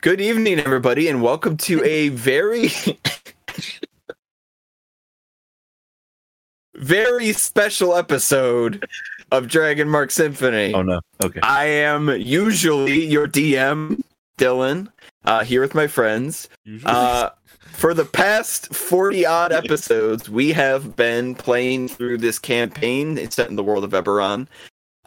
[0.00, 2.70] Good evening, everybody, and welcome to a very,
[6.76, 8.86] very special episode
[9.32, 10.72] of Dragon Mark Symphony.
[10.72, 11.00] Oh no.
[11.20, 11.40] Okay.
[11.42, 14.00] I am usually your DM,
[14.38, 14.92] Dylan,
[15.24, 16.48] uh, here with my friends.
[16.84, 17.30] Uh,
[17.72, 23.18] for the past 40 odd episodes, we have been playing through this campaign.
[23.18, 24.46] It's set in the world of Eberron.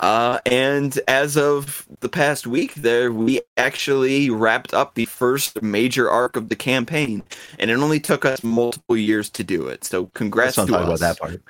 [0.01, 6.09] Uh, and as of the past week, there we actually wrapped up the first major
[6.09, 7.21] arc of the campaign,
[7.59, 9.83] and it only took us multiple years to do it.
[9.83, 10.69] So, congrats to us.
[10.69, 11.41] about that part.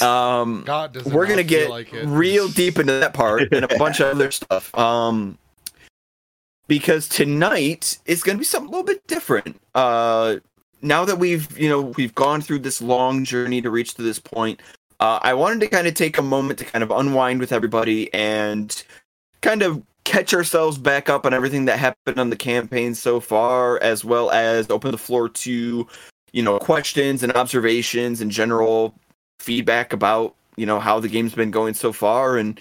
[0.14, 4.00] Um, God, does we're gonna get like real deep into that part and a bunch
[4.00, 4.76] of other stuff.
[4.76, 5.38] Um,
[6.66, 9.60] because tonight is gonna be something a little bit different.
[9.74, 10.36] Uh,
[10.82, 14.18] now that we've you know we've gone through this long journey to reach to this
[14.18, 14.60] point,
[15.04, 18.12] uh, I wanted to kind of take a moment to kind of unwind with everybody
[18.14, 18.82] and
[19.42, 23.78] kind of catch ourselves back up on everything that happened on the campaign so far,
[23.82, 25.86] as well as open the floor to
[26.32, 28.94] you know questions and observations and general
[29.40, 32.58] feedback about you know how the game's been going so far and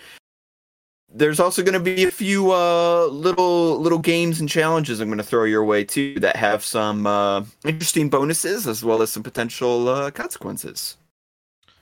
[1.15, 5.17] there's also going to be a few uh, little little games and challenges I'm going
[5.17, 9.23] to throw your way too that have some uh, interesting bonuses as well as some
[9.23, 10.97] potential uh, consequences.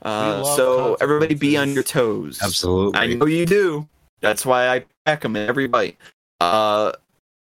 [0.03, 2.39] Uh, love so everybody be on your toes.
[2.41, 2.99] Absolutely.
[2.99, 3.87] I know you do.
[4.21, 5.97] That's why I pack them in every bite.
[6.39, 6.91] Uh,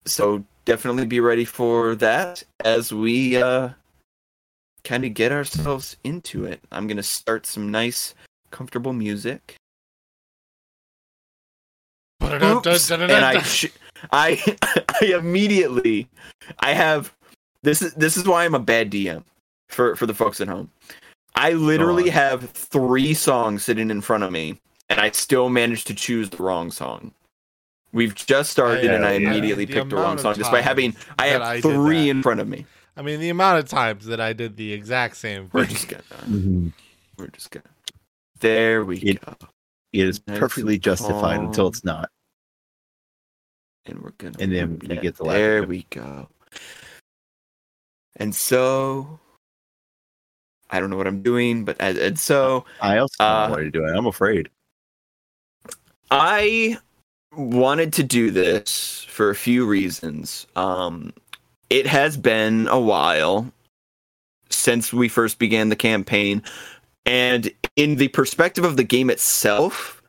[0.06, 3.70] so definitely be ready for that as we uh,
[4.84, 6.60] kind of get ourselves into it.
[6.70, 8.14] I'm gonna start some nice,
[8.50, 9.56] comfortable music.
[12.22, 13.72] Oops, and I, sh-
[14.12, 14.56] I,
[15.00, 16.08] I immediately,
[16.60, 17.12] I have
[17.62, 19.24] this is this is why I'm a bad DM
[19.68, 20.70] for for the folks at home.
[21.34, 25.94] I literally have three songs sitting in front of me, and I still managed to
[25.94, 27.12] choose the wrong song.
[27.92, 29.28] We've just started, Yeah, and I yeah.
[29.30, 32.40] immediately The picked the wrong song just by having I have I three in front
[32.40, 32.66] of me.
[32.96, 36.02] I mean, the amount of times that I did the exact same We're just gonna,
[36.26, 36.72] Mhm.
[37.16, 37.64] we're just gonna.
[38.40, 39.34] There we It- go,
[39.92, 41.46] It is Nice perfectly justified calm.
[41.46, 42.10] until it's not.
[43.86, 44.36] and we're gonna.
[44.38, 46.28] And then we get the There we go.
[48.16, 49.18] And so,
[50.70, 53.52] I don't know what I'm doing, but and, and so I also don't Uh, know
[53.52, 53.94] what you're doing.
[53.94, 54.48] I'm afraid.
[56.10, 56.78] I
[57.36, 60.46] wanted to do this for a few reasons.
[60.56, 61.12] Um,
[61.68, 63.52] it has been a while
[64.48, 66.42] since we first began the campaign,
[67.06, 70.02] and in the perspective of the game itself,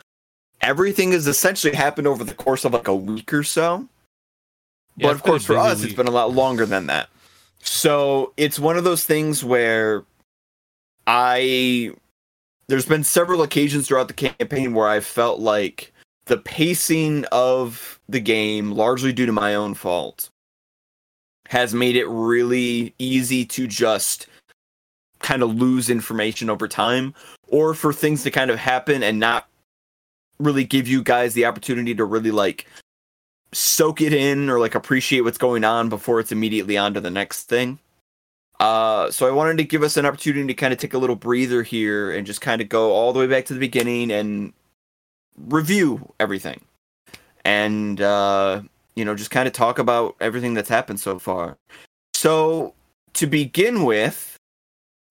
[0.62, 3.88] everything has essentially happened over the course of like a week or so.
[4.98, 7.10] Yeah, but of course, for busy us, it's been a lot longer than that.
[7.64, 10.04] So it's one of those things where
[11.14, 11.92] I
[12.70, 15.92] there's been several occasions throughout the campaign where I felt like
[16.28, 20.30] the pacing of the game, largely due to my own fault,
[21.50, 24.28] has made it really easy to just
[25.20, 27.14] kind of lose information over time,
[27.50, 29.50] or for things to kind of happen and not
[30.40, 32.68] really give you guys the opportunity to really like
[33.52, 37.12] soak it in or like appreciate what's going on before it's immediately on to the
[37.12, 37.80] next thing.
[38.62, 41.16] Uh, so I wanted to give us an opportunity to kind of take a little
[41.16, 44.54] breather here and just kind of go all the way back to the beginning and
[45.48, 46.62] review everything,
[47.44, 48.62] and uh,
[48.94, 51.58] you know just kind of talk about everything that's happened so far.
[52.14, 52.76] So
[53.14, 54.38] to begin with,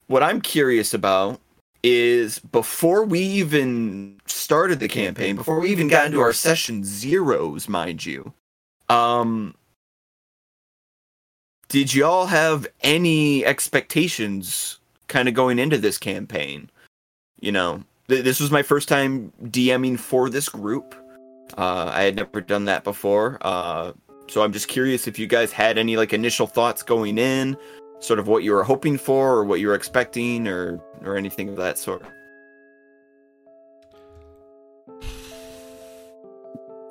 [0.07, 1.41] what I'm curious about
[1.83, 7.69] is before we even started the campaign, before we even got into our session zeros,
[7.69, 8.33] mind you,
[8.89, 9.57] um,
[11.71, 16.69] did y'all have any expectations kind of going into this campaign?
[17.39, 20.97] You know, th- this was my first time DMing for this group.
[21.57, 23.39] Uh, I had never done that before.
[23.41, 23.93] Uh,
[24.29, 27.57] so I'm just curious if you guys had any like initial thoughts going in,
[28.01, 31.49] sort of what you were hoping for or what you were expecting or or anything
[31.49, 32.03] of that sort.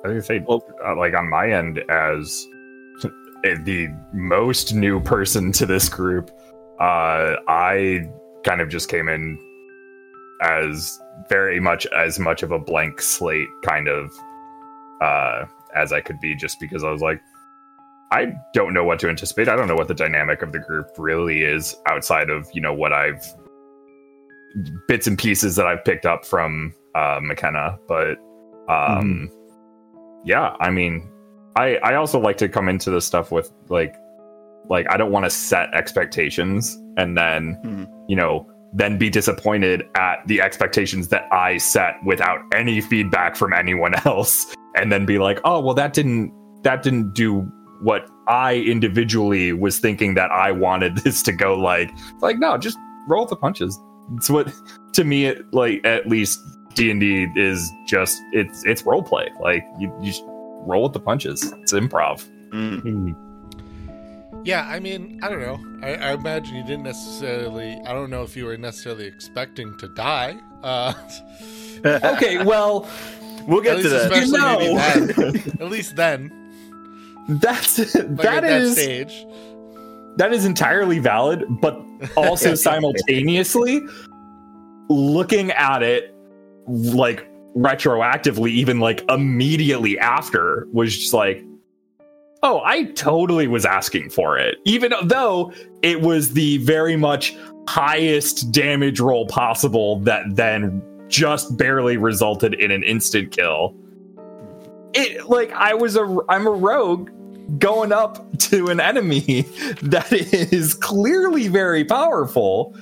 [0.02, 2.46] I was gonna say, uh, like on my end, as
[3.42, 6.30] the most new person to this group,
[6.80, 8.08] uh, I
[8.44, 9.38] kind of just came in
[10.42, 10.98] as
[11.28, 14.12] very much as much of a blank slate, kind of
[15.00, 15.44] uh,
[15.74, 17.20] as I could be, just because I was like,
[18.12, 19.48] I don't know what to anticipate.
[19.48, 22.74] I don't know what the dynamic of the group really is outside of you know
[22.74, 23.24] what I've
[24.88, 28.18] bits and pieces that I've picked up from uh, McKenna, but
[28.68, 29.30] um,
[30.24, 31.09] yeah, I mean,
[31.56, 33.96] I I also like to come into this stuff with like
[34.68, 37.88] like I don't want to set expectations and then Mhm.
[38.08, 43.52] you know then be disappointed at the expectations that I set without any feedback from
[43.52, 46.32] anyone else and then be like, "Oh, well that didn't
[46.62, 47.40] that didn't do
[47.82, 52.78] what I individually was thinking that I wanted this to go like like no, just
[53.08, 53.76] roll the punches.
[54.16, 54.52] It's what
[54.92, 56.38] to me it like at least
[56.74, 59.30] D and D is just it's it's role play.
[59.40, 60.22] Like you, you just
[60.60, 61.52] roll with the punches.
[61.62, 62.28] It's improv.
[62.50, 63.16] Mm.
[64.44, 65.60] Yeah, I mean, I don't know.
[65.82, 67.78] I, I imagine you didn't necessarily.
[67.86, 70.36] I don't know if you were necessarily expecting to die.
[70.62, 70.92] Uh,
[71.84, 72.86] Okay, well
[73.46, 74.26] We'll get to that.
[74.26, 74.76] You know.
[74.76, 75.52] then.
[75.60, 76.30] At least then,
[77.28, 79.26] that's like that at that is stage.
[80.16, 81.80] that is entirely valid, but
[82.16, 83.80] also simultaneously
[84.88, 86.14] looking at it
[86.66, 91.44] like retroactively, even like immediately after, was just like,
[92.42, 95.52] oh, I totally was asking for it, even though
[95.82, 97.36] it was the very much
[97.68, 103.74] highest damage roll possible that then just barely resulted in an instant kill.
[104.92, 107.10] It like I was a I'm a rogue
[107.58, 109.42] going up to an enemy
[109.82, 112.76] that is clearly very powerful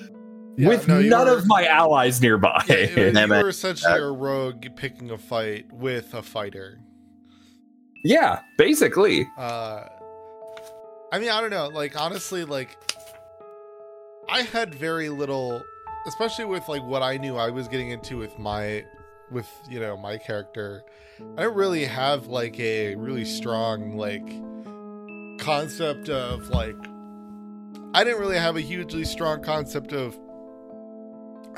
[0.59, 2.63] Yeah, with no, none were- of my allies nearby.
[2.69, 6.81] Yeah, it- you Nah, were essentially a rogue picking a fight with a fighter.
[8.05, 9.27] yeah, basically.
[9.39, 9.85] Uh,
[11.13, 11.69] I mean, I don't know.
[11.69, 12.77] Like honestly, like
[14.29, 15.63] I had very little,
[16.07, 18.85] especially with like what I knew I was getting into with my,
[19.31, 20.83] with you know my character.
[21.37, 24.27] I don't really have like a really strong like
[25.41, 26.77] concept of like.
[27.95, 30.17] I didn't really have a hugely strong concept of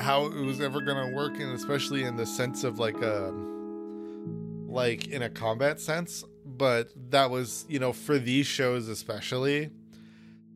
[0.01, 3.33] how it was ever gonna work, and especially in the sense of like a
[4.71, 9.69] like in a combat sense but that was you know for these shows especially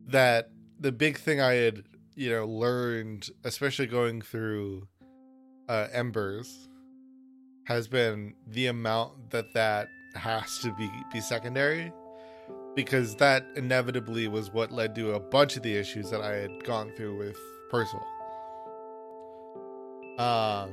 [0.06, 0.50] that
[0.80, 1.82] the big thing i had
[2.14, 4.86] you know learned especially going through
[5.68, 6.68] uh embers
[7.64, 11.92] has been the amount that that has to be be secondary
[12.74, 16.64] because that inevitably was what led to a bunch of the issues that i had
[16.64, 17.36] gone through with
[17.70, 18.15] percival
[20.18, 20.70] um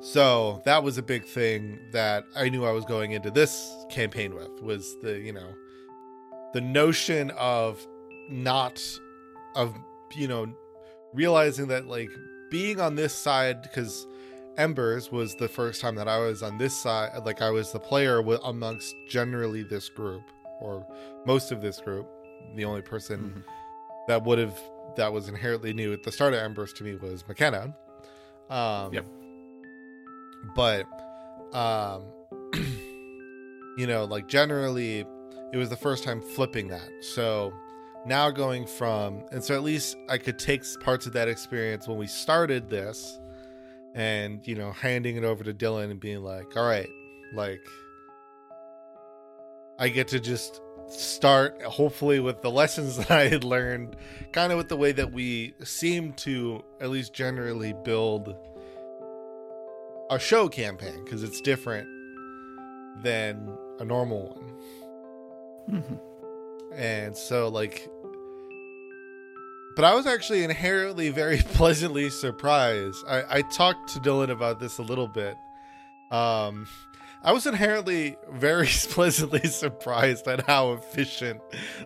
[0.00, 4.34] so that was a big thing that I knew I was going into this campaign
[4.34, 5.54] with was the, you know,
[6.52, 7.84] the notion of
[8.28, 8.82] not
[9.54, 9.74] of
[10.16, 10.46] you know
[11.14, 12.10] realizing that like
[12.50, 14.06] being on this side because
[14.56, 17.78] Embers was the first time that I was on this side like I was the
[17.78, 20.22] player wi- amongst generally this group
[20.60, 20.86] or
[21.26, 22.08] most of this group.
[22.56, 23.44] The only person
[24.08, 24.58] that would have
[24.96, 27.74] that was inherently new at the start of Embers to me was McKenna.
[28.50, 29.06] Um Yep.
[30.54, 30.86] but
[31.52, 32.04] um
[33.76, 35.04] you know like generally
[35.52, 37.52] it was the first time flipping that so
[38.06, 41.96] now going from and so at least i could take parts of that experience when
[41.98, 43.18] we started this
[43.94, 46.88] and you know handing it over to dylan and being like all right
[47.34, 47.60] like
[49.78, 53.94] i get to just start hopefully with the lessons that i had learned
[54.32, 58.34] kind of with the way that we seem to at least generally build
[60.10, 61.86] a show campaign because it's different
[63.02, 64.28] than a normal
[65.68, 65.80] one.
[65.82, 66.00] Mhm.
[66.74, 67.88] And so, like,
[69.76, 73.04] but I was actually inherently very pleasantly surprised.
[73.06, 75.36] I, I talked to Dylan about this a little bit.
[76.10, 76.66] Um,
[77.22, 81.40] I was inherently very pleasantly surprised at how efficient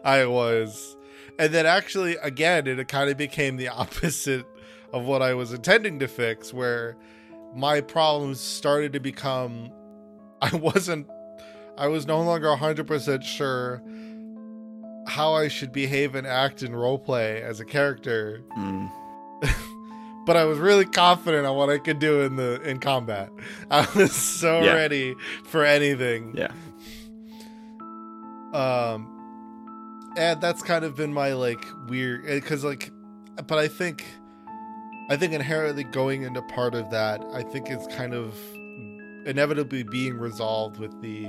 [0.05, 0.97] I was.
[1.39, 4.47] And then, actually, again, it kind of became the opposite
[4.93, 6.97] of what I was intending to fix, where
[7.55, 9.71] my problems started to become
[10.43, 11.07] I wasn't
[11.79, 13.83] I was no longer 100% sure
[15.07, 18.91] how I should behave and act in roleplay as a character, Mm.
[20.27, 23.31] But I was really confident on what I could do in the in combat.
[23.71, 24.75] I was so Yeah.
[24.75, 25.15] ready
[25.45, 26.35] for anything.
[26.37, 26.53] Yeah.
[28.53, 29.09] Um
[30.17, 32.91] and that's kind of been my like weird cuz like
[33.47, 34.05] but I think
[35.11, 38.35] I think inherently going into part of that, I think it's kind of
[39.27, 41.27] inevitably being resolved with the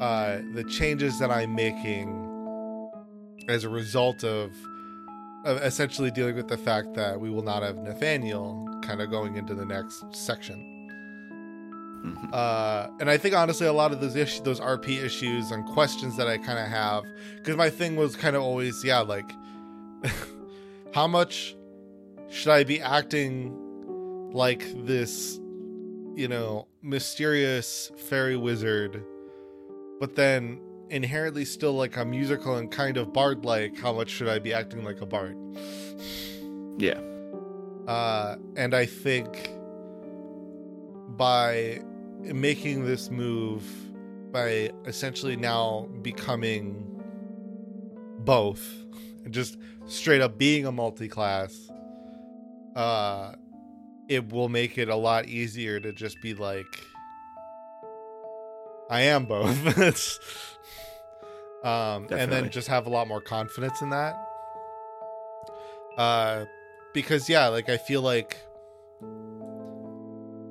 [0.00, 2.22] uh the changes that I'm making
[3.48, 4.56] as a result of, of
[5.46, 9.54] essentially dealing with the fact that we will not have Nathaniel kind of going into
[9.54, 10.72] the next section.
[12.04, 12.32] Mhm.
[12.32, 16.16] Uh, and I think honestly, a lot of those issues, those RP issues and questions
[16.16, 17.04] that I kind of have,
[17.36, 19.30] because my thing was kind of always, yeah, like,
[20.94, 21.56] how much
[22.28, 23.54] should I be acting
[24.32, 25.40] like this,
[26.14, 29.02] you know, mysterious fairy wizard,
[29.98, 33.78] but then inherently still like a musical and kind of bard like?
[33.78, 35.36] How much should I be acting like a bard?
[36.78, 37.00] Yeah.
[37.86, 39.50] Uh, and I think
[41.16, 41.80] by
[42.20, 43.62] making this move,
[44.32, 46.84] by essentially now becoming
[48.20, 48.62] both,
[49.30, 51.70] just straight up being a multi-class,
[52.74, 53.32] uh,
[54.08, 56.80] it will make it a lot easier to just be like,
[58.88, 60.55] I am both.
[61.64, 64.14] Um, and then just have a lot more confidence in that.
[65.96, 66.44] Uh,
[66.92, 68.36] because yeah, like I feel like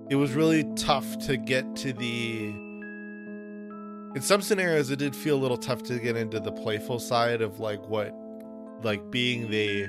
[0.09, 2.47] it was really tough to get to the
[4.15, 7.41] in some scenarios it did feel a little tough to get into the playful side
[7.41, 8.13] of like what
[8.83, 9.87] like being the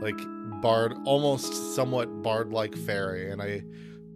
[0.00, 0.18] like
[0.62, 3.30] bard almost somewhat bard like fairy.
[3.30, 3.62] And i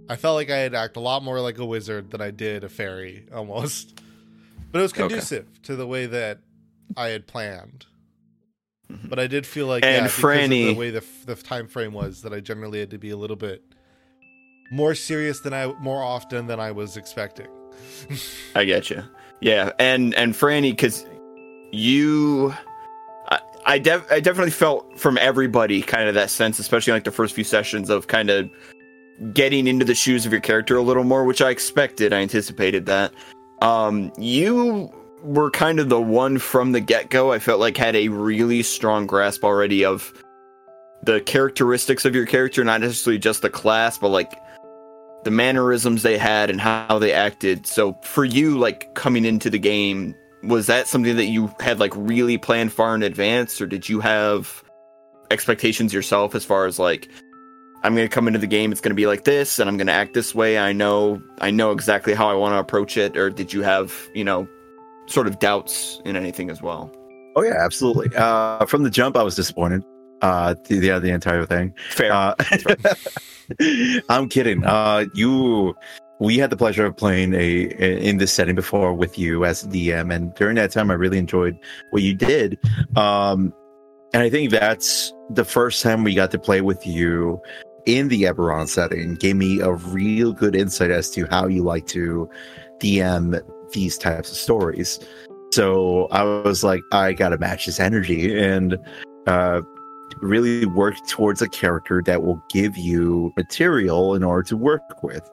[0.08, 2.64] i felt like i had act a lot more like a wizard than i did
[2.64, 4.00] a fairy almost
[4.72, 5.02] but it was Okay.
[5.02, 6.38] conducive to the way that
[6.96, 7.86] i had planned
[8.90, 9.08] Mhm.
[9.08, 12.22] but i did feel like And yeah, Franny- the way the, the time frame was
[12.22, 13.62] that i generally had to be a little bit
[14.72, 17.48] more serious than i more often than i was expecting
[18.54, 19.02] I get you.
[19.40, 21.06] Yeah, and and Franny, because
[21.72, 22.52] you,
[23.28, 27.10] I I, def- I definitely felt from everybody kind of that sense, especially like the
[27.10, 28.50] first few sessions of kind of
[29.32, 32.12] getting into the shoes of your character a little more, which I expected.
[32.12, 33.12] I anticipated that.
[33.60, 37.32] Um, you were kind of the one from the get go.
[37.32, 40.12] I felt like had a really strong grasp already of
[41.02, 44.32] the characteristics of your character, not necessarily just the class, but like
[45.24, 47.66] the mannerisms they had and how they acted.
[47.66, 51.92] So for you, like coming into the game, was that something that you had like
[51.94, 54.64] really planned far in advance, or did you have
[55.30, 57.08] expectations yourself as far as like
[57.82, 60.12] I'm gonna come into the game, it's gonna be like this, and I'm gonna act
[60.12, 60.58] this way.
[60.58, 63.16] I know, I know exactly how I want to approach it.
[63.16, 64.46] Or did you have, you know,
[65.06, 66.92] sort of doubts in anything as well?
[67.36, 68.14] Oh yeah, absolutely.
[68.16, 69.84] Uh, from the jump, I was disappointed.
[70.20, 71.74] Uh, the the, the entire thing.
[71.90, 72.12] Fair.
[72.12, 72.34] Uh,
[74.08, 74.64] I'm kidding.
[74.64, 75.74] Uh, you,
[76.18, 79.66] we had the pleasure of playing a, a in this setting before with you as
[79.66, 81.58] DM, and during that time, I really enjoyed
[81.90, 82.58] what you did.
[82.96, 83.54] Um,
[84.12, 87.40] and I think that's the first time we got to play with you
[87.86, 89.14] in the Eberron setting.
[89.14, 92.28] Gave me a real good insight as to how you like to
[92.78, 93.40] DM
[93.72, 95.00] these types of stories.
[95.52, 98.78] So I was like, I gotta match this energy, and
[99.26, 99.62] uh,
[100.20, 105.28] really work towards a character that will give you material in order to work with.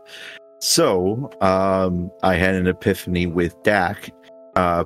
[0.60, 4.10] So um, I had an epiphany with Dak,
[4.56, 4.86] uh,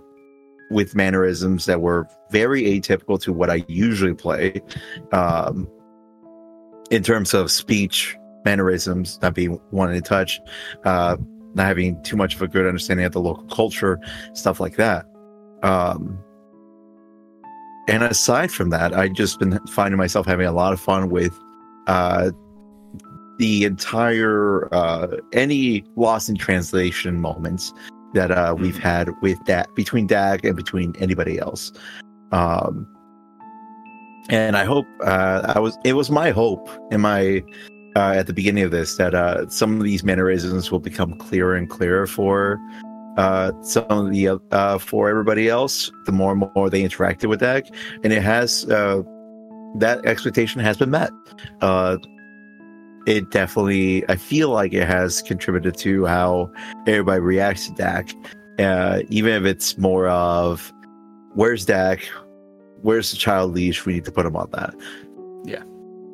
[0.70, 4.62] with mannerisms that were very atypical to what I usually play,
[5.12, 5.68] um,
[6.92, 10.40] in terms of speech, mannerisms, not being one in touch,
[10.84, 11.18] uh,
[11.56, 14.00] not having too much of a good understanding of the local culture,
[14.34, 15.06] stuff like that.
[15.64, 16.20] Um,
[17.88, 21.38] and aside from that, I just been finding myself having a lot of fun with
[21.88, 22.32] uh,
[23.40, 27.74] the entire uh, any lost in translation moments
[28.14, 31.72] that uh, we've had with that between Dak and between anybody else.
[32.32, 32.88] Um,
[34.30, 37.44] and I hope uh, I was it was my hope in my
[37.96, 41.56] uh, at the beginning of this that uh, some of these mannerisms will become clearer
[41.56, 42.60] and clearer for
[43.18, 45.92] uh, some of the uh, for everybody else.
[46.06, 47.70] The more and more they interacted with that,
[48.04, 49.01] and it has uh,
[49.75, 51.12] that expectation has been met.
[51.62, 51.98] Uh,
[53.08, 56.51] it definitely, I feel like it has contributed to how
[56.86, 58.13] everybody reacts to Dak,
[58.60, 60.72] uh, even if it's more of
[61.34, 62.08] where's Dak,
[62.82, 63.86] where's the child leash?
[63.86, 64.74] We need to put him on that.
[65.46, 65.64] Yeah,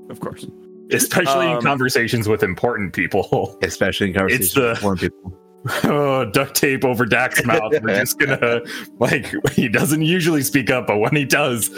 [0.10, 0.46] of course.
[0.92, 3.58] especially in Um, conversations with important people.
[3.64, 5.40] especially in conversations the- with important people.
[5.84, 7.74] oh, duct tape over Dak's mouth.
[7.82, 8.62] We're just gonna
[9.00, 11.70] like he doesn't usually speak up, but when he does,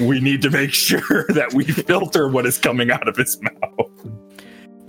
[0.00, 3.90] we need to make sure that we filter what is coming out of his mouth.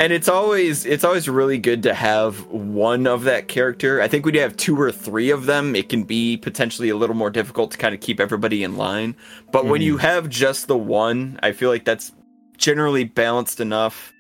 [0.02, 4.02] And it's always it's always really good to have one of that character.
[4.02, 6.96] I think when you have two or three of them, it can be potentially a
[6.96, 9.16] little more difficult to kind of keep everybody in line.
[9.52, 12.14] But when you have just the one, I feel like that's
[12.58, 14.12] generally balanced enough.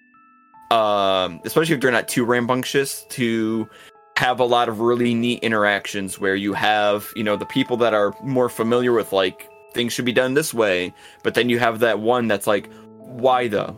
[0.69, 3.67] Um, especially if they're not too rambunctious to
[4.17, 7.95] have a lot of really neat interactions where you have, you know, the people that
[7.95, 11.79] are more familiar with like things should be done this way, but then you have
[11.79, 13.75] that one that's like, why though?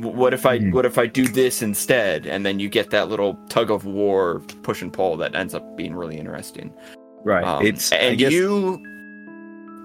[0.00, 0.72] What if I Mhm.
[0.72, 2.26] what if I do this instead?
[2.26, 5.76] And then you get that little tug of war, push and pull that ends up
[5.76, 6.72] being really interesting.
[7.24, 7.44] Right.
[7.44, 8.80] Um, it's and guess, you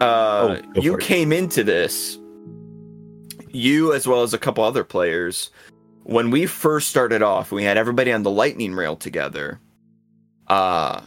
[0.01, 1.03] uh Oh, you for it.
[1.03, 2.17] came into this
[3.51, 5.51] you as well as a couple other players
[6.03, 9.59] when we first started off we had everybody on the lightning rail together
[10.47, 10.99] uh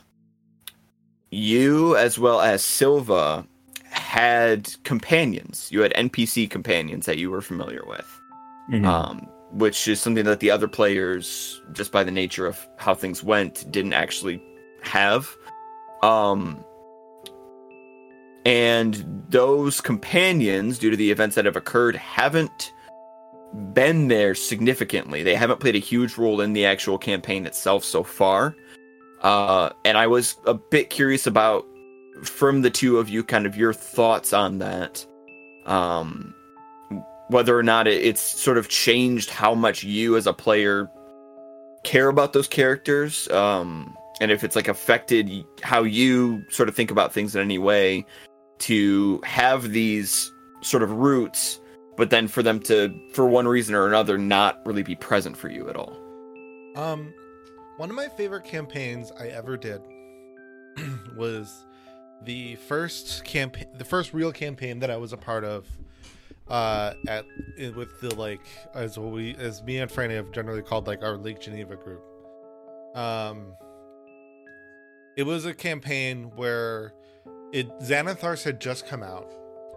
[1.30, 3.44] you as well as silva
[3.90, 8.15] had companions you had npc companions that you were familiar with
[8.70, 8.84] Mhm.
[8.84, 13.22] um, which is something that the other players, just by the nature of how things
[13.22, 14.42] went, didn't actually
[14.82, 15.28] have.
[16.02, 16.64] Um,
[18.44, 22.72] and those companions, due to the events that have occurred, haven't
[23.72, 25.22] been there significantly.
[25.22, 28.54] They haven't played a huge role in the actual campaign itself so far.
[29.22, 31.64] Uh, and I was a bit curious about,
[32.22, 35.04] from the two of you, kind of your thoughts on that.
[35.64, 36.34] Um,
[37.28, 40.90] whether or not it, it's sort of changed how much you as a player
[41.84, 43.28] care about those characters.
[43.30, 47.58] Um, and if it's like affected how you sort of think about things in any
[47.58, 48.04] way
[48.58, 51.60] to have these sort of roots
[51.96, 55.48] but then for them to for one reason or another not really be present for
[55.48, 55.96] you at all
[56.74, 57.12] Um,
[57.76, 59.82] one of my favorite campaigns I ever did
[61.16, 61.64] was
[62.22, 65.66] the first campaign, the first real campaign that I was a part of.
[66.48, 67.24] Uh, at
[67.74, 68.40] with the like
[68.72, 72.02] as what we as me and Franny have generally called like our Lake Geneva group.
[72.94, 73.54] Um,
[75.16, 76.94] it was a campaign where
[77.52, 79.28] it Xanathars had just come out,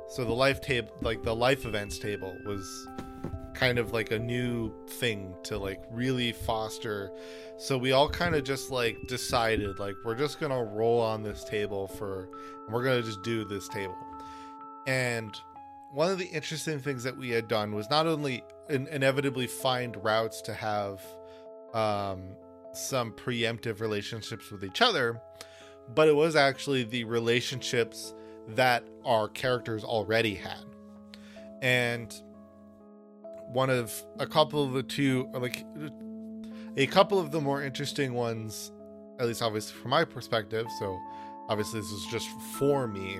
[0.09, 2.87] so the life table, like the life events table, was
[3.53, 7.11] kind of like a new thing to like really foster.
[7.57, 11.43] So we all kind of just like decided like we're just gonna roll on this
[11.43, 12.29] table for
[12.69, 13.97] we're gonna just do this table.
[14.87, 15.35] And
[15.91, 20.01] one of the interesting things that we had done was not only in- inevitably find
[20.03, 21.01] routes to have
[21.73, 22.35] um,
[22.73, 25.21] some preemptive relationships with each other
[25.95, 28.13] but it was actually the relationships
[28.49, 30.63] that our characters already had.
[31.61, 32.13] And
[33.47, 35.65] one of a couple of the two like
[36.77, 38.71] a couple of the more interesting ones
[39.19, 40.99] at least obviously from my perspective so
[41.49, 42.29] obviously this is just
[42.59, 43.19] for me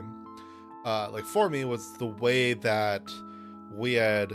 [0.89, 3.03] uh like for me was the way that
[3.71, 4.33] we had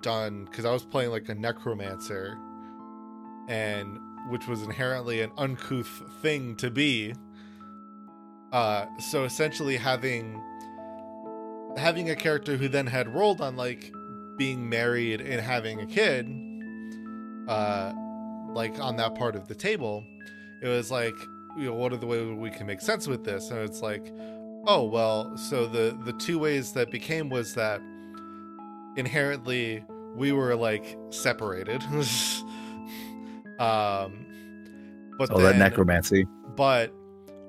[0.00, 2.38] done because i was playing like a necromancer
[3.48, 3.98] and
[4.30, 7.12] which was inherently an uncouth thing to be
[8.52, 10.42] uh so essentially having
[11.76, 13.92] having a character who then had rolled on like
[14.38, 16.26] being married and having a kid
[17.46, 17.92] uh
[18.54, 20.02] like on that part of the table
[20.62, 21.14] it was like
[21.56, 23.50] you know what are the ways we can make sense with this?
[23.50, 24.12] And it's like
[24.66, 27.80] oh well so the the two ways that became was that
[28.96, 31.82] inherently we were like separated
[33.58, 34.26] um
[35.18, 36.26] but Oh, that necromancy.
[36.56, 36.92] but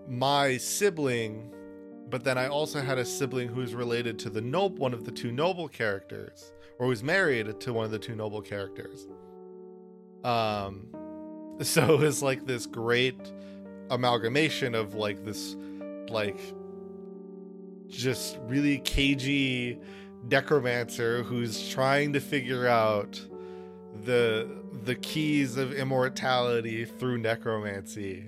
[0.08, 1.52] my sibling
[2.10, 5.12] but then i also had a sibling who's related to the noble one of the
[5.12, 9.08] two noble characters or who's married to one of the two noble characters
[10.24, 10.88] um
[11.62, 13.20] so it was like this great
[13.90, 15.56] amalgamation of like this
[16.10, 16.40] like
[17.92, 19.78] just really cagey
[20.24, 23.20] necromancer who's trying to figure out
[24.06, 24.50] the
[24.86, 28.26] the keys of immortality through necromancy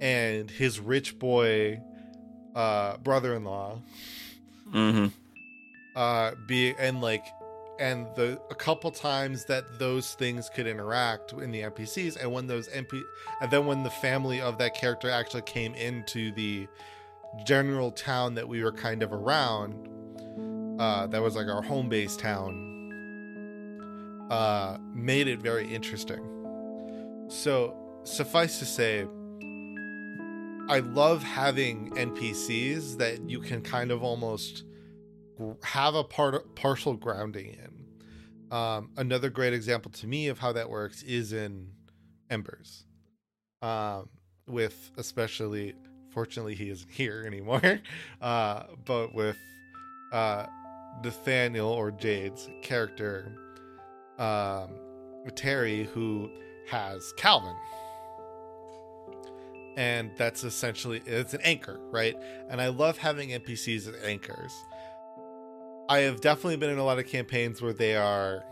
[0.00, 1.78] and his rich boy
[2.54, 3.80] uh brother-in-law
[4.72, 5.06] mm-hmm.
[5.94, 7.24] uh be and like
[7.78, 12.46] and the a couple times that those things could interact in the npcs and when
[12.46, 13.02] those np
[13.40, 16.66] and then when the family of that character actually came into the
[17.44, 19.88] general town that we were kind of around
[20.80, 22.62] uh that was like our home base town
[24.30, 26.22] uh made it very interesting
[27.28, 29.06] so suffice to say
[30.68, 34.64] i love having npcs that you can kind of almost
[35.62, 38.56] have a part partial grounding in.
[38.56, 41.68] Um, another great example to me of how that works is in
[42.30, 42.84] Embers,
[43.62, 44.08] um,
[44.46, 45.74] with especially.
[46.16, 47.60] Fortunately, he isn't here anymore.
[48.22, 49.36] Uh, but with
[50.10, 50.46] uh,
[51.04, 53.30] Nathaniel or Jade's character,
[54.18, 54.70] um,
[55.34, 56.30] Terry, who
[56.70, 57.54] has Calvin,
[59.76, 62.16] and that's essentially it's an anchor, right?
[62.48, 64.52] And I love having NPCs as anchors.
[65.90, 68.42] I have definitely been in a lot of campaigns where they are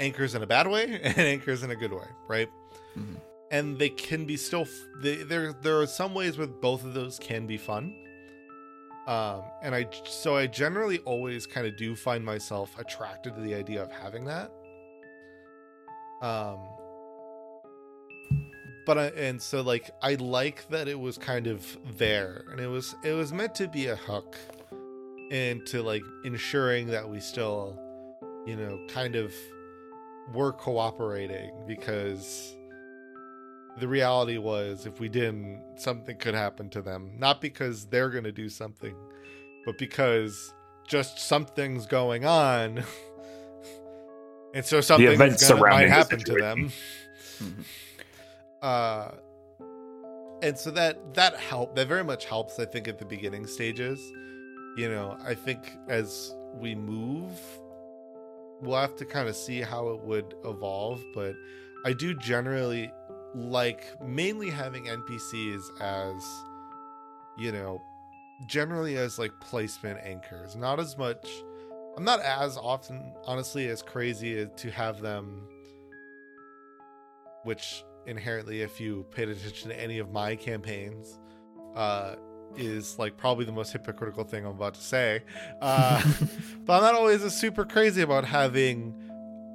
[0.00, 2.48] anchors in a bad way and anchors in a good way, right?
[2.98, 3.16] Mhm.
[3.50, 5.52] And they can be still f- they, there.
[5.52, 7.94] There are some ways where both of those can be fun.
[9.06, 13.54] Um, and I so I generally always kind of do find myself attracted to the
[13.54, 14.50] idea of having that.
[16.22, 16.58] Um,
[18.84, 21.64] but I, and so like I like that it was kind of
[21.98, 24.36] there, and it was it was meant to be a hook
[25.30, 27.78] into like ensuring that we still
[28.44, 29.32] you know kind of
[30.32, 32.55] were cooperating because
[33.78, 38.24] the reality was if we didn't something could happen to them not because they're going
[38.24, 38.94] to do something
[39.64, 40.54] but because
[40.86, 42.82] just something's going on
[44.54, 46.72] and so something gonna, might happen to them
[47.38, 47.64] Mhm.
[48.62, 49.10] uh
[50.42, 52.58] and so that that help that very much helps.
[52.58, 53.98] I think at the beginning stages,
[54.76, 57.30] you know, I think as we move,
[58.60, 61.02] we'll have to kind of see how it would evolve.
[61.14, 61.34] But
[61.84, 62.92] I do generally
[63.36, 66.24] like mainly having NPCs as,
[67.36, 67.82] you know,
[68.46, 71.28] generally as like placement anchors, not as much.
[71.96, 75.46] I'm not as often, honestly, as crazy as to have them,
[77.44, 81.18] which inherently, if you paid attention to any of my campaigns,
[81.74, 82.16] uh,
[82.56, 85.22] is like probably the most hypocritical thing I'm about to say.
[85.60, 86.02] Uh,
[86.64, 88.94] but I'm not always as super crazy about having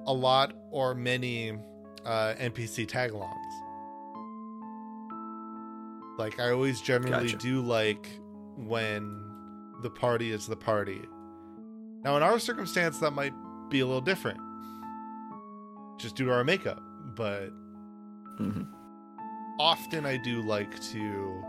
[0.06, 1.52] a lot or many
[2.06, 3.40] uh, NPC tagalongs.
[6.17, 7.38] Like I always generally Gotcha.
[7.38, 8.08] do like
[8.58, 9.19] when
[9.82, 11.02] the party is the party.
[12.04, 13.34] Now in our circumstance that might
[13.69, 14.39] be a little different.
[16.00, 16.82] Just due to our makeup,
[17.15, 17.50] but
[18.39, 18.67] Mhm.
[19.60, 21.43] often I do like to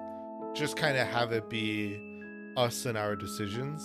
[0.54, 1.98] just kind of have it be
[2.56, 3.82] us and our decisions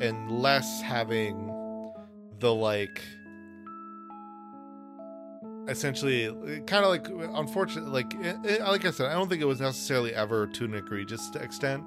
[0.00, 1.46] and less having
[2.40, 3.02] the like
[5.68, 6.26] essentially
[6.66, 9.60] kind of like unfortunately like it, it- like i said i don't think it was
[9.60, 11.82] necessarily ever to an egregious extent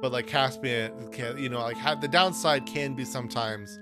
[0.00, 3.78] but like caspian can you know like had the downside can be sometimes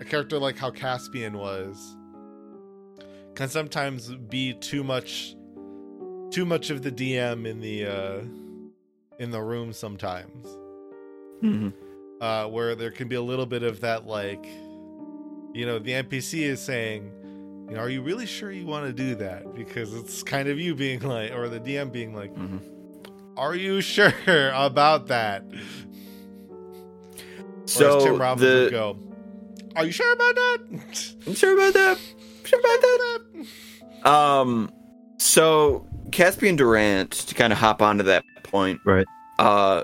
[0.00, 1.96] a character like how caspian was
[3.34, 5.34] can sometimes be too much
[6.30, 8.20] too much of the dm in the uh
[9.18, 10.46] in the room sometimes
[11.42, 11.72] Mhm.
[12.20, 14.46] uh, where there can be a little bit of that, like,
[15.52, 17.10] you know, the NPC is saying,
[17.68, 19.54] you know, are you really sure you want to do that?
[19.54, 22.60] Because it's kind of you being like, or the DM being like, Mhm.
[23.36, 24.12] are you sure
[24.54, 25.44] about that?
[25.48, 25.62] Whereas
[27.72, 28.98] So Tim Robbins would go,
[29.74, 30.58] are you sure about that?
[31.26, 31.98] I'm sure about that.
[32.44, 32.80] Sure about
[34.02, 34.10] that.
[34.10, 34.70] Um,
[35.18, 39.06] so Caspian Durant to kind of hop onto that point, Right.
[39.38, 39.82] Uh,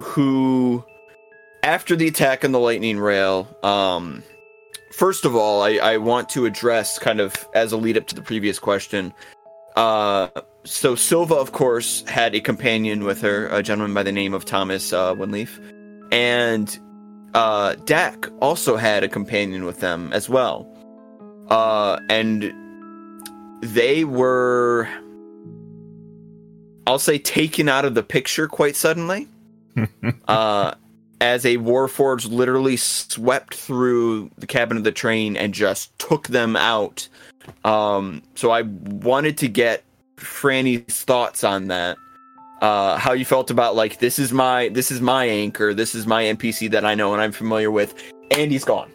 [0.00, 0.84] who
[1.62, 4.22] after the attack on the lightning rail, um,
[4.94, 8.14] first of all, I, I want to address kind of as a lead up to
[8.14, 9.12] the previous question.
[9.76, 10.28] Uh,
[10.64, 14.44] so Silva, of course, had a companion with her, a gentleman by the name of
[14.44, 15.60] Thomas uh, Winleaf,
[16.12, 16.78] and
[17.34, 20.66] uh, Dak also had a companion with them as well.
[21.50, 22.52] Uh, and
[23.62, 24.88] they were,
[26.86, 29.28] I'll say, taken out of the picture quite suddenly.
[30.28, 30.74] uh,
[31.24, 36.54] as a Warforged literally swept through the cabin of the train and just took them
[36.54, 37.08] out.
[37.64, 39.84] Um, so I wanted to get
[40.18, 41.96] Franny's thoughts on that.
[42.60, 46.06] Uh, how you felt about like this is my this is my anchor, this is
[46.06, 47.94] my NPC that I know and I'm familiar with,
[48.30, 48.92] and he's gone.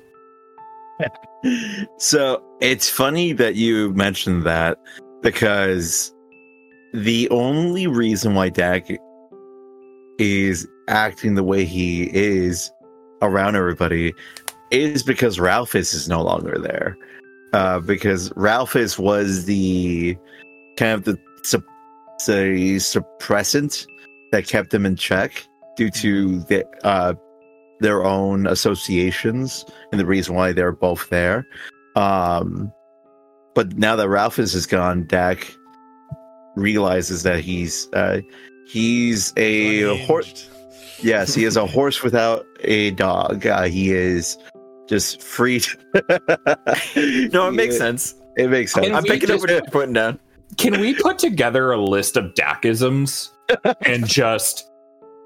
[1.97, 4.77] So it's funny that you mentioned that
[5.21, 6.13] because
[6.93, 8.89] the only reason why Dak
[10.17, 12.71] is acting the way he is
[13.21, 14.13] around everybody
[14.71, 16.97] is because Ralphus is no longer there.
[17.53, 20.15] Uh, because Ralphus was the
[20.77, 21.17] kind of the
[22.25, 23.87] the suppressant
[24.31, 27.13] that kept them in check due to the uh,
[27.79, 31.47] their own associations and the reason why they're both there.
[31.95, 32.71] Um,
[33.55, 35.55] but now that Ralphus is gone, Dak
[36.55, 38.21] realizes that he's uh,
[38.67, 40.49] he's a horse.
[40.99, 41.05] Unhinged.
[41.05, 43.45] Yes, he is a horse without a dog.
[43.45, 44.37] Uh, he is
[44.87, 45.61] just free.
[47.31, 48.15] No, it makes sense.
[48.37, 48.87] It makes sense.
[48.87, 50.19] Can I'm we picking up what you're putting down.
[50.57, 53.29] Can we put together a list of Dakisms
[53.81, 54.68] and just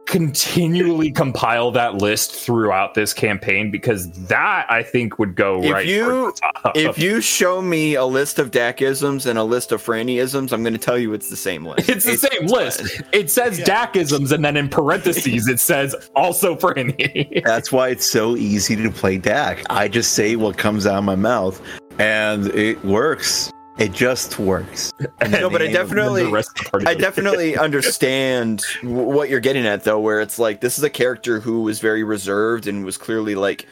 [0.06, 3.72] continually compile that list throughout this campaign?
[3.72, 5.86] Because that I think would go If right.
[5.86, 6.78] you- the top.
[6.78, 10.74] If you show me a list of Dakisms and a list of Frannyisms, I'm going
[10.74, 11.90] to tell you it's the same list.
[11.90, 13.02] it's the same list.
[13.12, 13.66] It says Yeah.
[13.88, 17.44] Dakisms, and then in parentheses it says also Franny.
[17.44, 19.64] That's why it's so easy to play Dak.
[19.70, 21.62] I just say what comes out of my mouth,
[22.00, 23.52] and it works.
[23.80, 24.92] It just works.
[25.30, 29.66] No, but I definitely- the rest of the party I definitely understand what you're getting
[29.66, 32.98] at, though, where it's like this is a character who was very reserved and was
[32.98, 33.66] clearly like,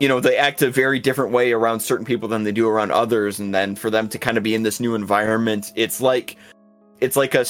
[0.00, 2.90] you know, they act a very different way around certain people than they do around
[2.90, 6.36] others, and then for them to kind of be in this new environment, it's like,
[7.00, 7.46] it's like a,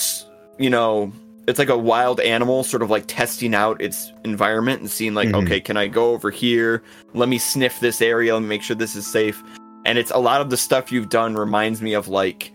[0.59, 1.11] you know,
[1.49, 5.31] it's like a wild animal sort of like testing out its environment and seeing like,
[5.31, 5.43] Mhm.
[5.45, 6.83] okay, can I go over here?
[7.15, 8.35] Let me sniff this area.
[8.35, 9.43] Let me make sure this is safe.
[9.85, 12.53] And it's a lot of the stuff you've done reminds me of like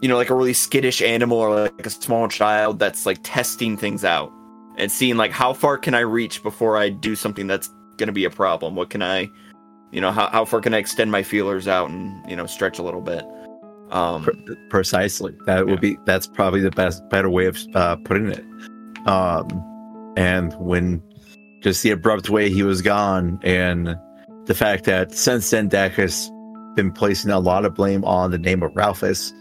[0.00, 3.76] you know, like a really skittish animal or like a small child that's like testing
[3.76, 4.32] things out
[4.76, 8.12] and seeing like how far can I reach before I do something that's going to
[8.12, 8.76] be a problem?
[8.76, 9.28] What can I,
[9.90, 12.78] you know, how, how far can I extend my feelers out and, you know, stretch
[12.78, 13.24] a little bit?
[13.90, 15.34] Um, Pre- precisely.
[15.46, 18.44] That would be that's probably the best better way of uh, putting it.
[19.06, 19.48] Um,
[20.16, 21.02] and when
[21.62, 23.96] just the abrupt way he was gone, and
[24.44, 26.30] the fact that since then Dak has
[26.78, 29.34] been placing a lot of blame on the name of Ralphus.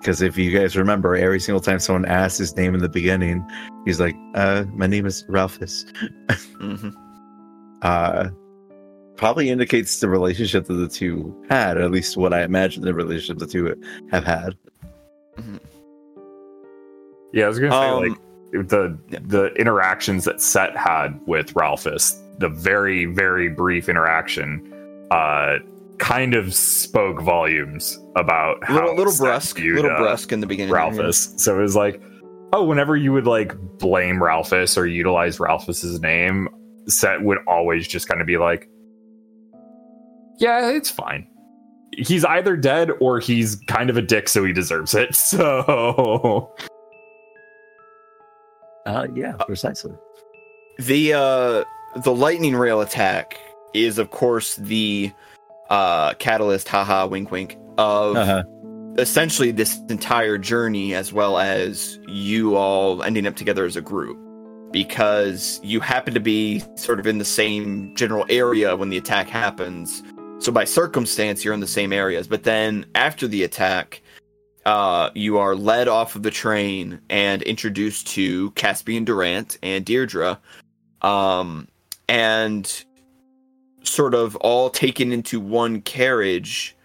[0.00, 3.48] Because if you guys remember, every single time someone asked his name in the beginning,
[3.84, 5.86] he's like, uh, "My name is Ralphus."
[6.60, 6.92] mhm.
[7.82, 8.28] uh,
[9.16, 12.92] probably indicates the relationship that the two had, or at least what I imagine the
[12.92, 14.56] relationship the two have had.
[17.32, 19.20] Yeah, I was gonna say Um, like the yeah.
[19.22, 24.60] the interactions that Set had with Ralphus, the very very brief interaction,
[25.12, 25.58] uh,
[25.98, 30.46] kind of spoke volumes about how little little brusque, viewed, little uh, brusque in the
[30.46, 30.72] beginning.
[30.72, 30.88] there, yeah.
[30.88, 31.34] Ralphus.
[31.36, 32.00] So it was like,
[32.52, 36.48] oh, whenever you would like blame Ralphus or utilize Ralphus's name,
[36.86, 38.68] Set would always just kind of be like,
[40.38, 41.26] yeah, it's fine.
[41.96, 45.14] He's either dead or he's kind of a dick, so he deserves it.
[45.14, 46.52] So
[48.84, 49.92] Uh, yeah, precisely.
[50.78, 51.64] The uh
[52.00, 53.38] the lightning rail attack
[53.72, 55.12] is of course the
[55.74, 58.42] uh catalyst haha wink wink of Uh-huh.
[58.98, 64.16] essentially this entire journey as well as you all ending up together as a group.
[64.70, 69.28] Because you happen to be sort of in the same general area when the attack
[69.28, 70.02] happens.
[70.38, 72.26] So by circumstance you're in the same areas.
[72.28, 74.02] But then after the attack
[74.66, 80.40] uh, you are led off of the train and introduced to Caspian Durant and Deirdre,
[81.02, 81.68] um,
[82.08, 82.84] and
[83.84, 86.76] sort of all taken into one carriage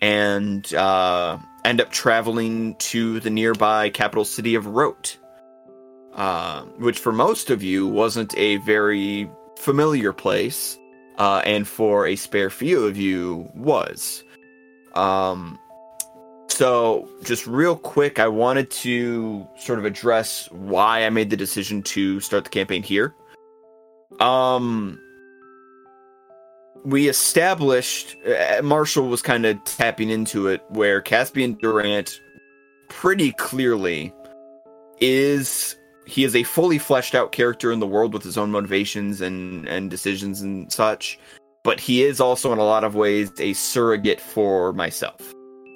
[0.00, 5.16] and uh, end up traveling to the nearby capital city of Wroat,
[6.14, 10.78] uh, which for most of you wasn't a very familiar place,
[11.18, 14.22] uh, and for a spare few of you was.
[14.94, 15.58] Um,
[16.48, 21.82] so, just real quick, I wanted to sort of address why I made the decision
[21.82, 23.14] to start the campaign here.
[24.20, 24.98] Um,
[26.86, 32.20] we established uh, Marshall was kind of tapping into it, where Caspian Durant
[32.88, 34.14] pretty clearly
[35.00, 39.20] is he is a fully fleshed out character in the world with his own motivations
[39.20, 41.18] and and decisions and such,
[41.64, 45.20] but he is also in a lot of ways a surrogate for myself.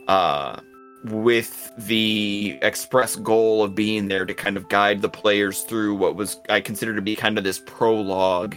[0.06, 0.60] Uh,
[1.04, 6.14] with the express goal of being there to kind of guide the players through what
[6.14, 8.56] was I consider to be kind of this prologue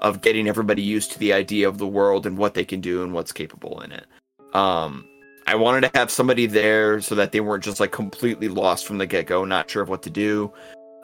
[0.00, 3.02] of getting everybody used to the idea of the world and what they can do
[3.02, 4.06] and what's capable in it.
[4.54, 5.06] Um,
[5.46, 8.98] I wanted to have somebody there so that they weren't just like completely lost from
[8.98, 10.52] the get go, not sure of what to do,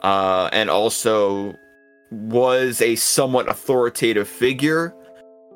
[0.01, 1.53] uh, and also
[2.11, 4.93] was a somewhat authoritative figure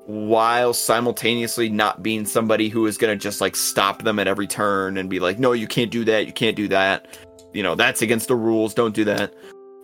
[0.05, 4.47] while simultaneously not being somebody who is going to just like stop them at every
[4.47, 7.05] turn and be like no you can't do that you can't do that.
[7.53, 9.33] You know that's against the rules don't do that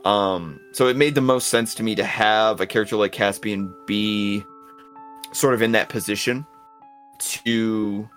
[0.05, 3.73] um so it made the most sense to me to have a character like caspian
[3.85, 4.43] be
[5.31, 6.45] sort of in that position
[7.19, 8.07] to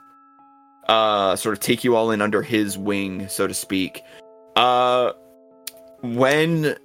[0.88, 4.02] uh sort of take you all in under his wing so to speak
[4.56, 5.12] uh
[6.02, 6.76] when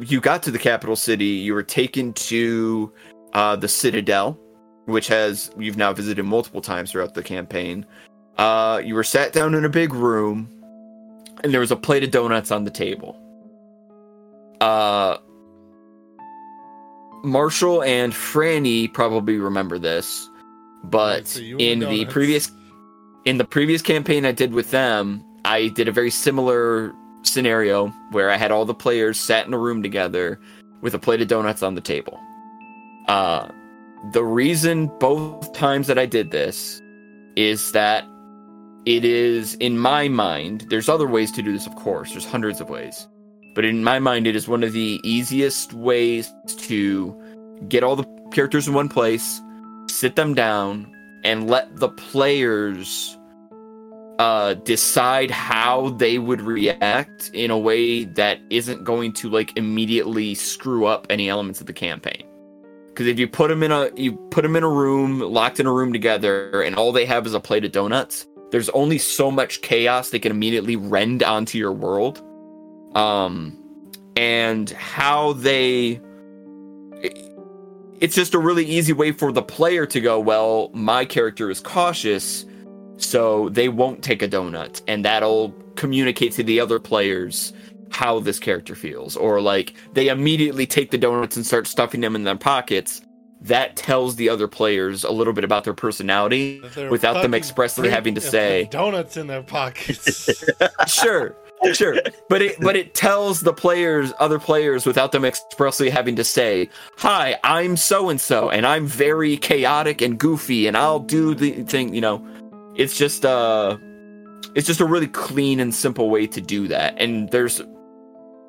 [0.00, 2.92] you got to the capital city you were taken to
[3.32, 4.38] uh, the Citadel,
[4.86, 7.86] which has you've now visited multiple times throughout the campaign.
[8.38, 10.48] Uh, you were sat down in a big room,
[11.42, 13.19] and there was a plate of donuts on the table.
[14.60, 15.18] Uh,
[17.22, 20.28] Marshall and Franny probably remember this,
[20.84, 22.12] but Right, so in the donuts.
[22.12, 22.50] previous
[23.24, 28.30] in the previous campaign I did with them, I did a very similar scenario where
[28.30, 30.40] I had all the players sat in a room together
[30.80, 32.18] with a plate of donuts on the table.
[33.08, 33.48] Uh,
[34.12, 36.80] the reason both times that I did this
[37.36, 38.04] is that
[38.86, 42.60] it is, in my mind, there's other ways to do this, of course, there's hundreds
[42.60, 43.06] of ways.
[43.60, 47.14] But in my mind, it is one of the easiest ways to
[47.68, 49.42] get all the characters in one place,
[49.86, 50.90] sit them down,
[51.24, 53.18] and let the players
[54.18, 60.34] uh, decide how they would react in a way that isn't going to like immediately
[60.34, 62.24] screw up any elements of the campaign.
[62.86, 65.66] Because if you put them in a you put them in a room, locked in
[65.66, 69.30] a room together, and all they have is a plate of donuts, there's only so
[69.30, 72.22] much chaos they can immediately rend onto your world.
[72.94, 73.56] Um,
[74.16, 76.00] and how they
[78.00, 81.60] it's just a really easy way for the player to go, well, my character is
[81.60, 82.46] cautious,
[82.96, 87.52] so they won't take a donut, and that'll communicate to the other players
[87.90, 89.16] how this character feels.
[89.16, 93.02] Or like they immediately take the donuts and start stuffing them in their pockets,
[93.42, 98.14] that tells the other players a little bit about their personality without them expressly having
[98.14, 100.44] to say donuts in their pockets.
[100.86, 101.36] sure
[101.72, 101.96] sure
[102.28, 106.68] but it but it tells the players other players without them expressly having to say
[106.96, 111.62] hi i'm so and so and i'm very chaotic and goofy and i'll do the
[111.64, 112.24] thing you know
[112.76, 113.76] it's just uh
[114.54, 117.60] it's just a really clean and simple way to do that and there's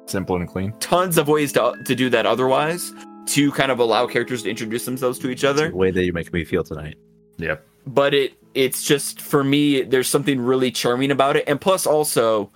[0.08, 0.74] Simple and clean.
[0.80, 2.93] tons of ways to to do that otherwise
[3.28, 6.13] to kind of allow characters to introduce themselves to each other the way that you
[6.13, 6.95] make me feel tonight.
[7.38, 7.65] Yep.
[7.88, 12.52] but it it's just for me there's something really charming about it and plus also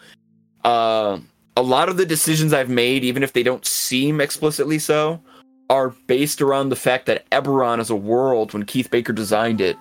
[0.66, 1.18] uh
[1.58, 5.22] a lot of the decisions i've made even if they don't seem explicitly so
[5.70, 9.78] are based around the fact that eberron as a world when keith baker designed it.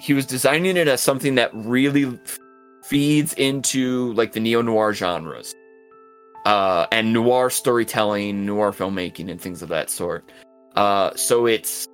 [0.00, 2.18] He was designing it as something that really
[2.84, 5.54] feeds into like the neo-noir genres.
[6.46, 10.30] Uh and noir storytelling noir filmmaking and things of that sort.
[10.76, 11.86] Uh so it's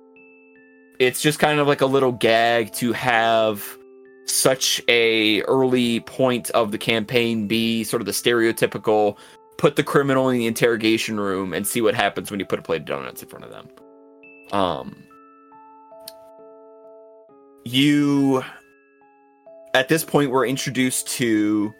[0.99, 3.77] it's just kind of like a little gag to have
[4.25, 9.17] such a early point of the campaign be sort of the stereotypical
[9.57, 12.61] put the criminal in the interrogation room and see what happens when you put a
[12.61, 13.69] plate of donuts in front of them
[14.51, 15.03] um
[17.63, 18.43] you
[19.73, 21.73] at this point were introduced to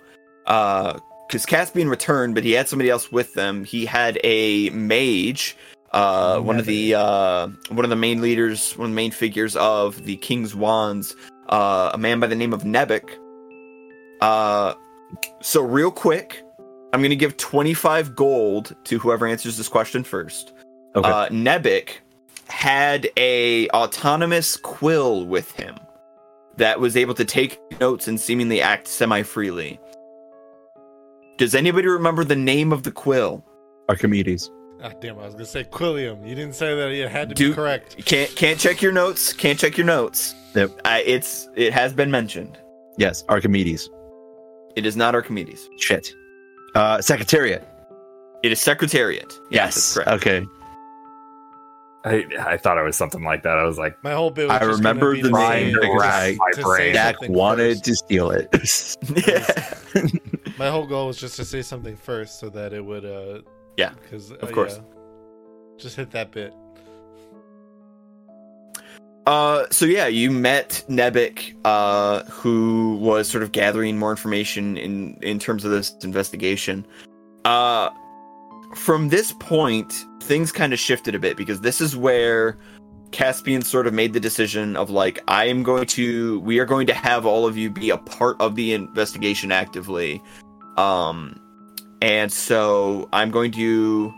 [0.46, 3.64] uh because Caspian returned, but he had somebody else with them.
[3.64, 5.58] He had a mage,
[5.92, 9.56] uh, one of the uh, one of the main leaders, one of the main figures
[9.56, 11.16] of the King's Wands,
[11.50, 13.10] uh, a man by the name of Nebek.
[14.22, 14.74] Uh,
[15.42, 16.44] so real quick,
[16.94, 20.54] I'm gonna give 25 gold to whoever answers this question first.
[20.96, 21.10] Okay.
[21.10, 21.90] Uh, Nebek
[22.48, 25.76] had a autonomous quill with him
[26.58, 29.80] that was able to take notes and seemingly act semi freely.
[31.38, 33.44] Does anybody remember the name of the quill?
[33.90, 34.50] Archimedes.
[34.88, 36.28] Ah, damn, I was gonna say Quilliam.
[36.28, 38.06] You didn't say that it had to Do- be correct.
[38.06, 39.34] Can't can't check your notes.
[39.34, 40.36] Can't check your notes.
[40.54, 40.80] Yep.
[40.86, 42.58] I, it's it has been mentioned.
[42.98, 43.90] Yes, Archimedes.
[44.76, 45.68] It is not Archimedes.
[45.80, 46.14] Shit.
[46.76, 47.68] Uh, Secretariat.
[48.44, 49.34] It is Secretariat.
[49.50, 50.10] Yes, that's correct.
[50.28, 50.46] Okay.
[52.06, 53.58] I, I thought it was something like that.
[53.58, 56.04] I was like, My whole bit was I just remember be the to name because
[56.04, 56.94] I- to my say brain.
[56.94, 57.86] Dak wanted first.
[57.86, 58.50] to steal it.
[59.28, 60.52] yeah.
[60.60, 63.42] My whole goal was just to say something first so that it would, uh,
[63.78, 64.78] Yeah, because uh, of course.
[64.78, 65.78] yeah.
[65.78, 66.54] just hit that bit.
[69.26, 75.18] Uh, so yeah, you met Nebek, uh, who was sort of gathering more information in
[75.22, 76.86] in terms of this investigation.
[77.44, 77.90] Uh,
[78.76, 82.58] from this point, things kind of shifted a bit because this is where
[83.12, 86.88] Caspian sort of made the decision of like, I am going to, we are going
[86.88, 90.22] to have all of you be a part of the investigation actively.
[90.76, 91.40] Um,
[92.02, 94.14] and so I'm going to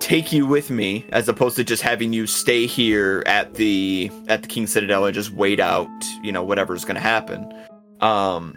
[0.00, 4.42] take you with me as opposed to just having you stay here at the at
[4.42, 5.88] the King Citadel and just wait out,
[6.22, 7.52] you know, whatever's going to happen.
[8.00, 8.54] Um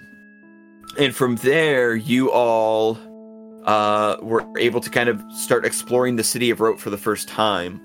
[0.97, 2.97] and from there you all
[3.65, 7.27] uh were able to kind of start exploring the city of Wroat for the first
[7.27, 7.81] time.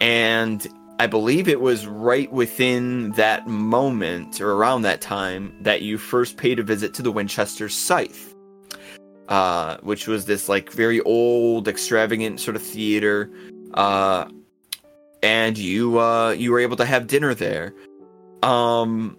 [0.00, 0.66] And
[0.98, 6.36] I believe it was right within that moment or around that time that you first
[6.36, 8.34] paid a visit to the Winchester Scythe
[9.28, 13.30] uh, which was this like very old, extravagant sort of theater.
[13.74, 14.28] Uh,
[15.22, 17.74] and you uh, you were able to have dinner there.
[18.42, 19.16] Um,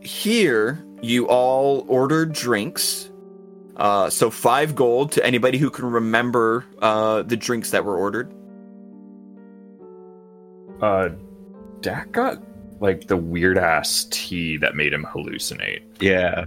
[0.00, 3.10] here, you all ordered drinks.
[3.76, 8.32] Uh, so five gold to anybody who can remember uh, the drinks that were ordered.
[10.84, 11.08] Uh,
[11.80, 12.38] Dak got
[12.80, 15.82] like the weird ass tea that made him hallucinate.
[16.00, 16.44] yeah.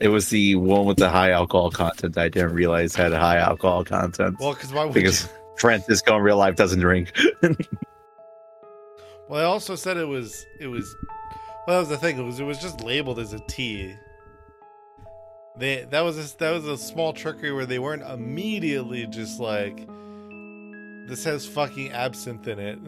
[0.00, 3.36] It was the one with the high alcohol content that I didn't realize had high
[3.36, 4.36] alcohol content.
[4.40, 5.30] Well, because why would because you?
[5.58, 7.12] Francisco in real life doesn't drink.
[9.28, 10.94] Well, I also said it was it was.
[11.66, 12.18] Well, that was the thing.
[12.18, 13.94] It was it was just labeled as a tea.
[15.56, 19.88] They that was a, that was a small trickery where they weren't immediately just like,
[21.08, 22.78] this has fucking absinthe in it.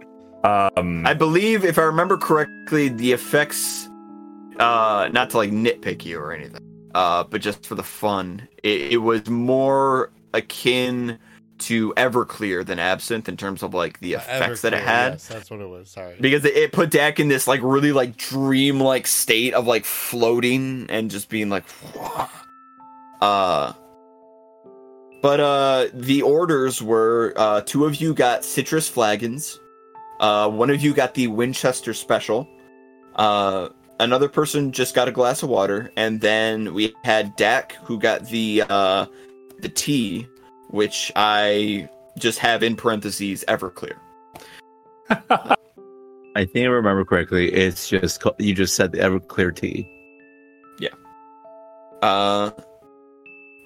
[0.44, 3.88] Um, I believe, if I remember correctly, the effects,
[4.58, 6.60] uh, not to like nitpick you or anything,
[6.94, 11.18] uh, but just for the fun, it, it was more akin
[11.60, 15.14] to Everclear than Absinthe in terms of like the effects that it had.
[15.14, 15.88] Yes, that's what it was.
[15.88, 16.16] Sorry.
[16.20, 20.84] Because it, it put Dak in this like really like dream-like state of like floating
[20.90, 21.64] and just being like,
[23.22, 23.72] uh.
[25.24, 29.58] But uh, the orders were uh, two of you got citrus flagons,
[30.20, 32.46] uh, one of you got the Winchester special,
[33.16, 33.70] uh,
[34.00, 38.26] another person just got a glass of water, and then we had Dak who got
[38.26, 39.06] the uh,
[39.60, 40.28] the tea,
[40.68, 43.96] which I just have in parentheses Everclear.
[45.08, 47.50] I think I remember correctly.
[47.50, 49.88] It's just you just said the Everclear tea.
[50.78, 50.90] Yeah.
[52.02, 52.50] Uh,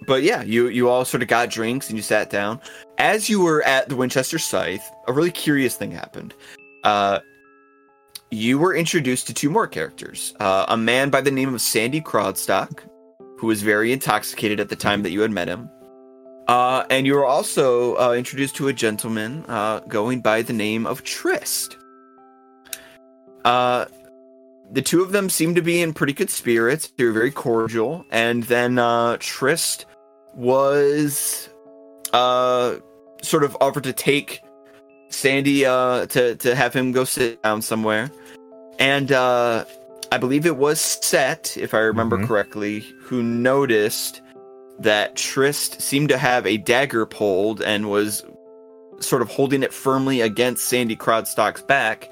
[0.09, 2.61] but yeah, you you all sort of got drinks and you sat down.
[2.97, 6.35] As you were at the Winchester Scythe, a really curious thing happened.
[6.83, 7.21] Uh,
[8.31, 10.35] you were introduced to two more characters.
[10.41, 12.81] Uh, a man by the name of Sandy Crodstock,
[13.39, 15.71] who was very intoxicated at the time that you had met him.
[16.49, 20.87] Uh, and you were also uh, introduced to a gentleman uh, going by the name
[20.87, 21.77] of Trist.
[23.45, 23.85] Uh,
[24.71, 26.93] the two of them seemed to be in pretty good spirits.
[26.97, 28.05] They were very cordial.
[28.11, 29.87] And then uh, Trist
[30.39, 31.49] was
[32.13, 32.77] uh,
[33.23, 34.43] sort of offered to take
[35.11, 38.11] Sandy uh, to to have him go sit down somewhere.
[38.79, 39.65] And uh,
[40.13, 42.29] I believe it was Set, if I remember Mhm.
[42.29, 44.23] correctly, who noticed
[44.79, 48.25] that Trist seemed to have a dagger pulled and was
[49.01, 52.09] sort of holding it firmly against Sandy Crodstock's back.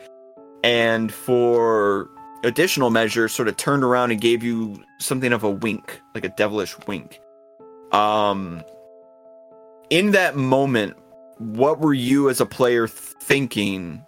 [0.65, 2.09] And for
[2.43, 6.29] additional measure, sort of turned around and gave you something of a wink, like a
[6.31, 7.21] devilish wink.
[7.93, 8.63] Um,
[9.91, 10.97] in that moment,
[11.39, 14.05] what were you as a player thinking?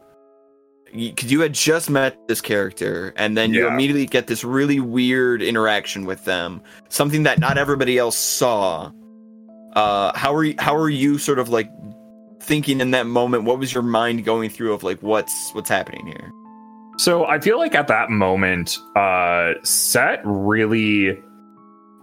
[0.93, 5.43] Because you had just met this character, and then you immediately get this really weird
[5.43, 8.91] interaction with them, something that not everybody else saw.
[9.75, 11.71] Uh, how are you, how are you sort of like
[12.41, 13.45] thinking in that moment?
[13.45, 16.33] What was your mind going through of like what's what's happening here?
[16.97, 21.17] So I feel like at that moment, uh, Set really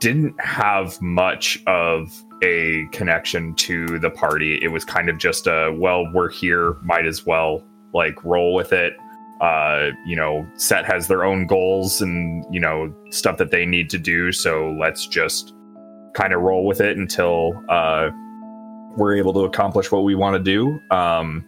[0.05, 4.59] didn't have much of a connection to the party.
[4.61, 8.71] It was kind of just a, well, we're here, might as well like roll with
[8.71, 8.93] it.
[9.41, 13.89] Uh, you know, Set has their own goals and, you know, stuff that they need
[13.89, 14.31] to do.
[14.31, 15.55] So let's just
[16.13, 18.11] kind of roll with it until uh,
[18.97, 20.79] we're able to accomplish what we want to do.
[20.95, 21.43] Um,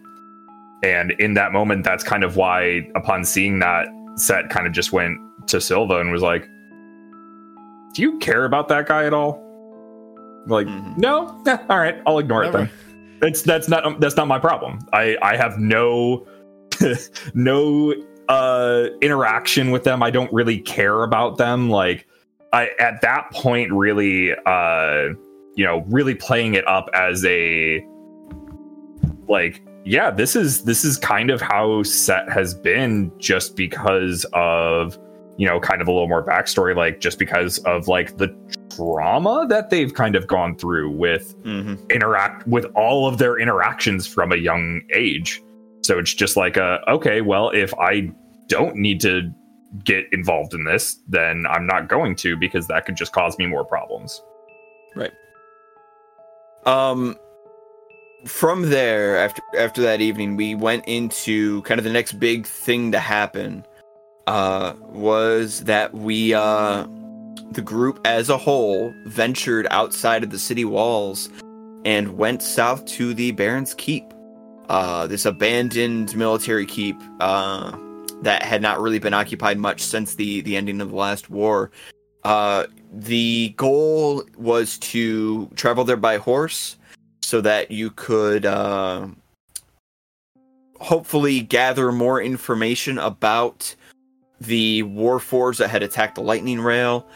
[0.82, 3.86] and in that moment, that's kind of why, upon seeing that,
[4.16, 6.48] Set kind of just went to Silva and was like,
[7.94, 9.42] "Do you care about that guy at all?"
[10.46, 10.96] Like, Mhm.
[10.98, 11.26] no.
[11.68, 12.70] All right, I'll ignore it then.
[13.20, 14.78] It's that's not that's not my problem.
[14.92, 16.26] I I have no
[17.34, 17.94] no
[18.28, 20.02] uh interaction with them.
[20.02, 21.68] I don't really care about them.
[21.70, 22.06] Like,
[22.52, 25.08] I at that point really uh
[25.56, 27.84] you know really playing it up as a
[29.28, 34.96] like yeah this is this is kind of how set has been just because of
[35.38, 38.28] you know kind of a little more backstory like just because of like the
[38.76, 41.74] trauma that they've kind of gone through with Mm-hmm.
[41.90, 45.40] interact with all of their interactions from a young age
[45.82, 48.10] so it's just like a okay well if i
[48.48, 49.32] don't need to
[49.84, 53.46] get involved in this then i'm not going to because that could just cause me
[53.46, 54.20] more problems
[54.96, 55.12] Right.
[56.66, 57.16] Um,
[58.24, 62.90] from there, after after that evening, we went into kind of the next big thing
[62.92, 63.64] to happen.
[64.28, 66.86] Uh, was that we uh,
[67.52, 71.30] the group as a whole ventured outside of the city walls
[71.86, 74.04] and went south to the Baron's Keep.
[74.68, 77.74] Uh, this abandoned military keep uh,
[78.20, 81.70] that had not really been occupied much since the the ending of the last war.
[82.22, 86.76] Uh, the goal was to travel there by horse
[87.22, 89.08] so that you could uh,
[90.80, 93.74] hopefully gather more information about
[94.40, 97.06] the warforged that had attacked the lightning rail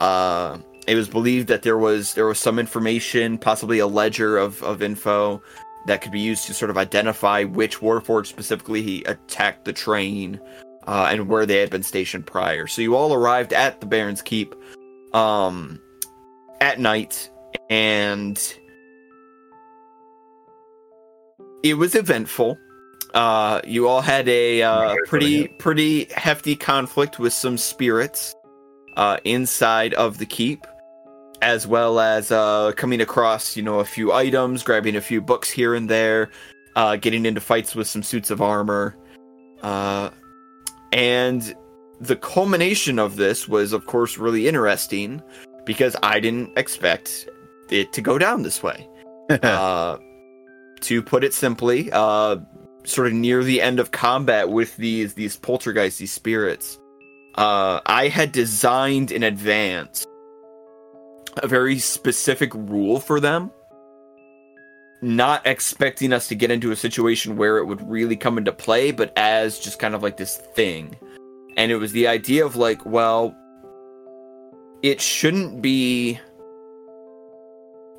[0.00, 4.62] uh, it was believed that there was there was some information possibly a ledger of,
[4.62, 5.42] of info
[5.86, 10.40] that could be used to sort of identify which warforged specifically he attacked the train
[10.86, 14.22] uh, and where they had been stationed prior so you all arrived at the baron's
[14.22, 14.54] keep
[15.12, 15.80] um,
[16.60, 17.28] at night,
[17.70, 18.40] and
[21.62, 22.56] it was eventful.
[23.14, 28.34] Uh, you all had a uh, pretty pretty hefty conflict with some spirits
[28.96, 30.66] uh, inside of the keep,
[31.42, 35.50] as well as uh, coming across you know a few items, grabbing a few books
[35.50, 36.30] here and there,
[36.74, 38.96] uh, getting into fights with some suits of armor,
[39.62, 40.08] uh,
[40.92, 41.54] and
[42.00, 45.22] the culmination of this was, of course, really interesting
[45.64, 47.28] because I didn't expect
[47.70, 48.88] it to go down this way.
[49.42, 49.98] uh,
[50.80, 52.36] to put it simply, uh,
[52.84, 56.78] sort of near the end of combat with these these poltergeists, these spirits,
[57.36, 60.06] uh, I had designed in advance
[61.42, 63.50] a very specific rule for them.
[65.00, 68.92] Not expecting us to get into a situation where it would really come into play,
[68.92, 70.96] but as just kind of like this thing
[71.56, 73.34] and it was the idea of like, well,
[74.82, 76.18] it shouldn't be.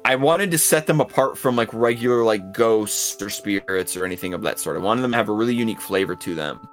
[0.06, 4.34] I wanted to set them apart from like regular like ghosts or spirits or anything
[4.34, 4.76] of that sort.
[4.76, 6.68] I wanted them to have a really unique flavor to them.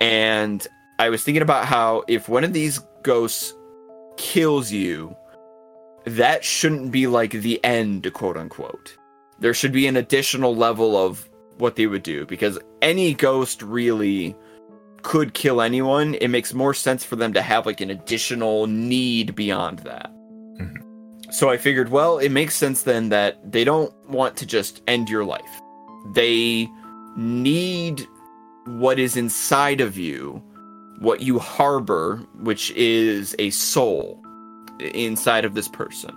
[0.00, 0.66] And
[0.98, 3.54] I was thinking about how if one of these ghosts
[4.16, 5.16] kills you,
[6.04, 8.96] that shouldn't be like the end, quote unquote.
[9.38, 11.28] There should be an additional level of
[11.58, 14.36] what they would do because any ghost really
[15.02, 16.14] could kill anyone.
[16.16, 20.10] It makes more sense for them to have like an additional need beyond that.
[20.60, 20.82] Mhm.
[21.34, 25.10] So I figured, well, it makes sense then that they don't want to just end
[25.10, 25.60] your life.
[26.12, 26.70] They
[27.16, 28.06] need
[28.66, 30.40] what is inside of you,
[31.00, 34.22] what you harbor, which is a soul
[34.78, 36.14] inside of this person.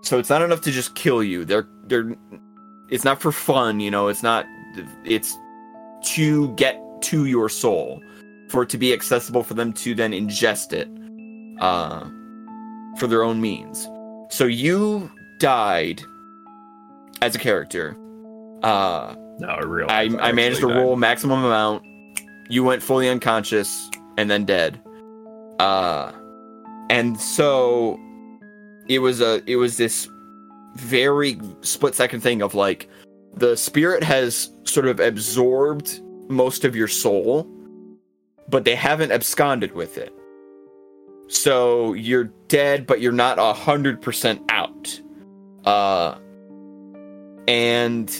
[0.00, 1.44] So it's not enough to just kill you.
[1.44, 2.16] They're they're
[2.88, 4.46] it's not for fun, you know, it's not
[5.04, 5.36] it's
[6.14, 8.02] to get to your soul
[8.48, 10.88] for it to be accessible for them to then ingest it
[11.60, 12.08] uh
[12.98, 13.88] for their own means.
[14.30, 16.02] So you died
[17.20, 17.96] as a character.
[18.62, 19.86] Uh No, I.
[19.88, 21.84] I, I managed to actually roll maximum amount.
[22.48, 24.80] You went fully unconscious and then dead.
[25.58, 26.12] Uh
[26.90, 27.98] and so
[28.88, 30.08] it was a it was this
[30.74, 32.88] very split second thing of like
[33.34, 37.46] the spirit has sort of absorbed most of your soul,
[38.48, 40.12] but they haven't absconded with it.
[41.32, 45.00] So you're dead, but you're not a hundred percent out.
[45.64, 46.16] Uh
[47.48, 48.10] and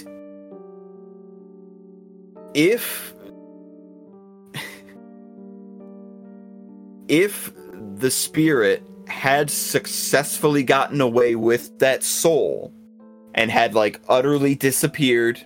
[2.55, 3.15] if
[7.09, 7.53] if
[7.99, 12.73] the spirit had successfully gotten away with that soul
[13.35, 15.39] and had like utterly disappeared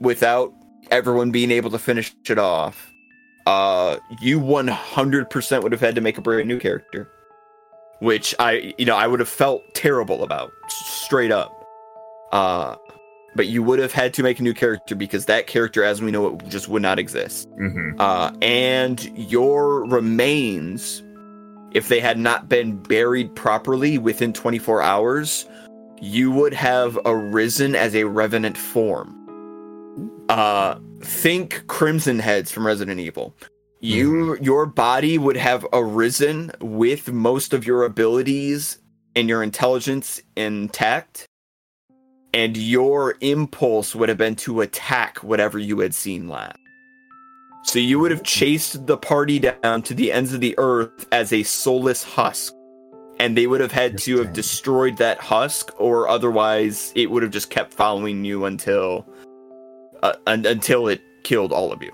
[0.00, 0.54] without
[0.90, 2.90] everyone being able to finish it off
[3.48, 7.08] uh you 100% would have had to make a brand new character
[8.00, 11.50] which i you know i would have felt terrible about straight up.
[12.32, 12.76] Uh
[13.34, 16.10] but you would have had to make a new character because that character as we
[16.10, 17.48] know it just would not exist.
[17.56, 21.02] Hmm uh, and your remains,
[21.72, 25.46] if they had not been buried properly within 24 hours,
[26.00, 29.14] you would have arisen as a revenant form.
[30.28, 33.34] Uh, think Crimson Heads from Resident Evil.
[33.40, 33.46] Hmm.
[33.80, 38.78] You, your body would have arisen with most of your abilities
[39.14, 41.26] and your intelligence intact,
[42.34, 46.58] and your impulse would have been to attack whatever you had seen last.
[47.64, 48.26] So you would have hmm.
[48.26, 52.54] chased the party down to the ends of the earth as a soulless husk.
[53.20, 57.32] And they would have had to have destroyed that husk, or otherwise it would have
[57.32, 59.04] just kept following you until
[60.02, 61.92] uh, un- until it killed all of you.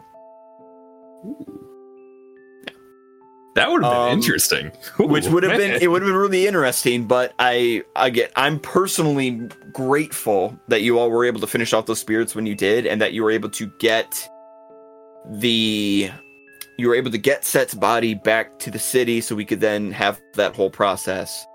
[3.54, 4.72] That would have been Um, interesting.
[4.98, 9.48] which would have been it would have been really interesting but i again i'm personally
[9.72, 13.00] grateful that you all were able to finish off those spirits when you did and
[13.00, 14.28] that you were able to get
[15.36, 16.10] the
[16.78, 19.92] you were able to get set's body back to the city so we could then
[19.92, 21.46] have that whole process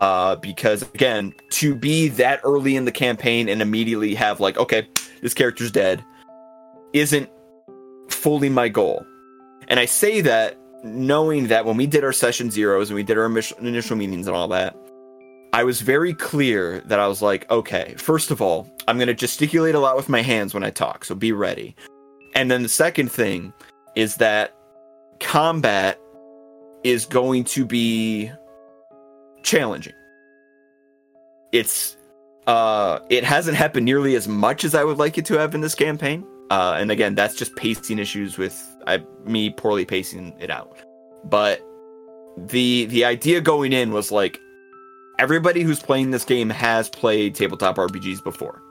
[0.00, 4.88] uh because again to be that early in the campaign and immediately have like okay
[5.22, 6.04] this character's dead
[6.92, 7.28] isn't
[8.08, 9.04] fully my goal
[9.68, 13.18] and i say that knowing that when we did our session zeros and we did
[13.18, 14.76] our initial meetings and all that,
[15.52, 19.14] I was very clear that I was like, okay, first of all, I'm going to
[19.14, 21.74] gesticulate a lot with my hands when I talk, so be ready.
[22.34, 23.52] And then the second thing
[23.94, 24.54] is that
[25.20, 25.98] combat
[26.84, 28.30] is going to be
[29.42, 29.94] challenging.
[31.52, 31.96] It's
[32.46, 35.60] uh it hasn't happened nearly as much as I would like it to have in
[35.60, 36.26] this campaign.
[36.50, 40.76] Uh and again, that's just pacing issues with I, me poorly pacing it out.
[41.24, 41.62] But
[42.36, 44.38] the the idea going in was like
[45.18, 48.62] everybody who's playing this game has played tabletop RPGs before.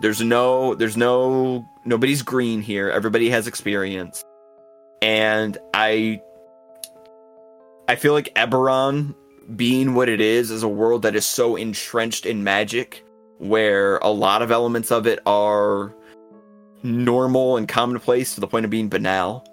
[0.00, 2.90] There's no there's no nobody's green here.
[2.90, 4.24] Everybody has experience.
[5.00, 6.20] And I
[7.88, 9.14] I feel like Eberron
[9.56, 13.04] being what it is is a world that is so entrenched in magic
[13.38, 15.94] where a lot of elements of it are
[16.82, 19.44] normal and commonplace to the point of being banal.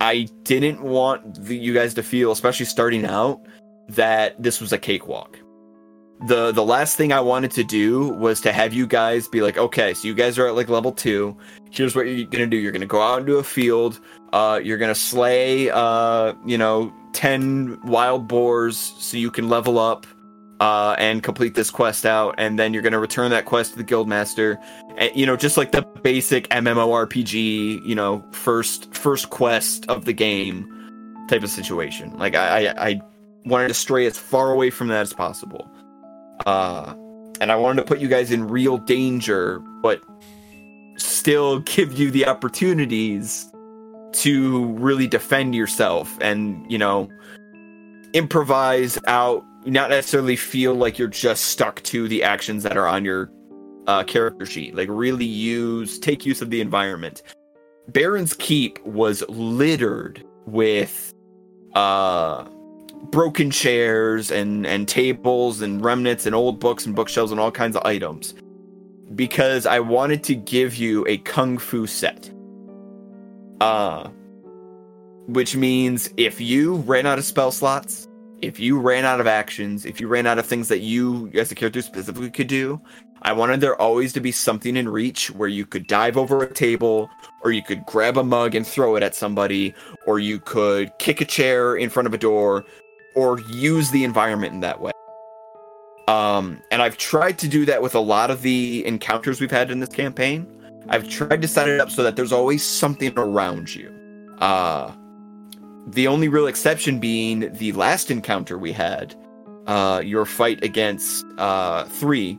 [0.00, 3.40] I didn't want the, you guys to feel, especially starting out,
[3.88, 5.38] that this was a cakewalk.
[6.24, 9.58] The the last thing I wanted to do was to have you guys be like,
[9.58, 11.36] okay, so you guys are at like level two.
[11.70, 12.56] Here's what you're gonna do.
[12.56, 14.00] You're gonna go out into a field.
[14.32, 20.06] Uh, you're gonna slay, uh, you know, ten wild boars so you can level up
[20.58, 22.34] uh, and complete this quest out.
[22.38, 24.56] And then you're gonna return that quest to the guildmaster.
[24.96, 30.14] And, you know, just like the basic MMORPG, you know, first first quest of the
[30.14, 30.72] game
[31.28, 32.16] type of situation.
[32.16, 33.00] Like I, I, I
[33.44, 35.70] wanted to stray as far away from that as possible.
[36.44, 36.94] Uh,
[37.40, 40.00] and I wanted to put you guys in real danger, but
[40.96, 43.50] still give you the opportunities
[44.12, 47.08] to really defend yourself and, you know,
[48.12, 53.04] improvise out, not necessarily feel like you're just stuck to the actions that are on
[53.04, 53.30] your
[53.86, 54.74] uh, character sheet.
[54.74, 57.22] Like, really use, take use of the environment.
[57.88, 61.12] Baron's Keep was littered with
[61.74, 62.46] uh
[63.10, 67.76] broken chairs and and tables and remnants and old books and bookshelves and all kinds
[67.76, 68.34] of items
[69.14, 72.30] because I wanted to give you a kung fu set.
[73.60, 74.08] Uh
[75.26, 78.06] which means if you ran out of spell slots,
[78.42, 81.50] if you ran out of actions, if you ran out of things that you as
[81.50, 82.80] a character specifically could do,
[83.22, 86.52] I wanted there always to be something in reach where you could dive over a
[86.52, 87.10] table,
[87.42, 89.74] or you could grab a mug and throw it at somebody,
[90.06, 92.64] or you could kick a chair in front of a door,
[93.16, 94.92] or use the environment in that way.
[96.06, 99.70] Um, and I've tried to do that with a lot of the encounters we've had
[99.70, 100.46] in this campaign.
[100.88, 103.92] I've tried to set it up so that there's always something around you.
[104.38, 104.92] Uh,
[105.88, 109.16] the only real exception being the last encounter we had,
[109.66, 112.34] uh, your fight against uh, three,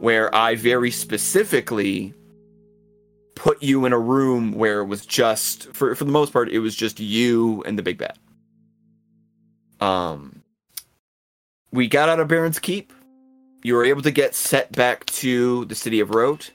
[0.00, 2.14] where I very specifically
[3.34, 6.60] put you in a room where it was just for for the most part it
[6.60, 8.18] was just you and the big bad.
[9.80, 10.42] Um
[11.72, 12.92] we got out of Baron's Keep.
[13.62, 16.50] You were able to get set back to the city of Wroat.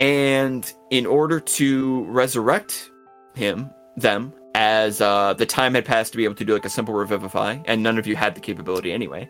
[0.00, 2.90] And in order to resurrect
[3.34, 6.70] him, them, as uh, the time had passed to be able to do like a
[6.70, 9.28] simple revivify, and none of you had the capability anyway.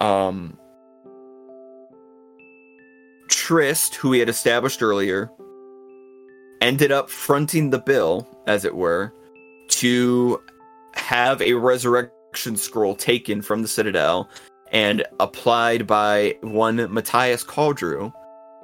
[0.00, 0.58] Um,
[3.28, 5.30] Trist, who we had established earlier,
[6.60, 9.12] ended up fronting the bill, as it were,
[9.68, 10.40] to
[11.12, 14.30] have a resurrection scroll taken from the Citadel
[14.70, 18.10] and applied by one Matthias Caldrew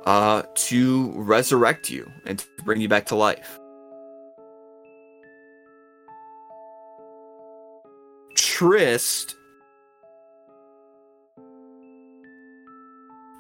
[0.07, 3.59] uh, to resurrect you and to bring you back to life.
[8.35, 9.35] Trist.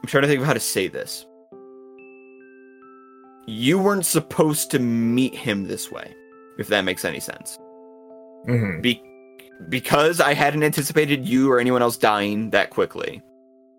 [0.02, 1.24] I'm trying to think of how to say this.
[3.46, 6.14] You weren't supposed to meet him this way,
[6.58, 7.58] if that makes any sense.
[8.46, 8.82] Mhm.
[8.82, 9.02] Be-
[9.68, 13.22] because I hadn't anticipated you or anyone else dying that quickly.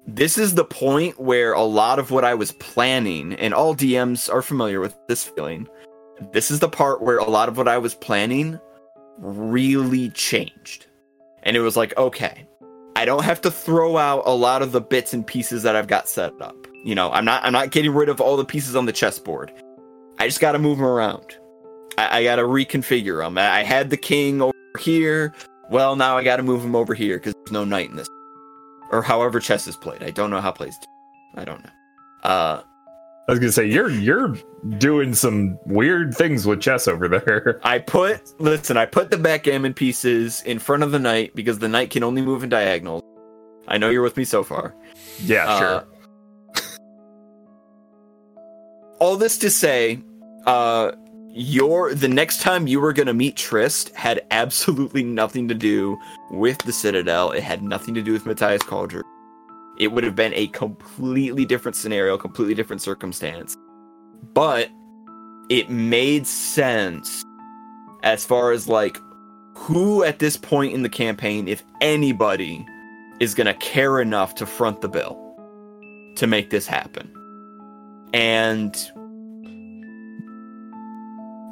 [0.08, 4.32] This is the point where a lot of what I was planning, and all DMs
[4.34, 5.68] are familiar with this feeling.
[6.34, 8.60] This is the part where a lot of what I was planning
[9.20, 10.88] really changed.
[11.44, 12.48] And it was like, okay,
[12.96, 15.88] I don't have to throw out a lot of the bits and pieces that I've
[15.88, 16.56] got set up.
[16.84, 19.52] You know, I'm not I'm not getting rid of all the pieces on the chessboard.
[20.18, 21.38] I just got to move them around.
[22.00, 23.38] I, I got to reconfigure them.
[23.38, 25.34] I had the king over here.
[25.70, 28.08] Well, now I got to move him over here because there's no knight in this,
[28.92, 30.04] or however chess is played.
[30.04, 30.78] I don't know how plays.
[31.36, 31.70] I don't know.
[32.24, 32.62] Uh,
[33.28, 34.36] I was gonna say you're you're
[34.80, 37.60] doing some weird things with chess over there.
[37.64, 38.76] I put listen.
[38.78, 42.24] I put the backgammon pieces in front of the knight because the knight can only
[42.24, 43.04] move in diagonals.
[43.68, 44.74] I know you're with me so far.
[45.24, 45.88] Yeah, Uh, sure.
[49.00, 50.00] all this to say,
[50.48, 50.94] uh,
[51.32, 55.98] your the next time you were gonna meet Trist had absolutely nothing to do
[56.32, 57.32] with the Citadel.
[57.32, 59.04] It had nothing to do with Matthias Calder.
[59.78, 63.56] It would have been a completely different scenario, completely different circumstance.
[64.34, 64.70] But
[65.50, 67.24] it made sense
[68.04, 68.98] as far as like
[69.56, 72.66] who at this point in the campaign, if anybody,
[73.20, 75.18] is gonna care enough to front the bill
[76.16, 77.12] to make this happen.
[78.14, 78.76] And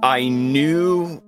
[0.04, 1.22] I knew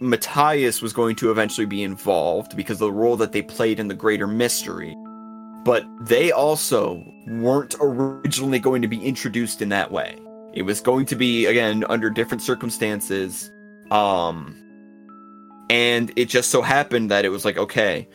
[0.00, 3.88] Matthias was going to eventually be involved because of the role that they played in
[3.88, 4.96] the greater mystery.
[5.64, 10.18] But they also weren't originally going to be introduced in that way.
[10.52, 13.50] It was going to be again under different circumstances.
[13.90, 14.56] Um
[15.70, 18.06] and it just so happened that it was like, okay,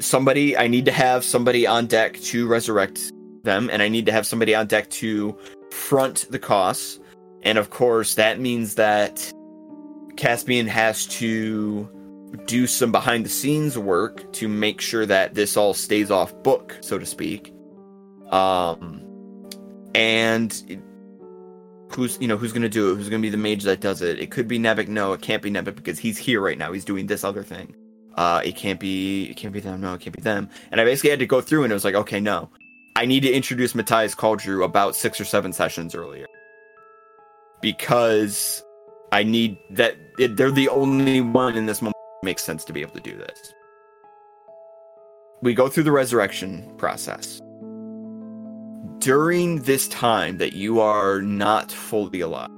[0.00, 3.12] somebody I need to have somebody on deck to resurrect
[3.44, 5.36] them, and I need to have somebody on deck to
[5.70, 6.98] front the costs.
[7.42, 9.32] And of course, that means that
[10.16, 11.88] Caspian has to
[12.46, 16.76] do some behind the scenes work to make sure that this all stays off book,
[16.80, 17.54] so to speak.
[18.30, 19.02] Um,
[19.94, 20.82] and
[21.90, 22.96] who's you know who's gonna do it?
[22.96, 24.18] Who's gonna be the mage that does it?
[24.18, 24.88] It could be Nebek.
[24.88, 26.72] No, it can't be Nebek because he's here right now.
[26.72, 27.74] He's doing this other thing.
[28.14, 29.80] Uh, it can't be it can't be them.
[29.80, 30.50] No, it can't be them.
[30.70, 32.50] And I basically had to go through and it was like, okay, no,
[32.96, 36.26] I need to introduce Matthias Caldrew about six or seven sessions earlier
[37.60, 38.62] because
[39.12, 39.96] I need that.
[40.18, 43.00] It, they're the only one in this moment that makes sense to be able to
[43.00, 43.54] do this.
[45.40, 47.40] We go through the resurrection process.
[48.98, 52.50] During this time that you are not fully alive,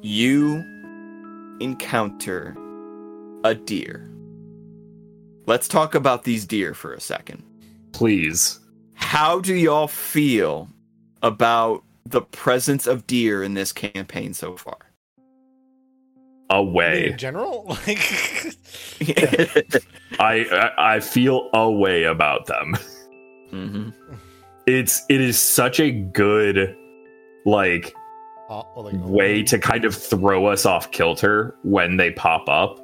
[0.00, 0.64] you
[1.60, 2.56] encounter
[3.42, 4.08] a deer.
[5.46, 7.42] Let's talk about these deer for a second.
[7.92, 8.60] Please.
[8.94, 10.68] How do y'all feel
[11.22, 14.78] about the presence of deer in this campaign so far?
[16.50, 17.10] Away.
[17.10, 17.98] In general, like
[20.18, 20.46] I,
[20.78, 22.76] I I feel away about them.
[23.50, 23.90] hmm
[24.66, 26.74] It's it is such a good
[27.44, 27.94] like
[28.48, 32.80] uh, well, like, way to kind of throw us off kilter when they pop up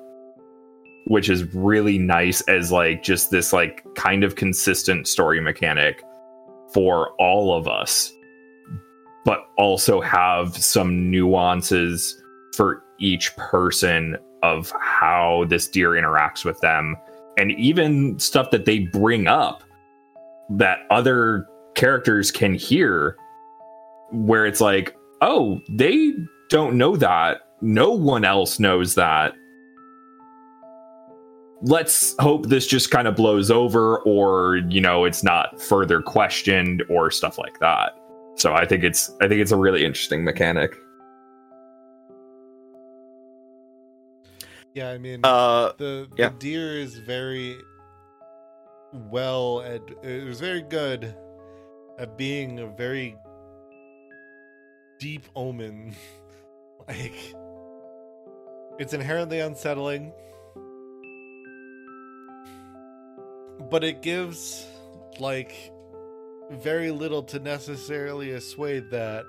[1.07, 6.03] which is really nice as like just this like kind of consistent story mechanic
[6.73, 8.13] for all of us
[9.25, 12.23] but also have some nuances
[12.55, 16.97] for each person of how this deer interacts with them.
[17.39, 19.65] And even stuff that they bring up
[20.51, 23.17] that other characters can hear
[24.13, 26.13] where it's like oh they
[26.51, 27.41] don't know that.
[27.63, 29.35] No one else knows that.
[31.63, 36.85] Let's hope this just kind of blows over or you know it's not further questioned
[36.91, 37.97] or stuff like that
[38.37, 40.75] so i think it's i think it's a really interesting mechanic.
[44.75, 46.31] Yeah, I mean, Uh, the, yeah.
[46.31, 47.57] the deer is very
[48.93, 51.15] well and it was very good
[51.97, 53.17] at being a very
[54.99, 55.95] deep omen.
[56.87, 57.15] Like
[58.79, 60.13] it's inherently unsettling.
[63.71, 64.67] But it gives
[65.19, 65.73] like
[66.51, 69.25] very little to necessarily assuade that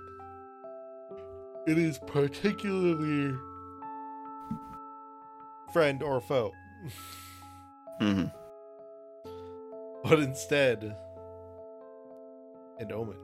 [1.67, 3.35] it is particularly
[5.73, 6.51] friend or foe
[8.01, 8.31] mhm.
[10.03, 10.95] but instead
[12.79, 13.17] an omen.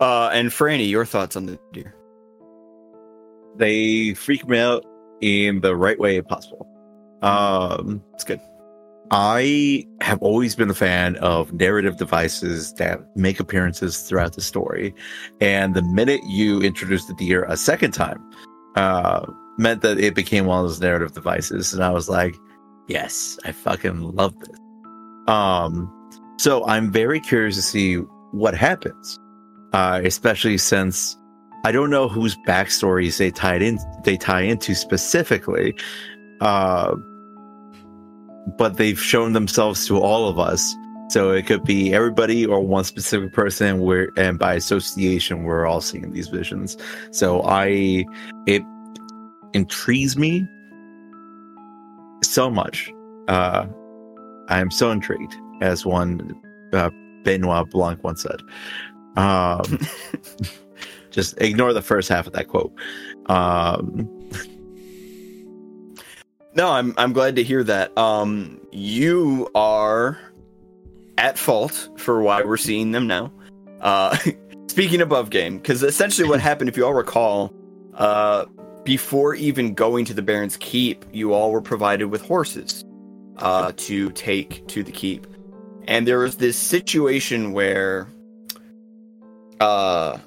[0.00, 1.94] Uh, and Franny, your thoughts on the deer?
[3.56, 4.84] They freak me out
[5.20, 6.66] in the right way possible.
[7.22, 8.40] Um, It's good.
[9.14, 14.94] I have always been a fan of narrative devices that make appearances throughout the story.
[15.38, 18.18] And the minute you introduced the deer a second time,
[18.74, 19.26] uh,
[19.58, 21.74] meant that it became one of those narrative devices.
[21.74, 22.34] And I was like,
[22.88, 24.58] yes, I fucking love this.
[25.28, 25.92] Um,
[26.38, 27.96] so I'm very curious to see
[28.32, 29.18] what happens,
[29.74, 31.18] uh, especially since
[31.66, 35.74] I don't know whose backstories they tied in, they tie into specifically.
[36.40, 36.96] Uh,
[38.46, 40.74] but they've shown themselves to all of us.
[41.08, 45.80] So it could be everybody or one specific person where and by association we're all
[45.80, 46.76] seeing these visions.
[47.10, 48.04] So I
[48.46, 48.62] it
[49.52, 50.48] intrigues me
[52.22, 52.90] so much.
[53.28, 53.66] Uh
[54.48, 56.34] I am so intrigued, as one
[56.72, 56.90] uh,
[57.24, 58.40] Benoit Blanc once said.
[59.16, 59.78] Um
[61.10, 62.72] just ignore the first half of that quote.
[63.26, 64.08] Um
[66.54, 67.96] No, I'm I'm glad to hear that.
[67.96, 70.18] Um, you are
[71.16, 73.32] at fault for why we're seeing them now.
[73.80, 74.16] Uh,
[74.68, 77.52] speaking above game, because essentially what happened, if you all recall,
[77.94, 78.44] uh,
[78.84, 82.84] before even going to the Baron's Keep, you all were provided with horses
[83.38, 85.26] uh, to take to the keep,
[85.88, 88.08] and there was this situation where
[89.58, 90.18] uh,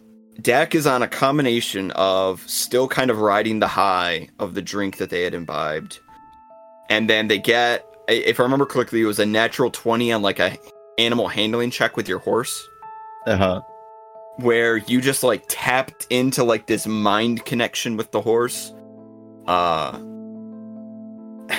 [0.41, 4.97] Dak is on a combination of still kind of riding the high of the drink
[4.97, 5.99] that they had imbibed
[6.89, 10.39] and then they get if i remember correctly it was a natural 20 on like
[10.39, 10.57] a
[10.97, 12.69] animal handling check with your horse.
[13.27, 13.59] Uh-huh.
[14.37, 18.71] where you just like tapped into like this mind connection with the horse.
[19.47, 19.99] Uh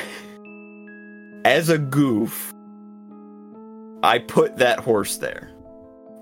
[1.44, 2.52] as a goof
[4.04, 5.50] i put that horse there.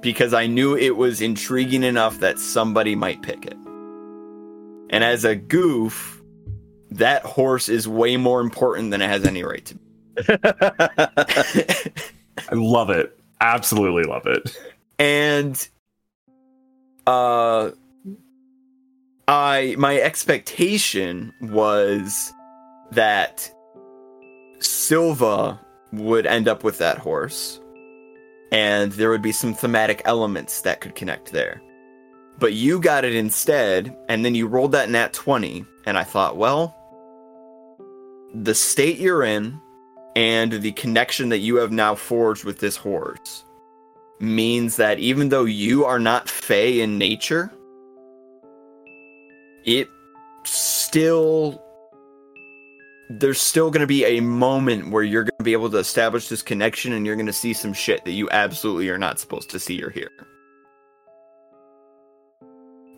[0.01, 3.57] Because i knew it was intriguing enough that somebody might pick it.
[4.91, 6.14] And as a goof
[6.95, 9.81] that horse is way more important than it has any right to be.
[12.49, 13.19] I love it.
[13.41, 14.57] Absolutely love it.
[14.99, 15.69] And
[17.07, 17.71] uh
[19.29, 22.33] i my expectation was
[22.93, 23.53] that
[24.61, 25.61] silva
[25.93, 27.61] would end up with that horse
[28.53, 31.61] and there would be some thematic elements that could connect there.
[32.39, 36.37] But you got it instead and then you rolled that nat 20 and i thought
[36.37, 36.84] well
[38.35, 39.61] the state you're in
[40.17, 43.45] and the connection that you have now forged with this horse
[44.21, 47.53] means that even though you are not fey in nature,
[49.65, 49.89] it
[50.45, 51.61] still
[53.11, 56.29] there's still going to be a moment where you're going to be able to establish
[56.29, 59.51] this connection and you're going to see some shit that you absolutely are not supposed
[59.51, 60.11] to see or hear.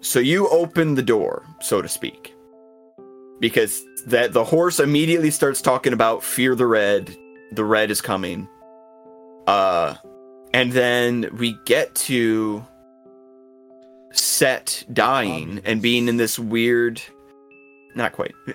[0.01, 2.36] So you open the door, so to speak.
[3.41, 7.15] Because that the horse immediately starts talking about fear the red,
[7.53, 8.49] the red is coming.
[9.47, 9.95] Uh
[10.53, 12.65] and then we get to
[14.13, 17.03] Set dying and being in this weird
[17.95, 18.35] not quite.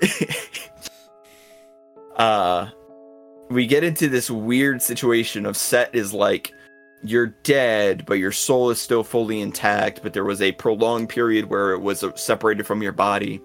[2.16, 2.70] uh
[3.50, 6.54] we get into this weird situation of Set is like
[7.04, 11.50] you're dead, but your soul is still fully intact, but there was a prolonged period
[11.50, 13.42] where it was separated from your body.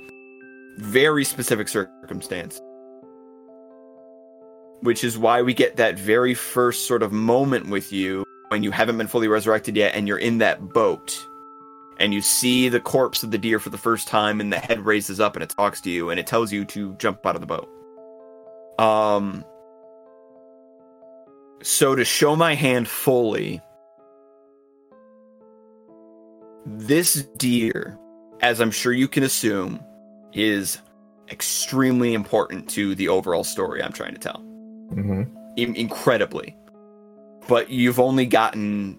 [0.76, 2.60] Very specific circumstance.
[4.80, 8.70] Which is why we get that very first sort of moment with you when you
[8.70, 11.18] haven't been fully resurrected yet and you're in that boat
[11.98, 14.84] and you see the corpse of the deer for the first time and the head
[14.84, 17.40] raises up and it talks to you and it tells you to jump out of
[17.40, 17.68] the boat.
[18.78, 19.44] Um
[21.62, 23.60] so to show my hand fully,
[26.66, 27.98] this deer,
[28.40, 29.80] as I'm sure you can assume,
[30.36, 30.78] is
[31.30, 34.38] extremely important to the overall story I'm trying to tell.
[34.40, 35.22] hmm
[35.56, 36.56] In- incredibly.
[37.48, 38.98] But you've only gotten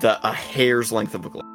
[0.00, 1.48] the a hair's length of a glimpse.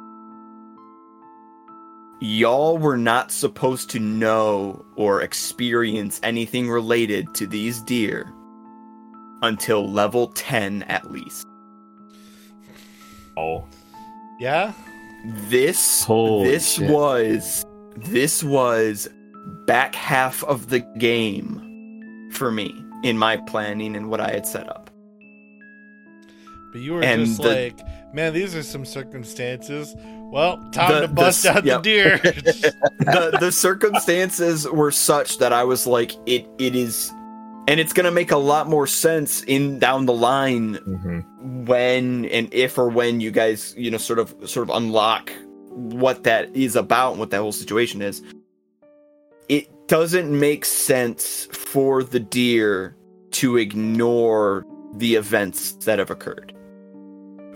[2.22, 8.30] Y'all were not supposed to know or experience anything related to these deer
[9.42, 11.46] until level 10 at least.
[13.38, 13.64] Oh,
[14.38, 14.72] Yeah.
[15.48, 16.90] This Holy this shit.
[16.90, 17.64] was
[17.96, 19.08] this was
[19.70, 24.68] back half of the game for me in my planning and what I had set
[24.68, 24.90] up.
[26.72, 27.78] But you were And just the- like,
[28.12, 29.94] man, these are some circumstances.
[30.32, 31.82] Well, time The- to bust the- out yep.
[31.84, 32.18] the deer.
[32.98, 37.12] the the circumstances were such that I was like it it is
[37.68, 41.20] and it's going to make a lot more sense in down the line hmm
[41.64, 45.30] when and if or when you guys you know sort of sort of unlock
[45.70, 48.20] what that is about and what that whole situation is
[49.50, 52.96] it doesn't make sense for the deer
[53.32, 56.54] to ignore the events that have occurred.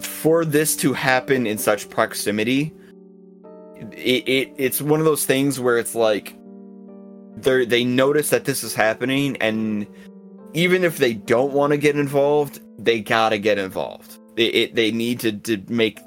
[0.01, 2.73] For this to happen in such proximity
[3.93, 6.37] it, it it's one of those things where it's like
[7.37, 9.87] they they notice that this is happening and
[10.53, 14.19] even if they don't want to get involved they gotta get involved.
[14.37, 16.01] They, it, they need to, to make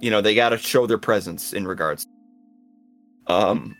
[0.00, 2.06] you know they gotta show their presence in regards.
[3.26, 3.76] Um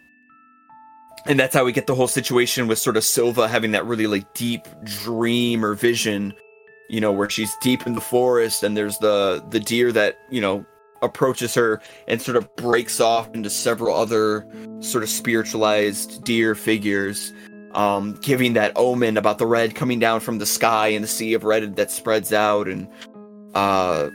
[1.27, 4.07] and that's how we get the whole situation with sort of silva having that really
[4.07, 6.33] like deep dream or vision
[6.89, 10.41] you know where she's deep in the forest and there's the the deer that you
[10.41, 10.65] know
[11.03, 14.47] approaches her and sort of breaks off into several other
[14.81, 17.33] sort of spiritualized deer figures
[17.73, 21.35] um, giving that omen about the red coming down from the sky and the sea
[21.35, 22.87] of red that spreads out and
[23.55, 24.11] uh,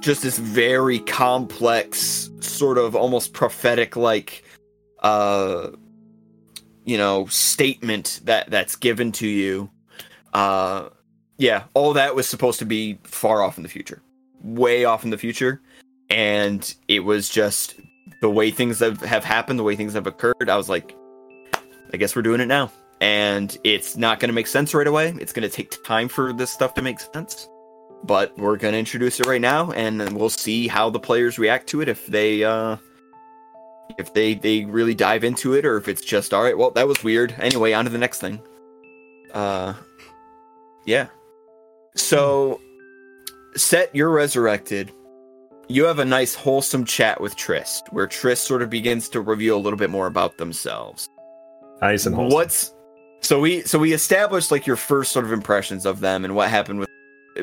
[0.00, 4.44] just this very complex sort of almost prophetic like
[5.04, 5.70] uh,
[6.84, 9.70] you know statement that that's given to you.
[10.32, 10.88] Uh,
[11.36, 14.02] yeah all that was supposed to be far off in the future
[14.44, 15.60] way off in the future.
[16.10, 17.74] And it was just
[18.20, 20.96] the way things have, have happened the way things have occurred i was like
[21.92, 22.70] i guess we're doing it now.
[23.00, 25.14] And it's not going to make sense right away.
[25.20, 27.48] It's going to take time for this stuff to make sense.
[28.04, 31.38] But we're going to introduce it right now and then we'll see how the players
[31.38, 32.76] react to it if they uh
[33.98, 36.86] if they they really dive into it or if it's just all right well that
[36.88, 38.40] was weird anyway on to the next thing
[39.32, 39.72] uh
[40.86, 41.06] yeah
[41.94, 42.60] so
[43.56, 44.90] set you're resurrected
[45.68, 49.56] you have a nice wholesome chat with Trist where Trist sort of begins to reveal
[49.56, 51.08] a little bit more about themselves
[51.80, 52.34] nice and wholesome.
[52.34, 52.74] what's
[53.20, 56.50] so we so we established like your first sort of impressions of them and what
[56.50, 56.88] happened with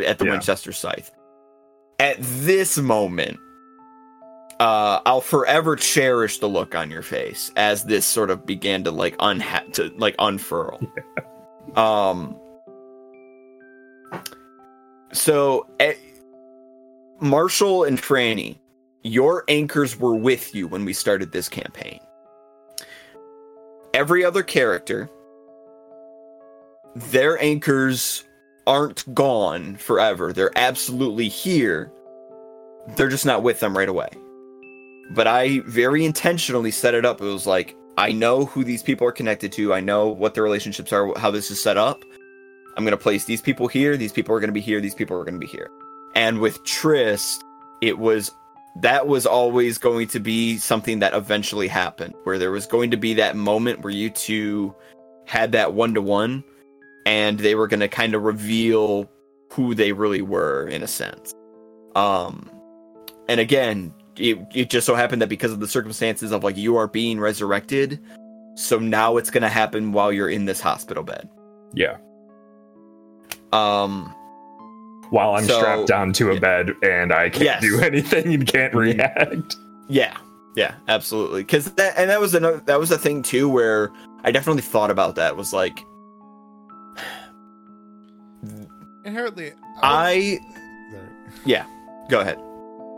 [0.06, 0.32] at the Yeah.
[0.32, 1.12] Winchester scythe.
[2.00, 3.38] At this moment,
[4.62, 8.91] uh, I'll forever cherish the look on your face as this sort of began to
[8.91, 10.80] like unha- to like unfurl.
[11.76, 12.36] Um.
[15.14, 15.93] So, eh,
[17.22, 18.57] Marshall and Franny,
[19.03, 21.99] your anchors were with you when we started this campaign
[23.93, 25.09] every other character
[26.95, 28.24] their anchors
[28.68, 31.91] aren't gone forever they're absolutely here
[32.95, 34.09] they're just not with them right away
[35.14, 37.22] but i very intentionally set it up.
[37.22, 39.74] It was like i know who these people are connected to.
[39.74, 42.03] I know what their relationships are how this is set up.
[42.78, 44.95] I'm going to place these people here, these people are going to be here, these
[44.95, 45.70] people are going to be here.
[46.16, 47.43] And with Trist,
[47.82, 48.32] it was
[48.78, 52.97] that was always going to be something that eventually happened, where there was going to
[52.97, 54.74] be that moment where you two
[55.26, 56.43] had that one to one,
[57.05, 59.09] and they were going to kind of reveal
[59.51, 61.34] who they really were in a sense.
[61.95, 62.49] Um,
[63.28, 66.76] and again, it, it just so happened that because of the circumstances of like you
[66.78, 67.99] are being resurrected,
[68.55, 71.30] so now it's going to happen while you're in this hospital bed.
[71.74, 71.97] Yeah.
[73.53, 74.14] Um,
[75.09, 76.39] While I'm So- strapped down to a yeah.
[76.39, 77.62] bed and I can't Yes.
[77.62, 79.55] do anything and can't react.
[79.89, 80.16] Yeah,
[80.55, 81.41] yeah, absolutely.
[81.43, 83.91] Because that and that was another that was a thing too where
[84.24, 85.36] I definitely thought about that.
[85.36, 85.80] Was like
[89.05, 89.51] Inherently,
[89.82, 90.39] I
[91.45, 91.66] Yeah.
[92.09, 92.39] go ahead.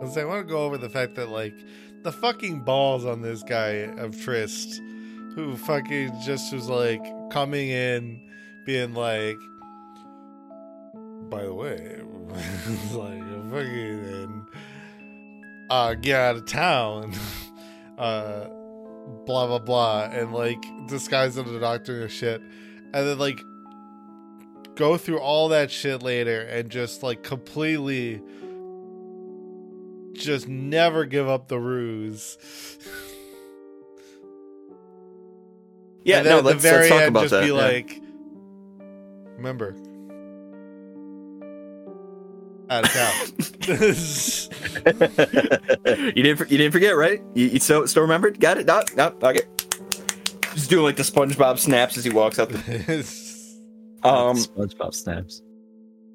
[0.04, 1.56] I want to go over the fact that like
[2.04, 4.82] the fucking balls on this guy of Trist,
[5.36, 7.02] who fucking just was like
[7.32, 8.20] coming in,
[8.66, 9.38] being like,
[11.30, 12.02] by the way,
[12.92, 14.48] like fucking
[15.70, 17.14] uh get out of town,
[17.98, 18.48] uh,
[19.26, 23.40] blah blah blah, and like disguise as a doctor and shit, and then like
[24.76, 28.22] go through all that shit later and just like completely
[30.14, 32.38] just never give up the ruse.
[36.04, 37.42] Yeah, and then no, at the let's, very let's talk end, about just that.
[37.42, 37.54] be yeah.
[37.54, 38.02] like,
[39.38, 39.76] remember,
[42.70, 43.14] out of town.
[46.16, 47.22] you didn't you didn't forget, right?
[47.34, 48.40] You, you still still remembered?
[48.40, 48.68] Got it?
[48.68, 49.42] No, no, okay.
[50.54, 52.50] Just doing like the SpongeBob snaps as he walks out.
[52.50, 52.60] The,
[54.04, 55.42] um, SpongeBob snaps.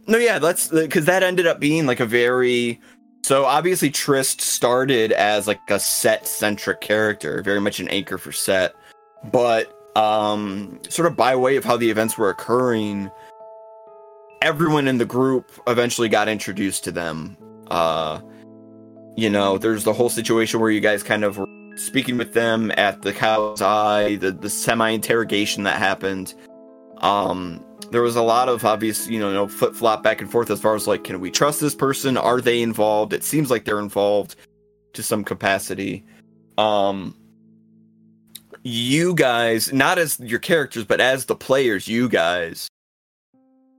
[0.07, 2.81] No, yeah, that's because that ended up being like a very.
[3.23, 8.33] So obviously, Trist started as like a set centric character, very much an anchor for
[8.33, 8.75] set,
[9.33, 13.11] but um, sort of by way of how the events were occurring,
[14.43, 17.37] everyone in the group eventually got introduced to them.
[17.69, 18.21] Uh,
[19.17, 21.47] you know, there's the whole situation where you guys kind of were
[21.77, 26.35] speaking with them at the cow's eye, the the semi interrogation that happened.
[26.99, 30.61] Um, there was a lot of obvious, you know, flip flop back and forth as
[30.61, 32.17] far as like, can we trust this person?
[32.17, 33.13] Are they involved?
[33.13, 34.37] It seems like they're involved
[34.95, 36.05] to some capacity.
[36.57, 37.15] Um,
[38.63, 42.69] you guys, not as your characters, but as the players, you guys,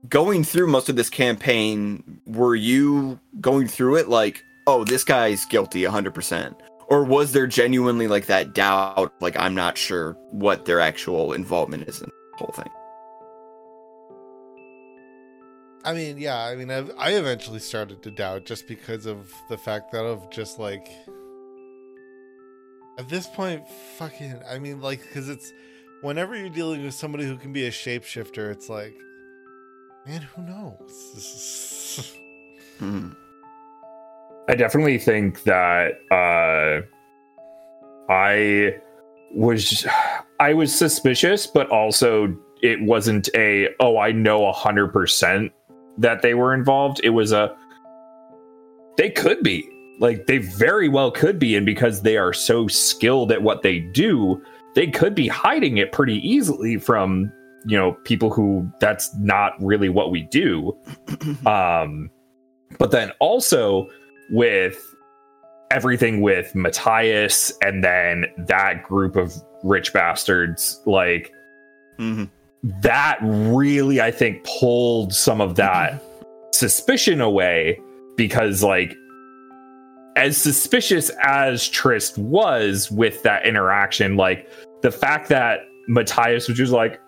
[0.08, 5.44] going through most of this campaign, were you going through it like, oh, this guy's
[5.44, 6.54] guilty 100%?
[6.88, 11.88] Or was there genuinely like that doubt, like, I'm not sure what their actual involvement
[11.88, 12.70] is in the whole thing?
[15.84, 19.56] I mean, yeah, I mean, I've, I eventually started to doubt just because of the
[19.56, 20.88] fact that of just like
[22.98, 23.66] at this point,
[23.96, 25.52] fucking, I mean, like, because it's
[26.02, 28.94] whenever you're dealing with somebody who can be a shapeshifter, it's like,
[30.06, 32.16] man, who knows?
[32.78, 33.10] Hmm.
[34.48, 36.80] I definitely think that uh,
[38.10, 38.74] I
[39.34, 39.86] was
[40.40, 45.52] I was suspicious, but also it wasn't a oh I know a hundred percent
[46.00, 47.00] that they were involved.
[47.04, 47.54] It was a
[48.96, 49.68] they could be
[50.00, 53.78] like they very well could be, and because they are so skilled at what they
[53.78, 54.42] do,
[54.74, 57.30] they could be hiding it pretty easily from
[57.66, 60.76] you know people who that's not really what we do.
[61.46, 62.10] um,
[62.78, 63.88] but then also
[64.30, 64.82] with
[65.70, 69.32] everything with Matthias and then that group of
[69.62, 71.32] rich bastards, like
[71.98, 72.24] hmm
[72.82, 76.02] that really, I think, pulled some of that
[76.52, 77.80] suspicion away
[78.16, 78.94] because, like,
[80.16, 84.48] as suspicious as Trist was with that interaction, like,
[84.82, 87.00] the fact that Matthias was just like,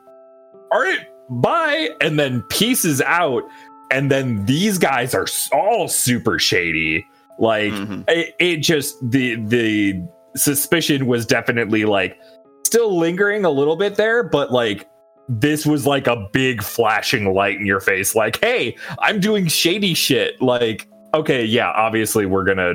[0.70, 3.42] all right, bye, and then pieces out,
[3.90, 7.05] and then these guys are all super shady.
[7.38, 8.05] Like, Mhm.
[8.09, 10.03] it, it just the the
[10.34, 12.18] suspicion was definitely like
[12.64, 14.86] still lingering a little bit there but like
[15.29, 19.95] this was like a big flashing light in your face like hey i'm doing shady
[19.95, 20.41] shit.
[20.43, 22.75] Like okay yeah obviously we're gonna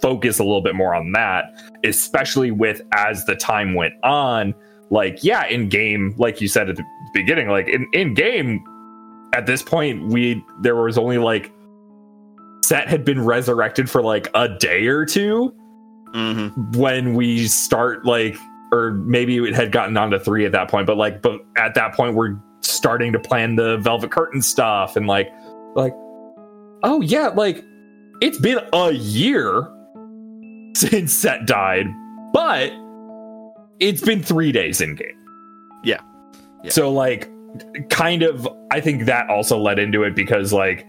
[0.00, 1.44] focus a little bit more on that
[1.84, 4.54] especially with as the time went on.
[4.90, 8.64] Like yeah in game like you said at the beginning like in, in game
[9.34, 11.52] at this point we there was only like
[12.64, 15.54] set had been resurrected for like a day or two
[16.14, 18.36] hmm when we start like
[18.72, 21.74] or maybe it had gotten on to three at that point but like but at
[21.74, 25.28] that point we're starting to plan the velvet curtain stuff and like
[25.74, 25.92] like
[26.82, 27.64] oh yeah like
[28.20, 29.68] it's been a year
[30.74, 31.86] since set died
[32.32, 32.70] but
[33.80, 35.16] it's been three days in game
[35.84, 36.00] Yeah.
[36.64, 36.70] Yeah.
[36.70, 37.30] so like
[37.88, 40.86] kind of I think that also led into it because like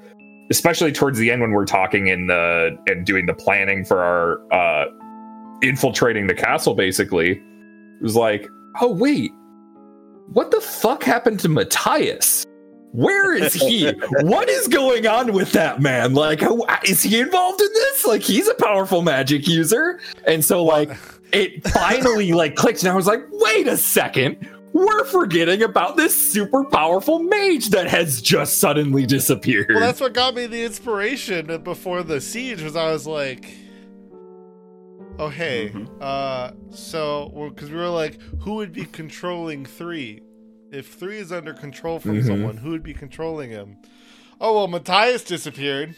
[0.51, 4.41] especially towards the end when we're talking in the and doing the planning for our
[4.53, 4.85] uh
[5.61, 7.41] infiltrating the castle basically
[8.01, 8.47] was like
[8.81, 9.31] oh wait.
[10.33, 12.45] What the fuck happened to matthias?
[12.91, 13.91] Where is he?
[14.21, 16.13] What is going on with that man?
[16.13, 18.05] Like how- is he involved in this?
[18.05, 19.99] Like he's a powerful magic user.
[20.25, 20.91] And so like
[21.31, 24.47] it finally like clicked and i was like wait a second.
[24.71, 29.67] We're forgetting about this super powerful mage that has just suddenly disappeared.
[29.69, 32.61] Well, that's what got me the inspiration before the siege.
[32.61, 33.51] Was I was like,
[35.19, 35.87] oh hey, Mhm.
[36.01, 40.21] uh, so because we were like, who would be controlling three?
[40.71, 42.25] If three is under control from Mhm.
[42.27, 43.77] someone, who would be controlling him?
[44.41, 45.95] Oh well, Matthias disappeared.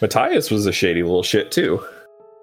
[0.00, 1.84] matthias was a shady little shit too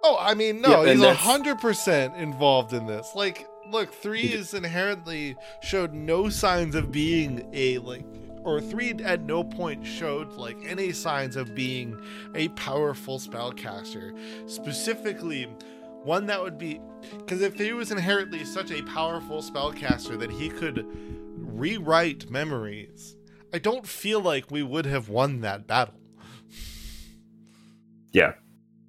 [0.03, 3.11] Oh, I mean, no, Yeah, he's a hundred percent involved in this.
[3.15, 8.05] Like, look, three is inherently showed no signs of being a like,
[8.43, 11.99] or three at no point showed like any signs of being
[12.35, 14.17] a powerful spellcaster.
[14.49, 15.45] Specifically,
[16.03, 16.79] one that would be
[17.17, 20.85] because if he was inherently such a powerful spellcaster that he could
[21.35, 23.15] rewrite memories,
[23.53, 25.99] I don't feel like we would have won that battle.
[28.11, 28.33] yeah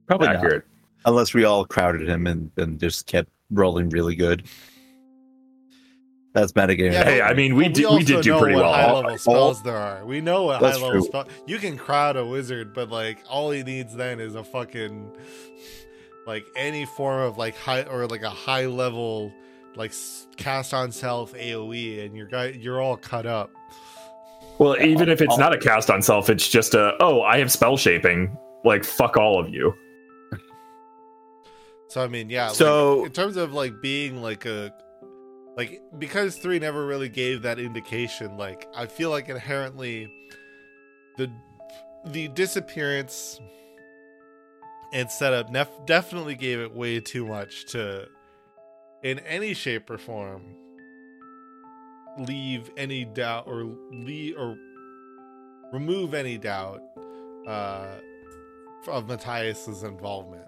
[0.09, 0.63] Probably not.
[1.05, 4.45] Unless we all crowded him and, and just kept rolling really good.
[6.41, 6.93] That's metagaming.
[6.93, 8.73] Yeah, Hey, I mean, we But did- we also did do know pretty what well.
[8.73, 10.05] High level all- spells there are.
[10.05, 11.09] We know what That's high level true.
[11.09, 11.29] spell.
[11.47, 15.13] You can crowd a wizard, but like all he needs then is a fucking
[16.27, 19.33] like any form of like high or like a high level
[19.77, 19.93] like
[20.37, 23.51] cast on self AOE, and your guy you're all cut up.
[24.59, 27.51] Well, even if it's not a cast on self, it's just a oh, I have
[27.53, 28.37] spell shaping.
[28.65, 29.73] Like fuck all of you.
[31.89, 32.49] So I mean, yeah.
[32.49, 34.73] So- like, in terms of like being like a
[35.59, 38.37] like because three never really gave that indication.
[38.39, 40.09] Like I feel like inherently
[41.17, 41.29] the
[42.07, 43.41] the disappearance
[44.93, 48.07] and setup nef- definitely gave it way too much to
[49.03, 50.43] in any shape or form
[52.19, 54.57] leave any doubt or leave or
[55.73, 56.81] remove any doubt
[57.49, 57.97] uh
[58.87, 60.48] of Matthias's involvement.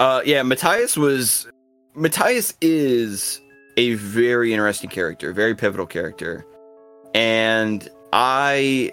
[0.00, 1.46] Uh, yeah, Matthias was.
[1.94, 3.38] Matthias is
[3.76, 6.46] a very interesting character, very pivotal character,
[7.14, 8.92] and I.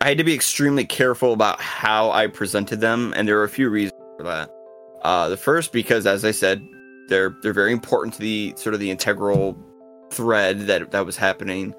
[0.00, 3.48] I had to be extremely careful about how I presented them, and there are a
[3.48, 4.50] few reasons for that.
[5.02, 6.66] Uh, the first, because as I said,
[7.08, 9.54] they're they're very important to the sort of the integral
[10.10, 11.74] thread that that was happening.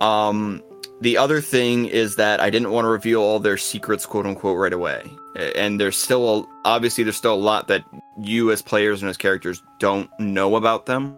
[0.00, 0.62] Um,
[1.00, 4.58] the other thing is that I didn't want to reveal all their secrets, quote unquote,
[4.58, 5.10] right away.
[5.56, 7.84] And there's still a, obviously there's still a lot that
[8.18, 11.16] you as players and as characters don't know about them.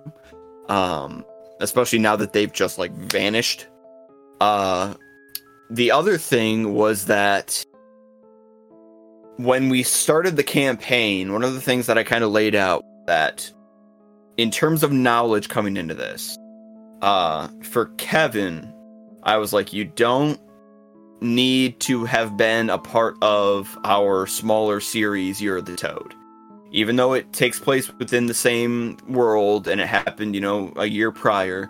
[0.68, 1.24] Um,
[1.60, 3.66] especially now that they've just like vanished.
[4.40, 4.94] Uh,
[5.70, 7.64] the other thing was that
[9.36, 12.84] when we started the campaign, one of the things that I kind of laid out
[13.06, 13.50] that
[14.36, 16.36] in terms of knowledge coming into this,
[17.00, 18.72] uh, for Kevin,
[19.22, 20.40] I was like, you don't
[21.20, 26.14] need to have been a part of our smaller series, You're the Toad.
[26.72, 30.86] Even though it takes place within the same world and it happened, you know, a
[30.86, 31.68] year prior,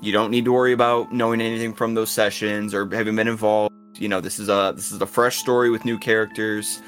[0.00, 3.74] you don't need to worry about knowing anything from those sessions or having been involved.
[3.96, 6.80] You know, this is a this is a fresh story with new characters.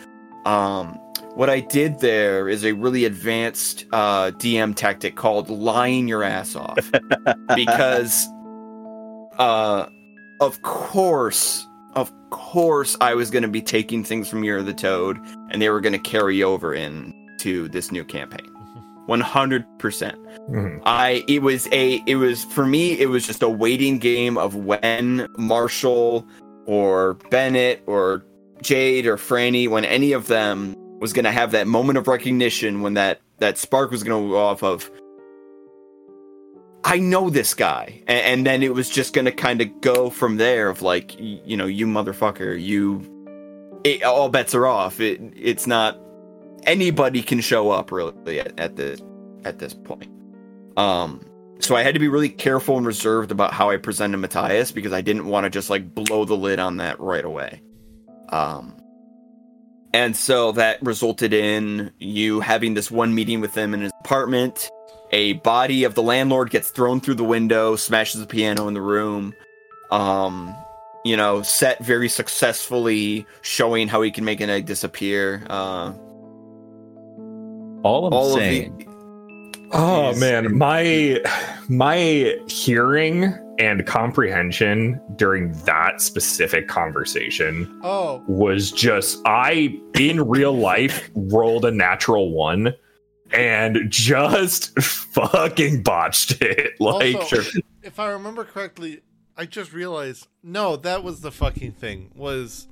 [0.45, 0.99] Um,
[1.35, 6.55] what I did there is a really advanced uh, DM tactic called lying your ass
[6.55, 6.79] off
[7.57, 8.29] because
[9.39, 9.87] uh
[10.41, 14.75] of course of course i was going to be taking things from year of the
[14.75, 15.19] toad
[15.51, 18.47] and they were going to carry over into this new campaign
[19.09, 19.67] 100%
[20.49, 20.81] Mhm.
[20.85, 24.55] i it was a it was for me it was just a waiting game of
[24.57, 26.27] when marshall
[26.67, 28.25] or bennett or
[28.63, 32.83] jade or franny when any of them was going to have that moment of recognition
[32.83, 34.91] when that that spark was going to go off of
[36.85, 40.37] I know this guy, and, and then it was just gonna kind of go from
[40.37, 40.69] there.
[40.69, 43.03] Of like, you know, you motherfucker, you,
[43.85, 45.01] it, all bets are off.
[45.01, 45.99] It, it's not
[46.65, 49.01] anybody can show up really at, at this
[49.45, 50.11] at this point.
[50.77, 51.25] Um,
[51.61, 54.93] so I had to be really careful and reserved about how I presented Matthias because
[54.93, 57.61] I didn't want to just like blow the lid on that right away.
[58.31, 58.81] Um,
[59.93, 64.71] and so that resulted in you having this one meeting with him in his apartment
[65.13, 68.81] a body of the landlord gets thrown through the window, smashes the piano in the
[68.81, 69.35] room.
[69.91, 70.55] Um,
[71.05, 75.43] you know, set very successfully showing how he can make an egg disappear.
[75.49, 75.93] Uh,
[77.83, 78.73] All I'm all saying.
[78.73, 78.91] of the
[79.73, 80.21] Oh Jeez.
[80.21, 81.21] man, my
[81.69, 91.09] my hearing and comprehension during that specific conversation Oh, was just I in real life
[91.15, 92.75] rolled a natural one
[93.33, 96.75] and just fucking botched it.
[96.81, 99.01] Like Also- if I remember correctly,
[99.37, 102.11] I just realized no, that was the fucking thing.
[102.15, 102.69] Was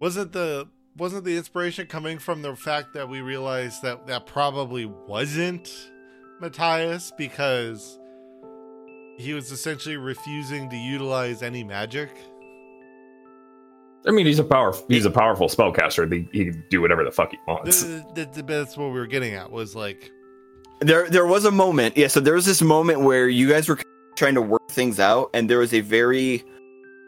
[0.00, 4.86] wasn't the wasn't the inspiration coming from the fact that we realized that that probably
[4.86, 5.70] wasn't
[6.40, 7.98] Matthias because
[9.18, 12.10] he was essentially refusing to utilize any magic.
[14.06, 16.10] I mean he's a power he's a powerful spellcaster.
[16.12, 17.82] He, he can do whatever the fuck he wants.
[17.82, 19.50] Th- th- th- That's what we were getting at.
[19.50, 20.10] Was like,
[20.80, 23.78] there there was a moment yeah so there was this moment where you guys were
[24.16, 26.44] trying to work things out and there was a very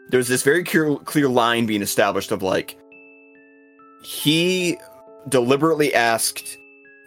[0.09, 2.77] there was this very clear, clear line being established of like
[4.03, 4.77] he
[5.29, 6.57] deliberately asked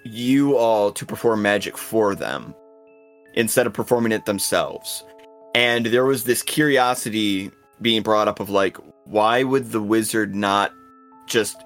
[0.04, 2.54] you all to perform magic for them
[3.34, 5.02] instead of performing it themselves
[5.54, 7.50] and there was this curiosity
[7.80, 8.76] being brought up of like
[9.10, 10.72] why would the wizard not
[11.26, 11.62] just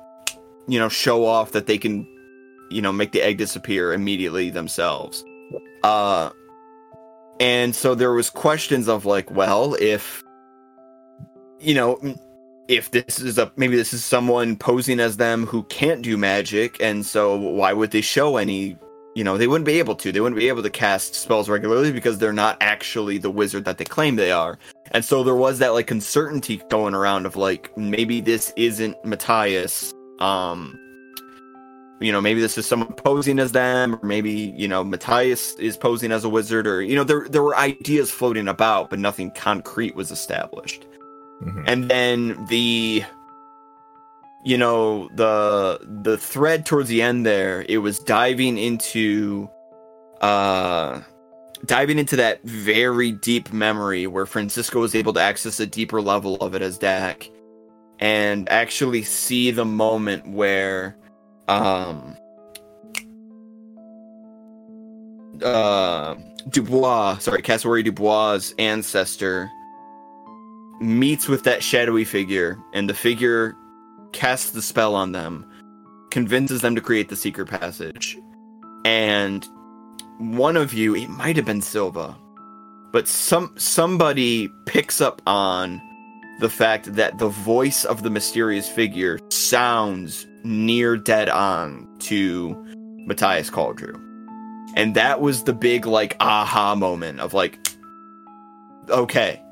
[0.66, 2.06] you know show off that they can
[2.70, 5.24] you know make the egg disappear immediately themselves?
[5.82, 6.30] Uh
[7.40, 10.22] and so there was questions of like well if
[11.60, 11.98] you know
[12.68, 16.80] if this is a maybe this is someone posing as them who can't do magic
[16.80, 18.78] and so why would they show any
[19.14, 20.12] you know they wouldn't be able to.
[20.12, 23.78] They wouldn't be able to cast spells regularly because they're not actually the wizard that
[23.78, 24.58] they claim they are.
[24.90, 29.92] And so there was that like uncertainty going around of like maybe this isn't matthias
[30.20, 30.78] um
[32.00, 35.76] you know maybe this is someone posing as them or maybe you know matthias is
[35.76, 39.30] posing as a wizard or you know there there were ideas floating about but nothing
[39.32, 40.86] concrete was established.
[41.42, 41.64] Mhm.
[41.66, 43.02] and then the
[44.44, 49.48] you know the the thread towards the end there it was diving into
[50.20, 51.00] uh
[51.64, 56.36] diving into that very deep memory where francisco was able to access a deeper level
[56.36, 57.30] of it as dak
[57.98, 60.96] and actually see the moment where
[61.48, 62.16] um
[65.42, 66.14] uh
[66.50, 69.50] dubois sorry cassowary dubois ancestor
[70.80, 73.56] meets with that shadowy figure, and the figure
[74.14, 75.44] casts the spell on them,
[76.10, 78.16] convinces them to create the secret passage.
[78.86, 79.46] And
[80.18, 82.16] one of you, it might have been Silva,
[82.92, 85.82] but some somebody picks up on
[86.40, 92.54] the fact that the voice of the mysterious figure sounds near dead on to
[93.06, 94.00] Matthias Caldrew.
[94.76, 97.58] And that was the big like aha moment of like
[98.88, 99.42] okay,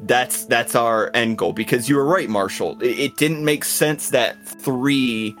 [0.00, 2.80] that's that's our end goal because you were right marshall.
[2.82, 5.34] It, it didn't make sense that three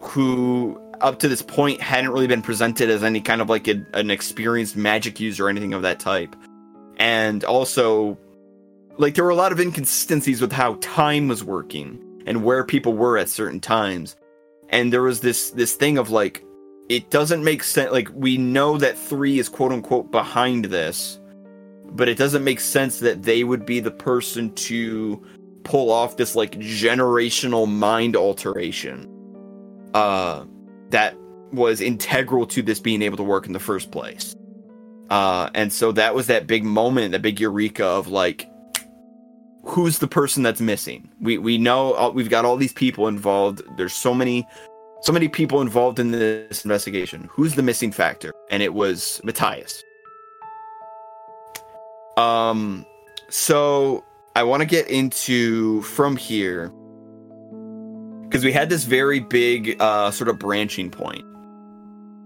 [0.00, 3.84] who up to this point hadn't really been presented as any kind of like a,
[3.94, 6.34] an experienced magic user or anything of that type.
[6.98, 8.18] And also
[8.96, 12.92] like there were a lot of inconsistencies with how time was working and where people
[12.94, 14.16] were at certain times.
[14.68, 16.44] And there was this this thing of like
[16.88, 21.17] it doesn't make sense like we know that three is quote unquote behind this
[21.90, 25.22] but it doesn't make sense that they would be the person to
[25.64, 29.06] pull off this like generational mind alteration
[29.94, 30.44] uh
[30.90, 31.14] that
[31.52, 34.34] was integral to this being able to work in the first place.
[35.10, 38.48] Uh and so that was that big moment that big eureka of like
[39.64, 41.10] who's the person that's missing?
[41.20, 43.62] We we know uh, we've got all these people involved.
[43.76, 44.46] There's so many
[45.02, 47.28] so many people involved in this investigation.
[47.30, 48.32] Who's the missing factor?
[48.50, 49.84] And it was matthias
[52.18, 52.84] um,
[53.28, 54.04] so
[54.34, 56.72] I want to get into from here
[58.24, 61.24] because we had this very big uh, sort of branching point.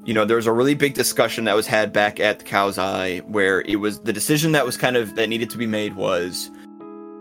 [0.05, 2.77] You know, there was a really big discussion that was had back at the Cow's
[2.77, 5.95] Eye where it was the decision that was kind of that needed to be made
[5.95, 6.51] was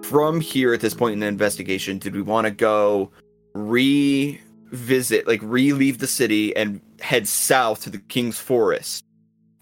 [0.04, 3.12] from here at this point in the investigation, did we want to go
[3.54, 9.06] revisit, like re-leave the city and head south to the King's Forest?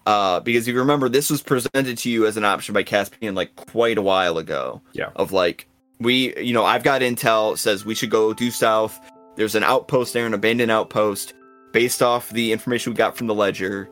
[0.06, 3.34] Uh, because if you remember, this was presented to you as an option by Caspian
[3.34, 4.80] like quite a while ago.
[4.92, 5.10] Yeah.
[5.16, 5.68] Of like,
[5.98, 8.98] we, you know, I've got intel says we should go due south.
[9.36, 11.34] There's an outpost there, an abandoned outpost,
[11.72, 13.88] based off the information we got from the ledger.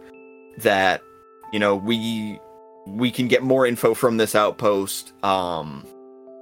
[0.59, 1.03] That,
[1.53, 2.41] you know, we
[2.87, 5.13] we can get more info from this outpost.
[5.23, 5.87] Um,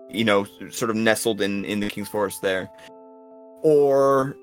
[0.08, 2.70] you know, sort of nestled in in the King's Forest there,
[3.62, 4.36] or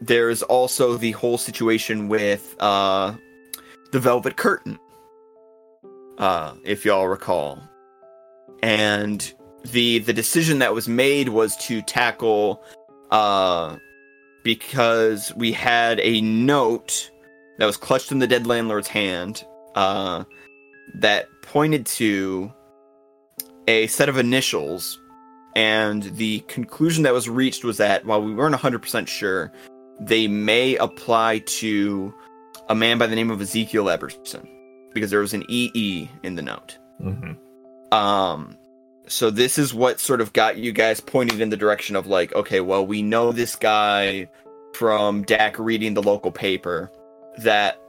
[0.00, 3.14] there's also the whole situation with uh
[3.96, 4.78] the Velvet Curtain,
[6.18, 7.58] uh, if y'all recall.
[8.62, 9.32] And
[9.72, 12.62] the the decision that was made was to tackle
[13.10, 13.76] uh,
[14.44, 17.10] because we had a note
[17.56, 19.46] that was clutched in the dead landlord's hand
[19.76, 20.24] uh,
[20.96, 22.52] that pointed to
[23.66, 25.00] a set of initials.
[25.54, 29.50] And the conclusion that was reached was that while we weren't 100% sure,
[30.00, 32.12] they may apply to
[32.68, 34.46] a man by the name of Ezekiel Eberson
[34.92, 36.78] because there was an EE in the note.
[37.02, 37.36] Mhm.
[37.92, 38.56] Um,
[39.06, 42.34] so this is what sort of got you guys pointed in the direction of like,
[42.34, 44.28] okay, well, we know this guy
[44.74, 46.90] from Dak reading the local paper
[47.38, 47.80] that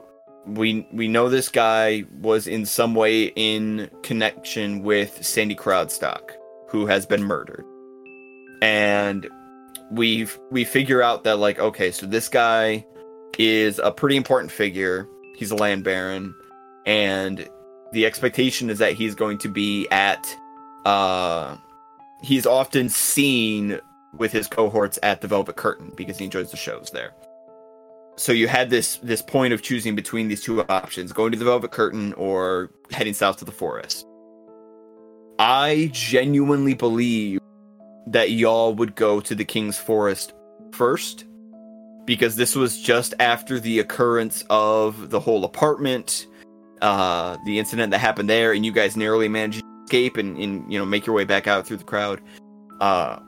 [0.46, 6.30] we we know this guy was in some way in connection with Sandy Crowdstock,
[6.68, 7.64] who has been murdered,
[8.62, 9.28] and
[9.90, 12.86] we we figure out that like, okay, so this guy
[13.36, 15.08] is a pretty important figure.
[15.36, 16.34] He's a land baron,
[16.86, 17.48] and
[17.92, 20.36] the expectation is that he's going to be at
[20.84, 21.56] uh
[22.22, 23.80] he's often seen
[24.16, 27.12] with his cohorts at the Velvet Curtain because he enjoys the shows there.
[28.16, 31.44] So you had this this point of choosing between these two options, going to the
[31.44, 34.04] Velvet Curtain or heading south to the forest.
[35.38, 37.40] I genuinely believe
[38.08, 40.32] that y'all would go to the King's Forest
[40.72, 41.26] first
[42.08, 46.26] because this was just after the occurrence of the whole apartment
[46.80, 50.72] uh the incident that happened there and you guys narrowly managed to escape and, and
[50.72, 52.20] you know make your way back out through the crowd.
[52.80, 53.18] Uh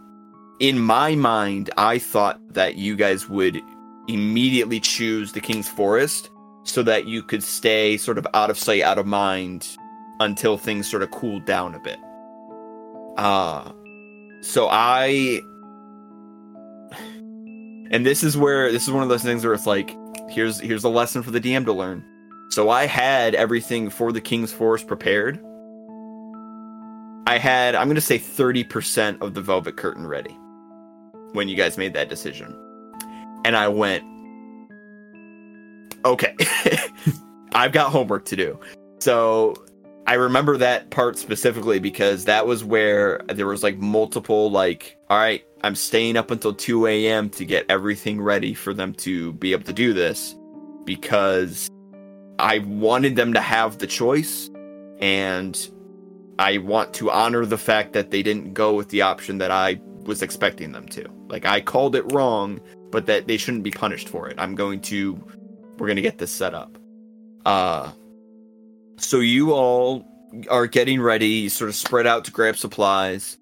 [0.60, 3.60] in my mind i thought that you guys would
[4.08, 6.30] immediately choose the king's forest
[6.64, 9.76] so that you could stay sort of out of sight out of mind
[10.20, 11.98] until things sort of cooled down a bit.
[13.18, 13.72] Uh
[14.40, 15.40] so i
[17.90, 19.96] and this is where this is one of those things where it's like
[20.28, 22.04] here's here's a lesson for the dm to learn
[22.50, 25.38] so I had everything for the King's Forest prepared.
[27.28, 30.36] I had, I'm going to say 30% of the Velvet Curtain ready
[31.32, 32.52] when you guys made that decision.
[33.44, 34.02] And I went,
[36.04, 36.34] okay,
[37.52, 38.58] I've got homework to do.
[38.98, 39.54] So
[40.08, 45.18] I remember that part specifically because that was where there was like multiple, like, all
[45.18, 47.30] right, I'm staying up until 2 a.m.
[47.30, 50.36] to get everything ready for them to be able to do this
[50.84, 51.68] because
[52.38, 54.48] I wanted them to have the choice,
[55.00, 55.68] and
[56.38, 59.80] I want to honor the fact that they didn't go with the option that I
[60.04, 61.04] was expecting them to.
[61.26, 62.60] Like I called it wrong,
[62.92, 64.36] but that they shouldn't be punished for it.
[64.38, 65.20] I'm going to
[65.76, 66.78] we're going to get this set up.
[67.44, 67.90] Uh
[68.96, 70.06] so you all
[70.48, 73.38] are getting ready, sort of spread out to grab supplies.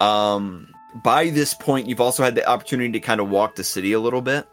[0.00, 3.92] Um by this point you've also had the opportunity to kind of walk the city
[3.92, 4.46] a little bit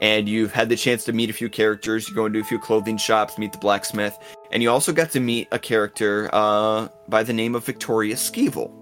[0.00, 2.08] and you've had the chance to meet a few characters.
[2.08, 4.16] You go into a few clothing shops, meet the blacksmith,
[4.50, 8.72] and you also got to meet a character uh, by the name of Victoria Skeevil.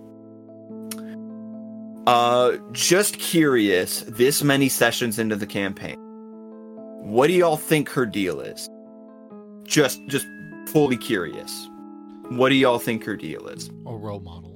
[2.06, 5.96] Uh, just curious, this many sessions into the campaign,
[7.00, 8.68] what do y'all think her deal is?
[9.62, 10.26] Just, just
[10.68, 11.68] fully curious.
[12.30, 13.70] What do y'all think her deal is?
[13.86, 14.53] A role model.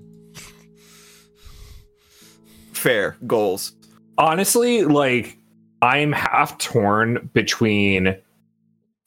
[2.78, 3.72] Fair goals.
[4.18, 5.36] honestly, like
[5.82, 8.16] I'm half torn between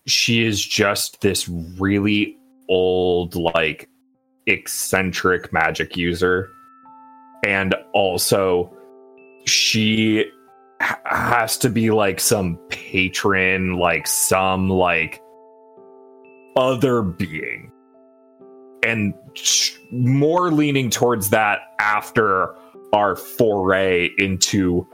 [0.07, 2.37] she is just this really
[2.69, 3.89] old, like
[4.47, 6.51] eccentric magic user,
[7.45, 8.73] and also
[9.45, 10.25] she
[10.79, 15.21] has to be like some patron, like some like
[16.55, 17.71] other being.
[18.83, 19.13] And
[19.91, 22.55] more leaning towards that after
[22.93, 24.87] our foray into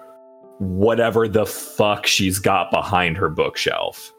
[0.59, 4.13] whatever the fuck she's got behind her bookshelf.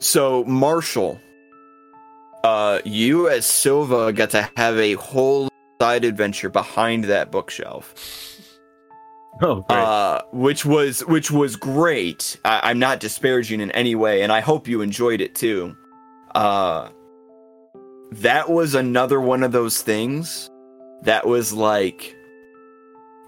[0.00, 1.18] So, Marshall,
[2.42, 5.48] uh, you as Silva got to have a whole
[5.80, 7.94] side adventure behind that bookshelf,
[9.40, 9.78] Oh, great.
[9.78, 12.38] uh, which was which was great.
[12.44, 15.76] I, I'm not disparaging in any way, and I hope you enjoyed it too.
[16.34, 16.90] Uh,
[18.20, 20.50] that was another one of those things
[21.02, 22.14] that was like,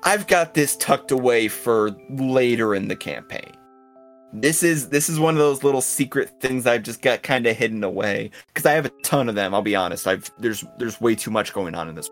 [0.05, 3.53] I've got this tucked away for later in the campaign.
[4.33, 7.57] This is this is one of those little secret things I've just got kind of
[7.57, 9.55] hidden away because I have a ton of them.
[9.55, 10.07] I'll be honest.
[10.07, 12.11] I've there's there's way too much going on in this.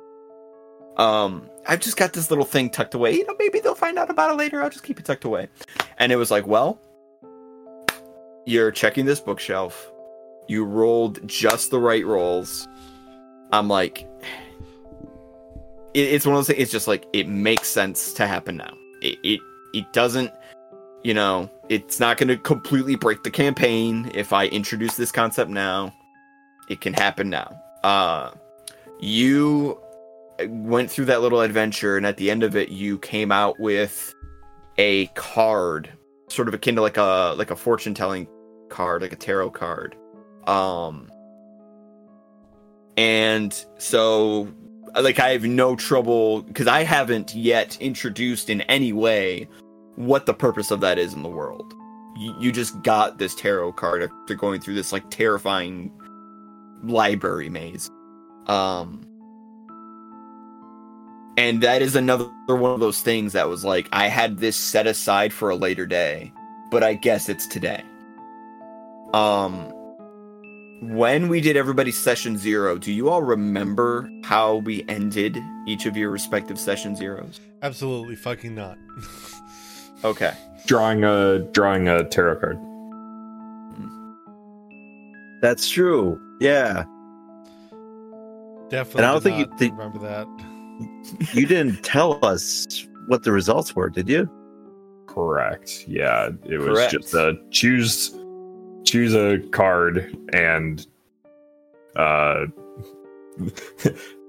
[0.97, 3.15] Um, I've just got this little thing tucked away.
[3.15, 4.63] You know, maybe they'll find out about it later.
[4.63, 5.49] I'll just keep it tucked away.
[5.99, 6.81] And it was like, well,
[8.47, 9.91] you're checking this bookshelf.
[10.49, 12.69] You rolled just the right rolls.
[13.53, 14.07] I'm like,
[15.95, 16.61] it, it's one of those things.
[16.61, 18.75] It's just like it makes sense to happen now.
[19.01, 19.41] It it
[19.73, 20.31] it doesn't.
[21.03, 25.51] You know, it's not going to completely break the campaign if I introduce this concept
[25.51, 25.95] now.
[26.71, 27.61] It can happen now.
[27.83, 28.31] Uh,
[29.01, 29.79] you
[30.49, 34.15] went through that little adventure, and at the end of it, you came out with
[34.79, 35.91] a card,
[36.29, 38.27] sort of akin to like a like a fortune telling
[38.71, 39.97] card, like a tarot card.
[40.47, 41.11] Um,
[42.97, 44.49] and so
[45.03, 49.49] like I have no trouble because I haven't yet introduced in any way
[49.97, 51.75] what the purpose of that is in the world.
[52.17, 55.91] You, you just got this tarot card after going through this like terrifying
[56.85, 57.91] library maze.
[58.47, 59.07] Um
[61.37, 64.87] and that is another one of those things that was like I had this set
[64.87, 66.33] aside for a later day,
[66.71, 67.83] but I guess it's today.
[69.13, 69.74] Um
[70.91, 75.97] when we did everybody's session zero, do you all remember how we ended each of
[75.97, 77.41] your respective session zeros?
[77.63, 78.79] Absolutely fucking not.
[80.05, 80.35] Okay.
[80.67, 82.59] Drawing a drawing a tarot card.
[85.41, 86.21] That's true.
[86.41, 86.85] Yeah.
[88.69, 88.99] Definitely.
[88.99, 90.27] And I don't think you not did- remember that.
[91.33, 94.29] You didn't tell us what the results were, did you?
[95.07, 95.85] Correct.
[95.87, 96.93] Yeah, it was Correct.
[96.93, 98.15] just a choose
[98.85, 100.87] choose a card and
[101.97, 102.47] uh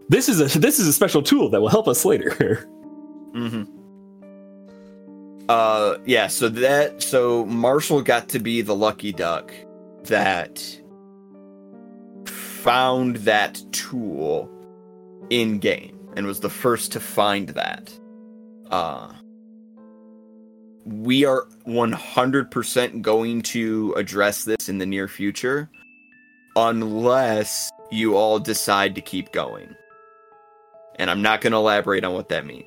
[0.09, 2.67] this is a this is a special tool that will help us later.
[3.35, 3.63] Mm-hmm.
[5.47, 6.27] Uh, yeah.
[6.27, 9.53] So that so Marshall got to be the lucky duck
[10.05, 10.81] that
[12.25, 14.49] found that tool
[15.29, 17.91] in game and was the first to find that.
[18.71, 19.11] Uh,
[20.85, 25.69] we are 100% going to address this in the near future
[26.55, 29.75] unless you all decide to keep going.
[30.97, 32.65] And I'm not going to elaborate on what that means.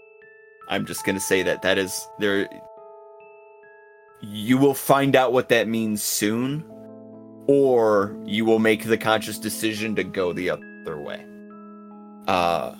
[0.68, 2.48] I'm just going to say that that is there
[4.20, 6.64] you will find out what that means soon
[7.46, 11.24] or you will make the conscious decision to go the other way.
[12.26, 12.74] Uh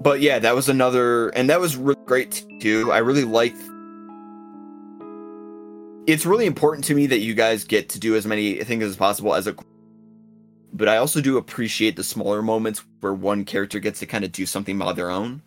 [0.00, 2.92] but yeah, that was another and that was really great too.
[2.92, 3.60] I really liked
[6.06, 8.96] it's really important to me that you guys get to do as many things as
[8.96, 9.54] possible as a
[10.72, 14.32] but I also do appreciate the smaller moments where one character gets to kind of
[14.32, 15.42] do something by their own.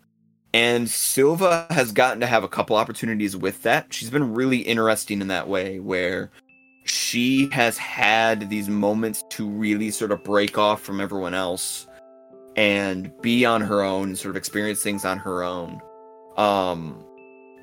[0.52, 3.94] And Silva has gotten to have a couple opportunities with that.
[3.94, 6.32] She's been really interesting in that way where
[6.84, 11.86] she has had these moments to really sort of break off from everyone else
[12.56, 15.80] and be on her own sort of experience things on her own.
[16.36, 17.04] Um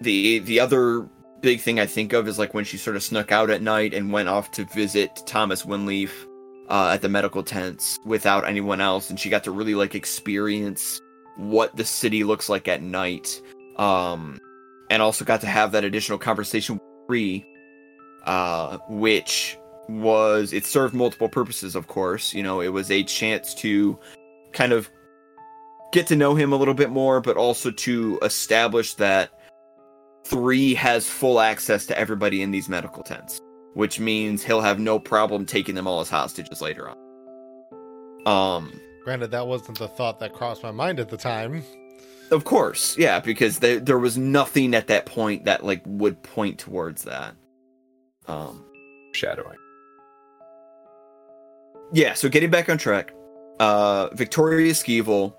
[0.01, 1.07] the the other
[1.41, 3.93] big thing I think of is like when she sort of snuck out at night
[3.93, 6.11] and went off to visit Thomas Winleaf
[6.69, 10.99] uh, at the medical tents without anyone else, and she got to really like experience
[11.37, 13.41] what the city looks like at night.
[13.77, 14.39] Um,
[14.89, 17.45] and also got to have that additional conversation with Bree,
[18.25, 19.57] uh, which
[19.89, 21.75] was it served multiple purposes.
[21.75, 23.99] Of course, you know, it was a chance to
[24.53, 24.89] kind of
[25.93, 29.31] get to know him a little bit more, but also to establish that
[30.25, 33.39] three has full access to everybody in these medical tents
[33.77, 36.97] which means he'll have no problem taking them all as hostages later on.
[38.25, 41.63] Um, Granted, that wasn't the thought that crossed my mind at the time.
[42.31, 46.57] of course, yeah, because there there was nothing at that point that like would point
[46.57, 47.35] towards that.
[48.25, 48.65] Um,
[49.13, 49.59] Shadowing.
[51.93, 53.13] yeah, so getting back on track,
[53.59, 55.33] uh, Victoria Skeevil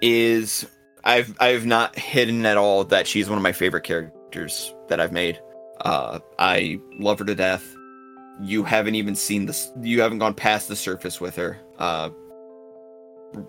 [0.00, 0.66] is
[1.04, 5.12] I've I've not hidden at all that she's one of my favorite characters that I've
[5.12, 5.40] made.
[5.80, 7.64] Uh, I love her to death.
[8.40, 9.72] You haven't even seen this.
[9.80, 11.58] You haven't gone past the surface with her.
[11.78, 12.10] Uh,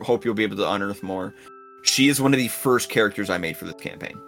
[0.02, 1.34] hope you'll be able to unearth more.
[1.84, 4.20] She is one of the first characters I made for this campaign.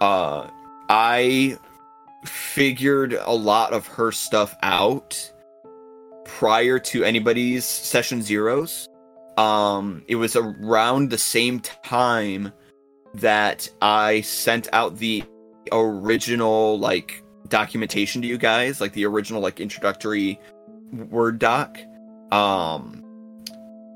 [0.00, 0.48] Uh,
[0.88, 1.58] I
[2.24, 5.32] figured a lot of her stuff out
[6.38, 8.88] prior to anybody's session zeros.
[9.36, 12.52] Um, it was around the same time
[13.14, 15.24] that I sent out the
[15.72, 20.38] original like documentation to you guys, like the original like introductory
[20.92, 21.76] word doc.
[22.30, 23.02] Um,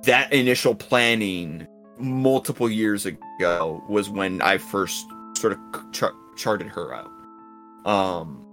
[0.02, 5.06] that initial planning multiple years ago was when I first
[5.36, 7.10] sort of char- charted her out.
[7.86, 8.44] Um,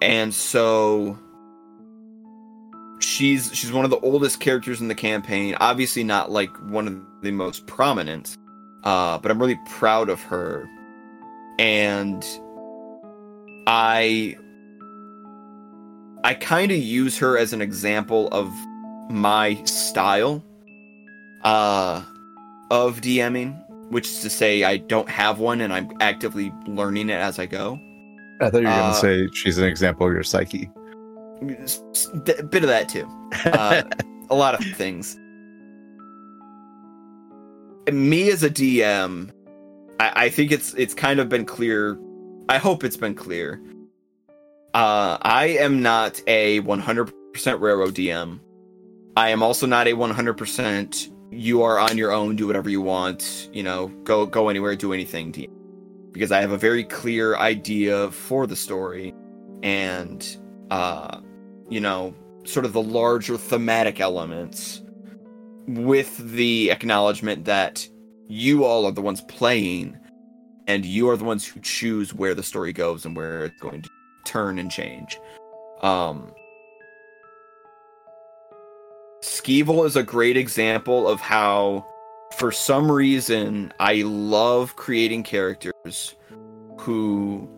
[0.00, 1.18] and so
[3.00, 5.54] she's she's one of the oldest characters in the campaign.
[5.60, 8.36] Obviously, not like one of the most prominent,
[8.84, 10.68] uh, but I'm really proud of her.
[11.58, 12.24] And
[13.66, 14.36] I
[16.24, 18.52] I kind of use her as an example of
[19.10, 20.42] my style
[21.42, 22.02] uh
[22.70, 27.14] of DMing, which is to say I don't have one and I'm actively learning it
[27.20, 27.78] as I go.
[28.40, 30.70] I thought you were Uh, going to say she's an example of your psyche.
[31.40, 33.08] A bit of that too.
[33.44, 33.82] Uh,
[34.30, 35.16] a lot of things.
[37.92, 39.30] me as a DM,
[40.00, 41.98] I, I think it's it's kind of been clear.
[42.48, 43.60] I hope it's been clear.
[44.74, 48.40] Uh, I am not a 100% railroad DM.
[49.16, 53.48] I am also not a 100% you are on your own, do whatever you want,
[53.52, 55.50] you know, go go anywhere, do anything DM.
[56.12, 59.14] Because I have a very clear idea for the story
[59.62, 60.36] and
[60.70, 61.20] uh
[61.68, 62.14] you know,
[62.44, 64.82] sort of the larger thematic elements
[65.66, 67.88] with the acknowledgement that
[68.28, 69.98] you all are the ones playing
[70.66, 73.82] and you are the ones who choose where the story goes and where it's going
[73.82, 73.90] to
[74.24, 75.18] turn and change.
[75.82, 76.32] Um
[79.22, 81.86] Skeevil is a great example of how
[82.36, 86.14] for some reason I love creating characters
[86.78, 87.48] who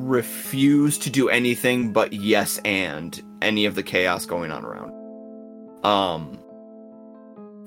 [0.00, 4.92] refuse to do anything but yes and any of the chaos going on around.
[5.84, 6.38] Um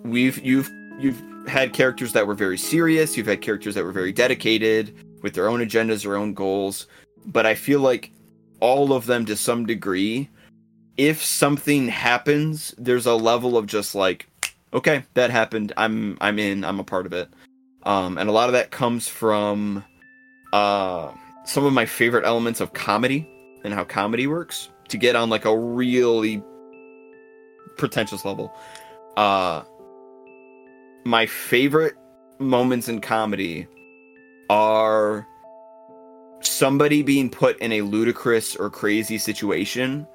[0.04, 4.12] we've you've you've had characters that were very serious, you've had characters that were very
[4.12, 6.88] dedicated with their own agendas, their own goals,
[7.26, 8.12] but I feel like
[8.60, 10.30] all of them to some degree
[10.98, 14.28] if something happens, there's a level of just like
[14.74, 15.74] okay, that happened.
[15.78, 17.30] I'm I'm in, I'm a part of it.
[17.84, 19.84] Um and a lot of that comes from
[20.54, 21.12] uh
[21.46, 23.28] some of my favorite elements of comedy
[23.64, 26.44] and how comedy works to get on like a really
[27.78, 28.54] pretentious level.
[29.18, 29.64] Uh
[31.06, 31.96] my favorite
[32.40, 33.68] moments in comedy
[34.50, 35.26] are
[36.42, 40.08] somebody being put in a ludicrous or crazy situation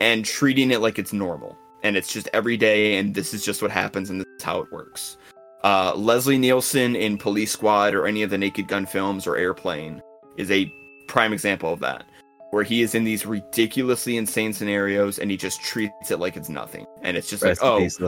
[0.00, 3.62] and treating it like it's normal and it's just every day and this is just
[3.62, 5.16] what happens and this is how it works.
[5.64, 10.00] Uh, Leslie Nielsen in Police Squad or any of the Naked Gun films or Airplane
[10.38, 10.72] is a
[11.08, 12.04] prime example of that,
[12.50, 16.48] where he is in these ridiculously insane scenarios and he just treats it like it's
[16.48, 17.98] nothing, and it's just Rest like, oh, peace,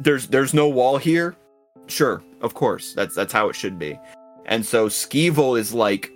[0.00, 1.36] there's there's no wall here.
[1.88, 3.98] Sure, of course, that's that's how it should be.
[4.46, 6.10] And so Skeevil is like,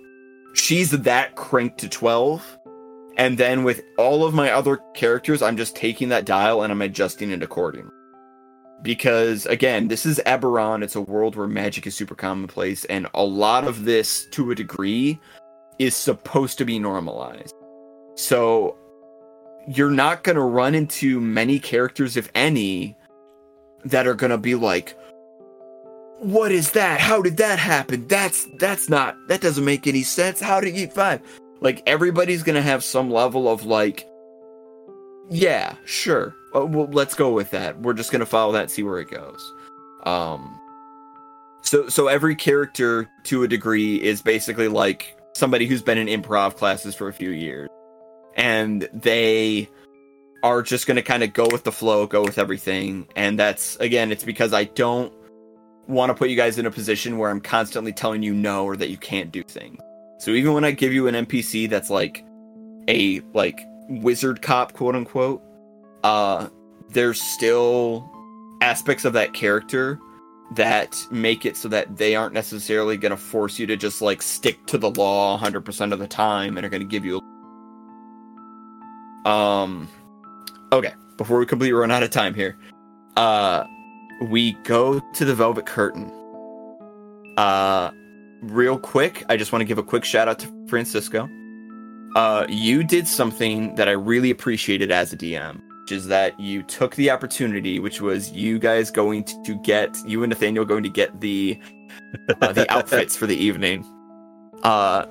[0.53, 2.43] she's that cranked to twelve,
[3.17, 6.81] and then with all of my other characters, I'm just taking that dial and I'm
[6.81, 7.91] adjusting it accordingly.
[8.83, 10.83] Because again, this is Eberron.
[10.83, 14.55] It's a world where magic is super commonplace, and a lot of this, to a
[14.55, 15.19] degree,
[15.79, 17.55] is supposed to be normalized.
[18.15, 18.77] So
[19.67, 22.95] you're not going to run into many characters, if any,
[23.83, 24.95] that are going to be like,
[26.19, 26.99] "What is that?
[26.99, 28.07] How did that happen?
[28.07, 30.39] That's that's not that doesn't make any sense.
[30.39, 31.21] How did you five?"
[31.61, 34.07] Like everybody's going to have some level of like,
[35.29, 36.35] "Yeah, sure.
[36.57, 37.79] Uh, well, let's go with that.
[37.79, 39.53] We're just to follow that, see where it goes."
[40.03, 40.59] Um.
[41.61, 46.55] So so every character, to a degree, is basically like somebody who's been in improv
[46.55, 47.69] classes for a few years
[48.37, 49.67] and they
[50.43, 53.07] are just to kind of go with the flow, go with everything.
[53.15, 55.11] And that's again, it's because I don't
[55.87, 58.77] want to put you guys in a position where I'm constantly telling you no or
[58.77, 59.79] that you can't do things.
[60.19, 62.23] So even when I give you an NPC that's like
[62.87, 65.43] a like wizard cop, quote unquote,
[66.03, 66.47] uh,
[66.89, 68.09] there's still
[68.61, 69.99] aspects of that character
[70.51, 74.21] that make it so that they aren't necessarily going to force you to just like
[74.21, 77.21] stick to the law 100% of the time and are going to give you
[79.25, 79.29] a...
[79.29, 79.89] um
[80.71, 82.57] okay before we completely run out of time here
[83.17, 83.65] uh
[84.29, 86.11] we go to the velvet curtain.
[87.35, 87.91] Uh
[88.41, 91.27] real quick i just want to give a quick shout out to francisco.
[92.15, 96.63] Uh you did something that i really appreciated as a dm which is that you
[96.63, 100.89] took the opportunity, which was you guys going to get you and Nathaniel going to
[100.89, 101.57] get the
[102.41, 103.85] uh, the outfits for the evening.
[104.63, 105.05] Uh,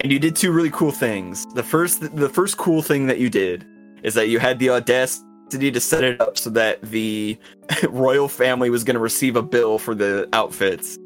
[0.00, 1.46] and you did two really cool things.
[1.54, 3.64] The first the first cool thing that you did
[4.02, 7.38] is that you had the audacity to set it up so that the
[7.88, 10.96] royal family was going to receive a bill for the outfits.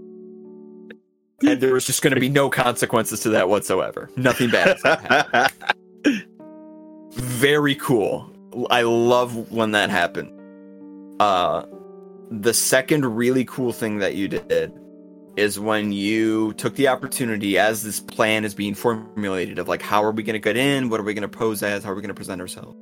[1.43, 4.09] And there was just going to be no consequences to that whatsoever.
[4.17, 4.77] Nothing bad.
[4.77, 6.23] is gonna happen.
[7.13, 8.30] Very cool.
[8.71, 10.33] I love when that happened.
[11.21, 11.65] Uh
[12.31, 14.73] the second really cool thing that you did
[15.37, 20.05] is when you took the opportunity as this plan is being formulated of like how
[20.05, 21.95] are we going to get in, what are we going to pose as, how are
[21.95, 22.77] we going to present ourselves.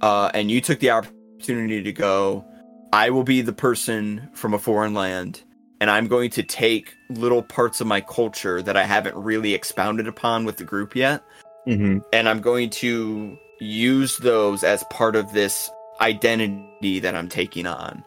[0.00, 2.44] Uh and you took the opportunity to go
[2.92, 5.42] I will be the person from a foreign land
[5.80, 10.08] and I'm going to take little parts of my culture that I haven't really expounded
[10.08, 11.22] upon with the group yet
[11.64, 15.70] hmm and I'm going to use those as part of this
[16.00, 18.04] identity that I'm taking on.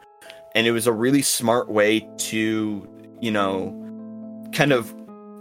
[0.56, 2.88] And it was a really smart way to,
[3.22, 3.78] you know,
[4.54, 4.94] kind of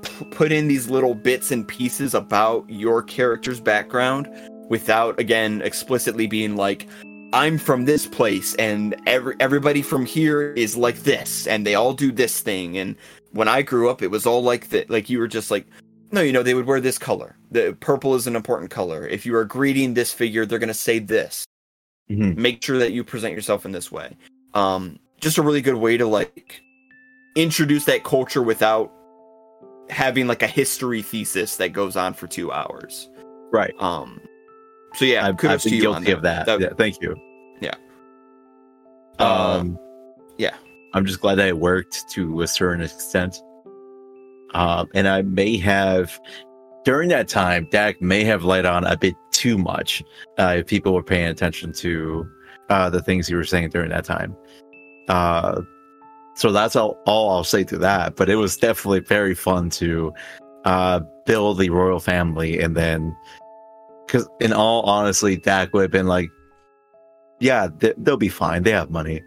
[0.02, 4.28] p- put in these little bits and pieces about your character's background
[4.68, 6.88] without, again, explicitly being like,
[7.32, 11.92] I'm from this place and every everybody from here is like this and they all
[11.92, 12.96] do this thing and
[13.30, 15.64] when I grew up it was all like that like you were just like
[16.12, 19.24] no you know they would wear this color the purple is an important color if
[19.26, 21.44] you are greeting this figure they're going to say this
[22.10, 22.36] Mhm.
[22.36, 24.16] make sure that you present yourself in this way
[24.54, 26.60] um just a really good way to like
[27.36, 28.90] introduce that culture without
[29.88, 33.08] having like a history thesis that goes on for 2 hours
[33.52, 33.74] Right.
[33.78, 34.20] um
[34.94, 36.60] so yeah I've, kudos I've been to you on guilty of that.
[36.60, 37.14] yeah, thank you.
[37.60, 37.74] Yeah.
[39.20, 39.78] Uh, Um,
[40.38, 40.54] yeah.
[40.94, 43.40] I'm just glad that it worked to a certain extent.
[44.54, 46.18] Um, and I may have,
[46.84, 50.02] during that time, Dak may have let on a bit too much
[50.38, 52.26] uh, if people were paying attention to
[52.68, 54.36] uh, the things you were saying during that time.
[55.08, 55.60] Uh,
[56.36, 58.16] so that's all, all I'll say to that.
[58.16, 60.12] But it was definitely very fun to
[60.64, 62.60] uh, build the royal family.
[62.60, 63.16] And then,
[64.06, 66.28] because in all honestly, Dak would have been like,
[67.40, 68.62] yeah, they, they'll be fine.
[68.62, 69.22] They have money.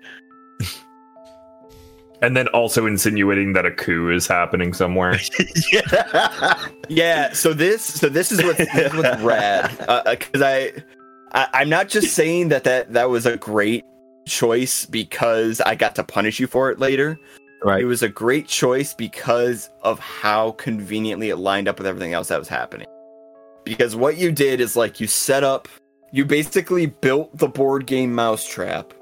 [2.23, 5.19] And then also insinuating that a coup is happening somewhere.
[5.73, 6.67] yeah.
[6.87, 10.71] Yeah, so this so this is what's, this is what's rad uh, uh, because I,
[11.33, 13.83] I I'm not just saying that that that was a great
[14.25, 17.19] choice because I got to punish you for it later.
[17.61, 17.81] Right.
[17.81, 22.29] It was a great choice because of how conveniently it lined up with everything else
[22.29, 22.87] that was happening.
[23.65, 25.67] Because what you did is like you set up,
[26.13, 28.93] you basically built the board game mousetrap.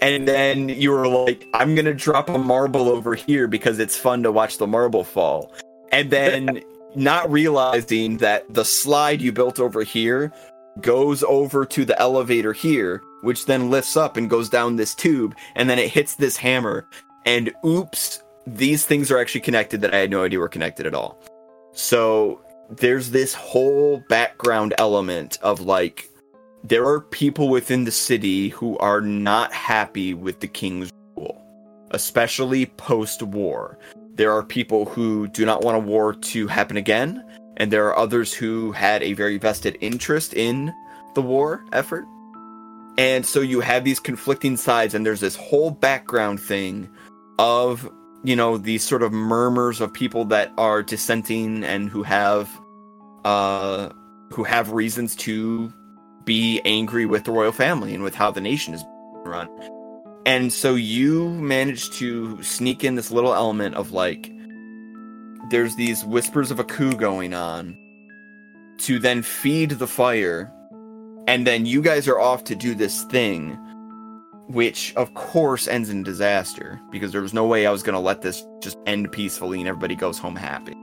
[0.00, 4.22] And then you were like, I'm gonna drop a marble over here because it's fun
[4.22, 5.52] to watch the marble fall.
[5.90, 6.62] And then
[6.94, 10.32] not realizing that the slide you built over here
[10.80, 15.34] goes over to the elevator here, which then lifts up and goes down this tube,
[15.56, 16.86] and then it hits this hammer.
[17.26, 20.94] And oops, these things are actually connected that I had no idea were connected at
[20.94, 21.20] all.
[21.72, 26.08] So there's this whole background element of like,
[26.64, 31.40] there are people within the city who are not happy with the king's rule,
[31.92, 33.78] especially post war.
[34.14, 37.24] There are people who do not want a war to happen again,
[37.56, 40.72] and there are others who had a very vested interest in
[41.14, 42.04] the war effort.
[42.98, 46.88] And so you have these conflicting sides, and there's this whole background thing
[47.38, 47.88] of,
[48.24, 52.50] you know, these sort of murmurs of people that are dissenting and who have,
[53.24, 53.90] uh,
[54.32, 55.72] who have reasons to
[56.28, 58.84] be angry with the royal family and with how the nation is
[59.24, 59.48] run.
[60.26, 64.30] And so you managed to sneak in this little element of like,
[65.48, 67.74] there's these whispers of a coup going on
[68.80, 70.52] to then feed the fire.
[71.26, 73.56] And then you guys are off to do this thing,
[74.48, 78.00] which of course ends in disaster because there was no way I was going to
[78.00, 80.74] let this just end peacefully and everybody goes home happy.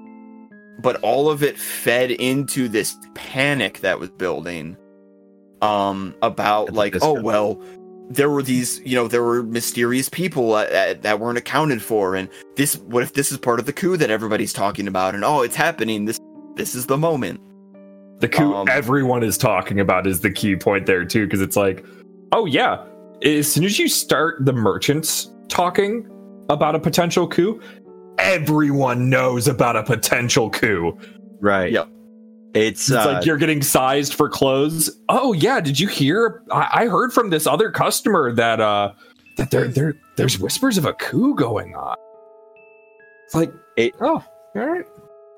[0.80, 4.76] But all of it fed into this panic that was building
[5.66, 7.62] um about That's like oh well
[8.10, 12.16] there were these you know there were mysterious people uh, uh, that weren't accounted for
[12.16, 15.24] and this what if this is part of the coup that everybody's talking about and
[15.26, 16.20] oh it's happening this
[16.56, 17.40] this is the moment
[18.20, 21.58] The coup Um, everyone is talking about is the key point there too, because it's
[21.58, 21.86] like,
[22.32, 22.84] oh yeah,
[23.24, 26.10] as soon as you start the merchants talking
[26.50, 27.60] about a potential coup,
[28.18, 30.98] everyone knows about a potential coup.
[31.42, 31.72] Right.
[31.74, 31.90] Yep.
[32.56, 34.90] It's, It's uh, like you're getting sized for clothes.
[35.10, 36.42] Oh yeah, did you hear?
[36.52, 38.94] I, I heard from this other customer that uh
[39.38, 41.98] that there there there's whispers of a coup going on.
[43.26, 44.24] It's like It- oh
[44.56, 44.86] all right.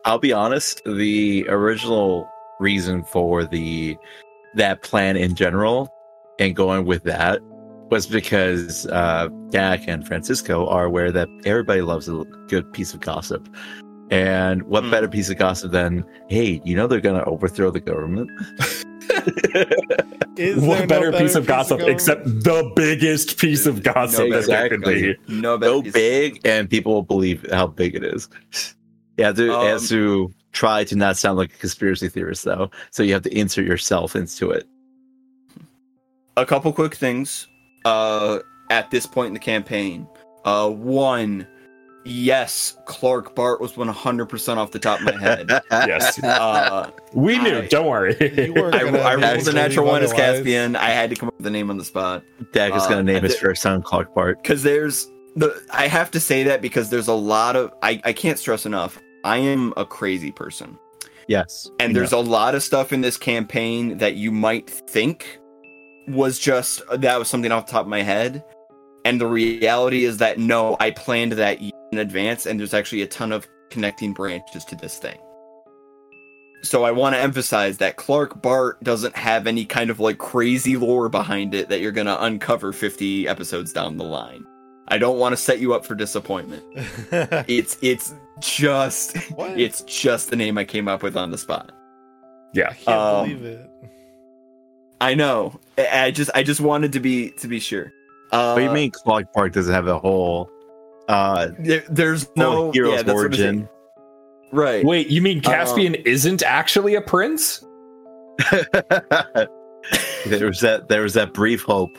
[0.05, 2.29] I'll be honest, the original
[2.59, 3.97] reason for the
[4.55, 5.91] that plan in general
[6.39, 7.41] and going with that
[7.89, 12.99] was because uh Dak and Francisco are aware that everybody loves a good piece of
[12.99, 13.49] gossip.
[14.09, 14.91] And what Hmm.
[14.91, 18.29] better piece of gossip than, hey, you know they're gonna overthrow the government?
[20.37, 21.91] Is what there no better, piece of gossip going?
[21.91, 25.13] except the biggest piece of gossip that there could Exactly.
[25.27, 25.33] be?
[25.41, 28.29] no better Go piece- big and people will believe how big it is.
[29.19, 32.69] Yeah, to, Um, has to try to not sound like a conspiracy theorist though.
[32.91, 34.67] So you have to insert yourself into it.
[36.37, 37.47] a couple quick things
[37.83, 38.37] uh
[38.69, 40.07] at this point in the campaign
[40.45, 41.47] uh one
[42.07, 47.59] yes clark bart was 100% off the top of my head Yes, uh we knew.
[47.59, 48.15] I- don't worry.
[48.19, 51.45] I, gonna I rolled a natural one as caspian i had to come up with
[51.47, 52.23] a name on the spot
[52.53, 54.41] Dak is Uh, going to name his th- first son Clark Bart.
[54.41, 58.13] because there's the I have to say that because there's a lot of I I
[58.13, 58.99] can't stress enough.
[59.23, 60.77] I am a crazy person,
[61.27, 65.39] Yes, and there's a lot of stuff in this campaign that you might think
[66.07, 68.43] was just that was something off the top of my head,
[69.05, 71.61] and the reality is that no, I planned that
[71.91, 75.17] in advance, and there's actually a ton of connecting branches to this thing.
[76.63, 80.75] so I want to emphasize that Clark Bart doesn't have any kind of like crazy
[80.77, 84.43] lore behind it that you're going to uncover 50 episodes down the line.
[84.89, 86.63] I don't want to set you up for disappointment.
[87.47, 89.59] It's it's just What?
[89.59, 91.71] it's just the name I came up with on the spot.
[92.53, 92.69] Yeah.
[92.69, 93.69] I can't um, believe it.
[95.01, 95.59] I know.
[95.77, 97.91] I I just I just wanted to be to be sure.
[98.31, 100.49] Uh, what do you mean Clark Park doesn't have a whole
[101.07, 103.45] uh there- there's no whole hero's yeah, that's what I'm saying.
[103.47, 103.69] origin?
[104.51, 104.85] Right.
[104.85, 107.63] Wait, you mean Caspian isn't actually a prince?
[108.51, 111.97] there was that there was that brief hope.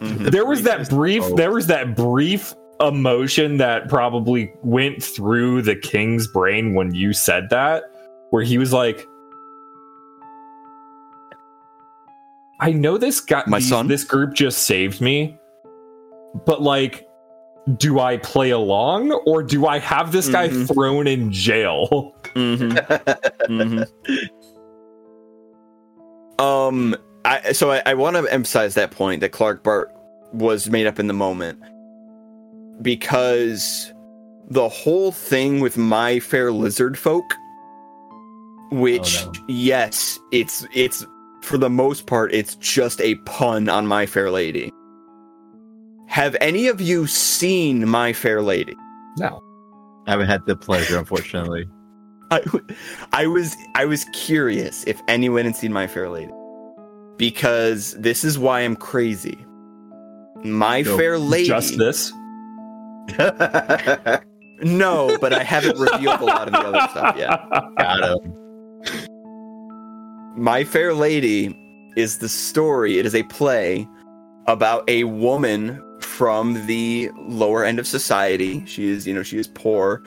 [0.00, 0.30] Mhm.
[0.30, 1.34] there was that brief Oh.
[1.36, 7.48] there was that brief emotion that probably went through the king's brain when you said
[7.48, 7.84] that
[8.30, 9.06] where he was like
[12.60, 13.88] I know this guy My these- son?
[13.88, 15.38] this group just saved me
[16.44, 17.05] but like
[17.76, 20.72] do I play along or do I have this guy Mhm.
[20.72, 22.14] thrown in jail?
[22.34, 22.72] Mhm.
[23.48, 23.86] Mhm.
[26.38, 26.94] Um,
[27.24, 29.90] I so I, I want to emphasize that point that Clark Bart
[30.32, 31.58] was made up in the moment
[32.82, 33.92] because
[34.48, 37.24] the whole thing with My Fair Lizard Folk,
[38.70, 39.44] which Oh, no.
[39.48, 41.04] yes, it's it's
[41.42, 44.70] for the most part it's just a pun on My Fair Lady.
[46.16, 48.74] Have any of you seen My Fair Lady?
[49.18, 49.42] No.
[50.06, 51.68] I haven't had the pleasure, unfortunately.
[52.30, 52.66] I, w-
[53.12, 56.32] I was I was curious if anyone had seen My Fair Lady
[57.18, 59.36] because this is why I'm crazy.
[60.42, 60.96] My Go.
[60.96, 61.48] Fair Lady.
[61.48, 62.10] Just this?
[64.62, 67.28] No, but I haven't revealed a lot of the other stuff yet.
[67.76, 69.12] Got him.
[70.34, 71.54] My Fair Lady
[71.94, 72.98] is the story.
[72.98, 73.86] It is a play
[74.46, 75.82] about a woman
[76.16, 78.64] from the lower end of society.
[78.64, 80.02] She is, you know, she is poor.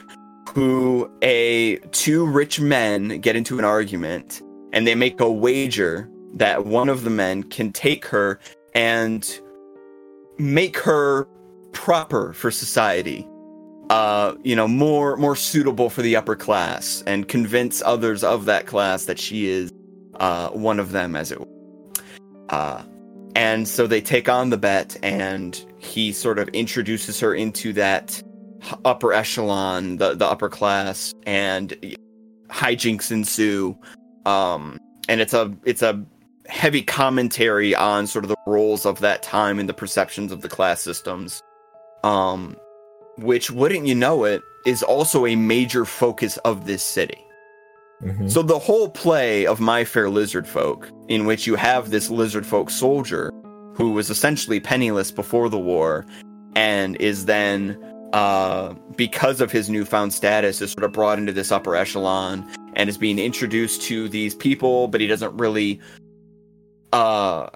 [0.56, 4.41] Who a two rich men get into an argument,
[4.73, 8.40] and they make a wager that one of the men can take her
[8.73, 9.40] and
[10.40, 11.27] make her
[11.73, 13.27] proper for society.
[13.91, 18.65] Uh, you know, more more suitable for the upper class, and convince others of that
[18.65, 19.72] class that she is
[20.19, 21.48] uh, one of them, as it were.
[22.49, 22.81] Uh,
[23.39, 28.21] and so they take on the bet, and he sort of introduces her into that
[28.83, 31.73] upper echelon, the, the upper class, and
[32.49, 33.77] hijinks ensue.
[34.25, 36.03] Um, and it's a it's a
[36.47, 40.49] heavy commentary on sort of the roles of that time and the perceptions of the
[40.49, 41.41] class systems.
[42.03, 42.57] Um,
[43.19, 47.23] which wouldn't you know it is also a major focus of this city.
[48.03, 48.31] Mhm.
[48.31, 52.45] So the whole play of My Fair Lizard Folk, in which you have this lizard
[52.45, 53.31] folk soldier
[53.76, 56.05] who was essentially penniless before the war,
[56.55, 57.77] and is then,
[58.13, 62.45] uh, because of his newfound status, is sort of brought into this upper echelon
[62.76, 65.80] and is being introduced to these people, but he doesn't really,
[66.93, 67.47] uh,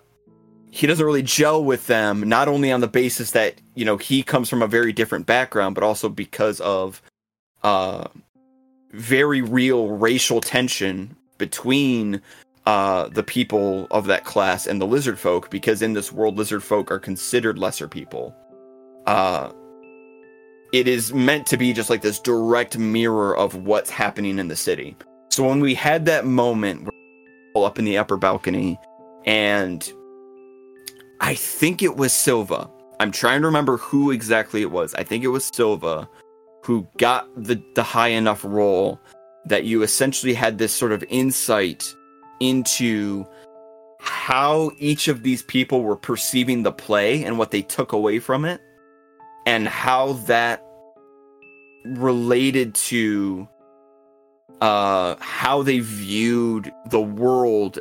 [0.71, 2.27] he doesn't really gel with them.
[2.27, 5.75] Not only on the basis that you know he comes from a very different background,
[5.75, 7.01] but also because of,
[7.63, 8.05] uh,
[8.93, 12.21] very real racial tension between
[12.65, 16.63] uh, the people of that class and the lizard folk because in this world lizard
[16.63, 18.33] folk are considered lesser people.
[19.05, 19.51] Uh,
[20.71, 24.55] it is meant to be just like this direct mirror of what's happening in the
[24.55, 24.95] city.
[25.29, 26.89] So when we had that moment
[27.55, 28.79] up in the upper balcony
[29.25, 29.93] and
[31.21, 32.69] i think it was silva.
[32.99, 34.93] I'm trying to remember who exactly it was.
[34.95, 36.09] I think it was silva
[36.63, 38.99] who got the, the high enough role
[39.45, 41.93] that you essentially had this sort of insight
[42.39, 43.25] into
[43.99, 48.45] how each of these people were perceiving the play and what they took away from
[48.45, 48.61] it
[49.45, 50.63] and how that
[51.85, 53.45] related to
[54.61, 57.79] uh how they viewed the world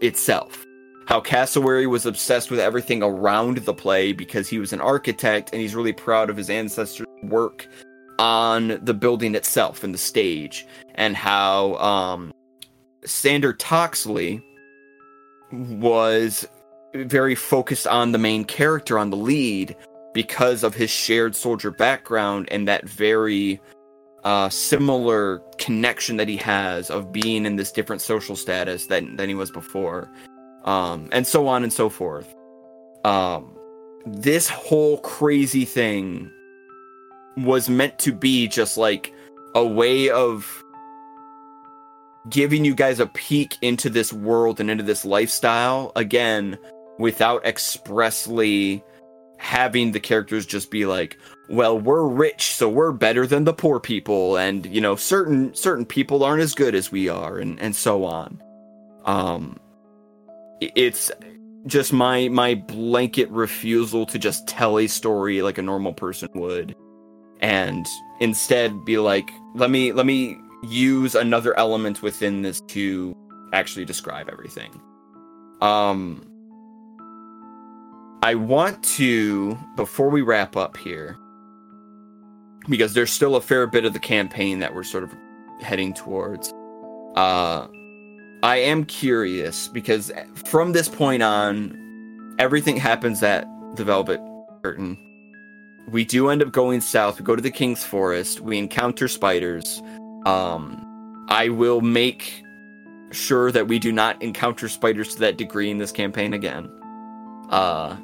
[0.00, 0.64] itself.
[1.06, 5.60] How cassowary was obsessed with everything around the play because he was an architect and
[5.60, 7.68] he's really proud of his ancestors work
[8.18, 12.32] on the building itself and the stage and how um
[13.04, 14.42] Sander Toxley
[15.52, 16.46] was
[16.94, 19.76] very focused on the main character on the lead
[20.14, 23.60] because of his shared soldier background and that very
[24.22, 29.28] uh, similar connection that he has of being in this different social status than, than
[29.28, 30.08] he was before
[30.64, 32.34] um, and so on and so forth.
[33.04, 33.54] Um,
[34.06, 36.30] this whole crazy thing
[37.36, 39.12] was meant to be just like
[39.54, 40.64] a way of
[42.28, 46.58] giving you guys a peek into this world and into this lifestyle again
[46.98, 48.82] without expressly
[49.36, 53.78] having the characters just be like, well, we're rich, so we're better than the poor
[53.78, 57.76] people, and you know, certain certain people aren't as good as we are, and and
[57.76, 58.42] so on.
[59.04, 59.58] Um,
[60.60, 61.10] it's
[61.66, 66.74] just my my blanket refusal to just tell a story like a normal person would,
[67.44, 67.86] and
[68.20, 73.14] instead be like, let me let me use another element within this to
[73.52, 74.80] actually describe everything.
[75.60, 76.26] Um,
[78.22, 81.18] I want to before we wrap up here
[82.66, 85.14] because there's still a fair bit of the campaign that we're sort of
[85.60, 86.50] heading towards.
[87.14, 87.68] Uh,
[88.42, 90.10] I am curious because
[90.46, 93.46] from this point on, everything happens at
[93.76, 94.20] the Velvet
[94.62, 94.96] Curtain.
[95.88, 97.18] We do end up going south.
[97.18, 98.40] We go to the King's Forest.
[98.40, 99.82] We encounter spiders.
[100.24, 102.42] Um, I will make
[103.10, 106.70] sure that we do not encounter spiders to that degree in this campaign again.
[107.50, 107.96] Uh,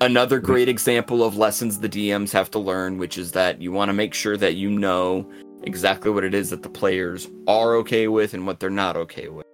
[0.00, 3.88] another great example of lessons the DMs have to learn, which is that you want
[3.88, 5.30] to make sure that you know
[5.62, 9.28] exactly what it is that the players are okay with and what they're not okay
[9.28, 9.46] with.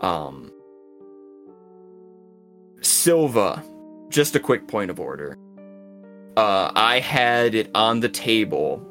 [0.00, 0.50] Um,
[2.80, 3.62] Silva,
[4.08, 5.36] just a quick point of order.
[6.36, 8.86] Uh, I had it on the table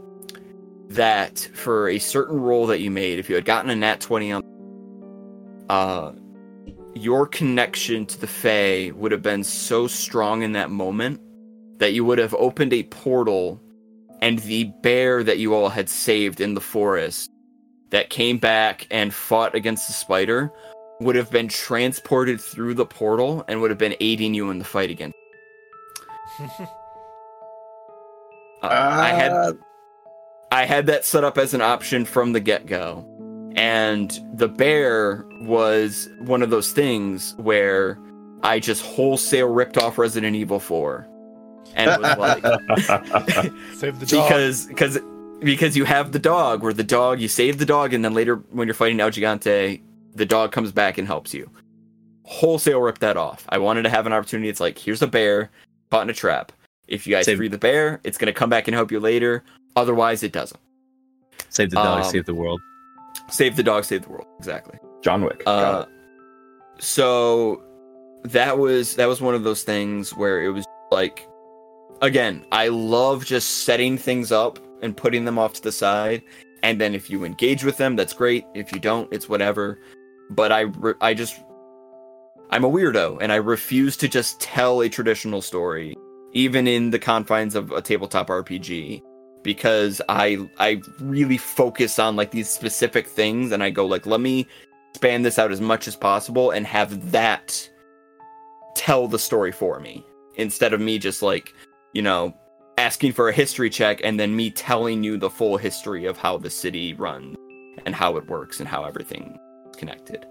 [0.89, 4.31] that for a certain roll that you made, if you had gotten a nat 20
[4.31, 4.43] on
[5.69, 6.11] uh
[6.95, 11.21] your connection to the Fae would have been so strong in that moment
[11.77, 13.61] that you would have opened a portal
[14.21, 17.31] and the bear that you all had saved in the forest
[17.91, 20.51] that came back and fought against the spider
[20.99, 24.65] would have been transported through the portal and would have been aiding you in the
[24.65, 25.13] fight again.
[28.61, 29.57] Uh, I had
[30.51, 33.05] I had that set up as an option from the get go.
[33.55, 37.99] And the bear was one of those things where
[38.43, 41.07] I just wholesale ripped off Resident Evil 4.
[41.75, 42.43] And was like,
[43.75, 44.27] Save the dog.
[44.27, 44.99] because because
[45.39, 48.35] because you have the dog where the dog you save the dog and then later
[48.51, 49.81] when you're fighting El Gigante
[50.15, 51.49] the dog comes back and helps you
[52.23, 55.49] wholesale rip that off i wanted to have an opportunity it's like here's a bear
[55.91, 56.51] caught in a trap
[56.89, 58.99] if you guys Save- free the bear it's going to come back and help you
[58.99, 59.43] later.
[59.75, 60.59] Otherwise it doesn't.
[61.49, 62.59] Save the dog, Um, save the world.
[63.29, 64.27] save the dog save the world.
[64.37, 64.77] Exactly.
[65.01, 65.41] John Wick.
[65.45, 65.85] uh,
[66.79, 67.63] so
[68.23, 71.27] that was that was one of those things where it was like
[72.01, 76.21] again i love just setting things up and putting them off to the side.
[76.63, 78.45] And then if you engage with them that's great.
[78.53, 79.79] If you don't it's whatever.
[80.29, 81.41] But i re- i just
[82.51, 85.95] i'm a weirdo and i refuse to just tell a traditional story
[86.33, 89.01] even in the confines of a tabletop rpg
[89.43, 94.19] because i i really focus on like these specific things and i go like let
[94.19, 94.47] me
[94.95, 97.69] span this out as much as possible and have that
[98.75, 101.53] tell the story for me instead of me just like
[101.93, 102.33] you know
[102.77, 106.37] asking for a history check and then me telling you the full history of how
[106.37, 107.35] the city runs
[107.85, 109.37] and how it works and how everything
[109.69, 110.25] is connected.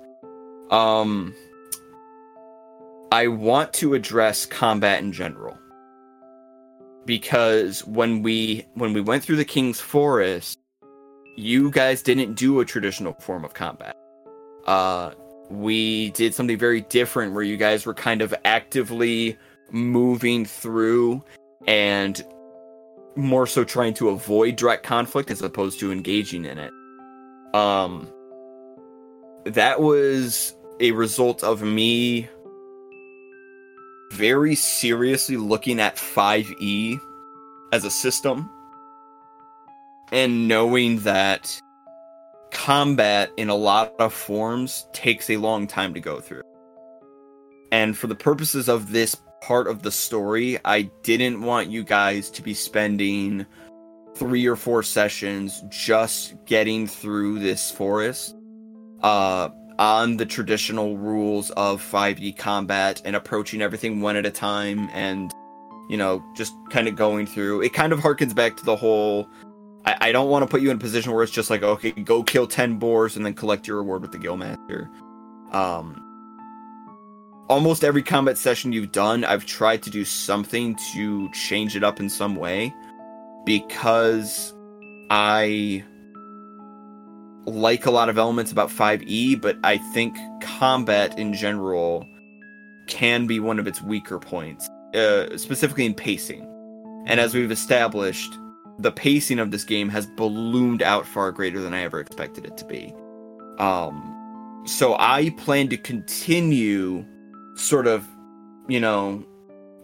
[0.70, 1.34] Um
[3.10, 5.58] i want to address combat in general
[7.08, 10.58] because when we when we went through the king's forest
[11.36, 13.96] you guys didn't do a traditional form of combat.
[14.66, 15.12] Uh
[15.48, 19.38] we did something very different where you guys were kind of actively
[19.70, 21.24] moving through
[21.66, 22.22] and
[23.16, 26.72] more so trying to avoid direct conflict as opposed to engaging in it.
[27.54, 28.06] Um
[29.46, 32.28] that was a result of me
[34.12, 37.00] very seriously looking at 5e
[37.72, 38.50] as a system
[40.12, 41.60] and knowing that
[42.50, 46.42] combat in a lot of forms takes a long time to go through.
[47.70, 52.30] And for the purposes of this part of the story, I didn't want you guys
[52.30, 53.44] to be spending
[54.16, 58.34] three or four sessions just getting through this forest
[59.02, 64.88] uh, on the traditional rules of 5e combat and approaching everything one at a time
[64.92, 65.32] and,
[65.88, 67.62] you know, just kind of going through.
[67.62, 69.28] It kind of harkens back to the whole
[69.88, 71.92] I, I don't want to put you in a position where it's just like, okay,
[71.92, 74.90] go kill 10 boars and then collect your reward with the Guildmaster.
[75.54, 76.04] Um,
[77.48, 82.00] almost every combat session you've done, I've tried to do something to change it up
[82.00, 82.74] in some way
[83.46, 84.52] because
[85.10, 85.84] I
[87.50, 92.06] like a lot of elements about 5e, but I think combat in general
[92.86, 96.44] can be one of its weaker points, uh, specifically in pacing.
[97.06, 98.32] And as we've established,
[98.78, 102.56] the pacing of this game has ballooned out far greater than I ever expected it
[102.58, 102.94] to be.
[103.58, 107.04] Um, so I plan to continue
[107.54, 108.06] sort of,
[108.68, 109.24] you know,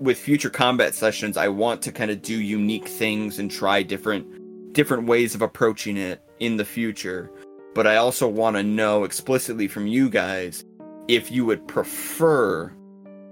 [0.00, 4.26] with future combat sessions, I want to kind of do unique things and try different
[4.72, 7.30] different ways of approaching it in the future.
[7.74, 10.64] But I also want to know explicitly from you guys
[11.08, 12.72] if you would prefer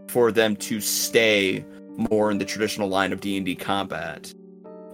[0.09, 1.65] for them to stay
[1.97, 4.33] more in the traditional line of D&D combat.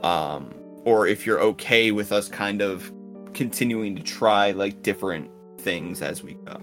[0.02, 0.54] Um
[0.84, 2.92] or if you're okay with us kind of
[3.34, 5.30] continuing to try like different
[5.60, 6.58] things as we go.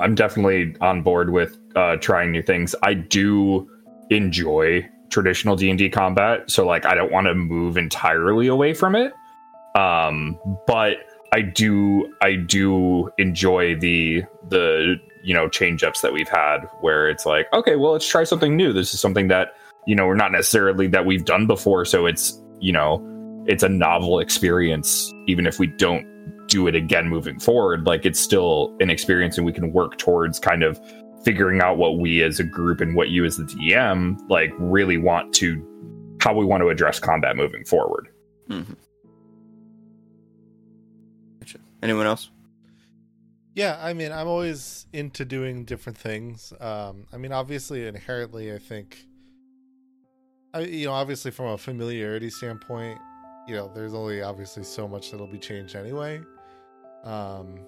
[0.00, 2.74] I'm definitely on board with uh, trying new things.
[2.82, 3.70] I do
[4.10, 9.12] enjoy traditional D&D combat, so like I don't want to move entirely away from it.
[9.74, 10.98] Um, but
[11.32, 17.08] I do I do enjoy the the you know change ups that we've had where
[17.08, 18.72] it's like, okay, well, let's try something new.
[18.72, 19.54] This is something that,
[19.86, 23.02] you know, we're not necessarily that we've done before, so it's, you know,
[23.46, 26.06] it's a novel experience even if we don't
[26.46, 30.38] do it again moving forward like it's still an experience and we can work towards
[30.38, 30.80] kind of
[31.24, 34.98] figuring out what we as a group and what you as the dm like really
[34.98, 35.66] want to
[36.20, 38.08] how we want to address combat moving forward
[38.48, 38.72] Mm-hmm.
[41.82, 42.30] Anyone else?
[43.54, 46.52] Yeah, I mean, I'm always into doing different things.
[46.58, 49.04] Um, I mean, obviously, inherently, I think,
[50.54, 52.98] I, you know, obviously from a familiarity standpoint,
[53.46, 56.20] you know, there's only obviously so much that'll be changed anyway.
[57.04, 57.58] Um,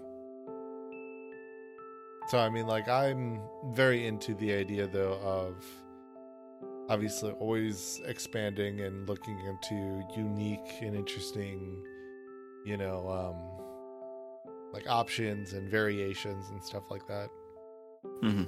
[2.28, 3.40] so I mean, like, I'm
[3.72, 5.64] very into the idea though of
[6.88, 11.82] obviously always expanding and looking into unique and interesting,
[12.64, 13.53] you know, um,
[14.74, 17.28] like options and variations and stuff like that.
[18.22, 18.44] Mm-hmm.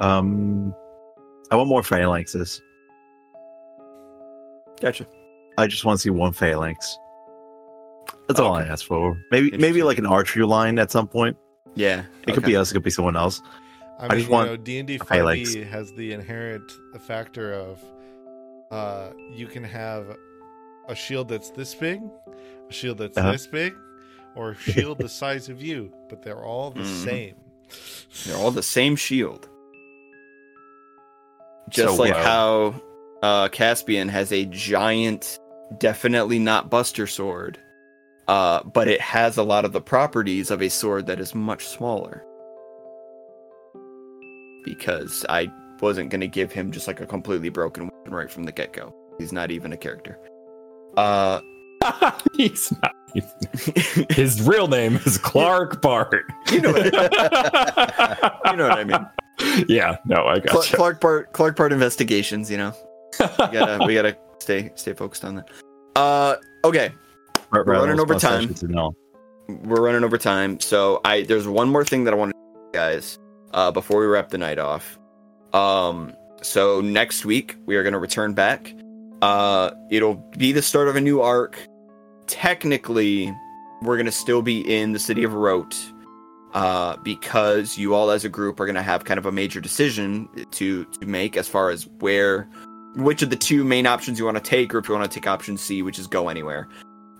[0.00, 0.74] Um,
[1.50, 2.60] I want more phalanxes.
[4.80, 5.06] Gotcha.
[5.58, 6.98] I just want to see one phalanx.
[8.26, 8.70] That's all I Okay.
[8.70, 9.16] ask for.
[9.30, 11.36] Maybe maybe like an archery line at some point.
[11.74, 12.04] Yeah.
[12.26, 12.70] It could be us.
[12.70, 13.40] It could be someone else.
[14.00, 15.54] I, I mean, just want know, D and D highlights.
[15.54, 16.72] has the inherent
[17.06, 17.80] factor of
[18.72, 20.16] uh, you can have
[20.88, 22.02] a shield that's this big,
[22.68, 23.32] a shield that's Uh-huh.
[23.32, 23.74] this big,
[24.34, 27.04] or a shield the size of you, but they're all the Mhm.
[27.04, 27.34] same.
[28.26, 29.48] They're all the same shield.
[31.68, 32.74] Just So, like uh, how
[33.22, 35.38] uh, Caspian has a giant,
[35.78, 37.58] definitely not Buster sword,
[38.28, 41.66] uh, but it has a lot of the properties of a sword that is much
[41.66, 42.24] smaller.
[44.64, 45.50] Because I
[45.80, 48.72] wasn't going to give him just like a completely broken weapon right from the get
[48.72, 48.94] go.
[49.18, 50.18] He's not even a character.
[50.96, 51.40] Uh,
[52.34, 52.94] he's not
[54.10, 56.84] his real name is clark bart you know, what,
[58.46, 59.66] you know what I mean.
[59.68, 62.50] yeah no i Cl- got Clark Part Clark Part Investigations.
[62.50, 62.74] You know,
[63.20, 65.48] we gotta we gotta stay stay focused on that.
[65.96, 66.92] Uh, okay,
[67.50, 68.54] We're running over time.
[69.48, 72.38] We're running over time, so I there's one more thing that I want to
[72.72, 73.18] guys
[73.52, 74.98] uh, before we wrap the night off.
[75.52, 78.72] Um, so next week we are gonna return back.
[79.22, 81.58] Uh, it'll be the start of a new arc.
[82.26, 83.34] Technically,
[83.80, 85.74] we're gonna still be in the city of Wroat.
[86.54, 90.28] Uh, because you all as a group are to have kind of a major decision
[90.50, 92.46] to to make as far as where
[92.94, 95.14] which of the two main options you want to take or if you want to
[95.14, 96.68] take option C which is go anywhere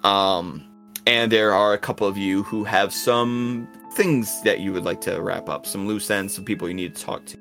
[0.04, 0.62] um
[1.06, 5.00] and there are a couple of you who have some things that you would like
[5.00, 7.38] to wrap up some loose ends some people you need to talk to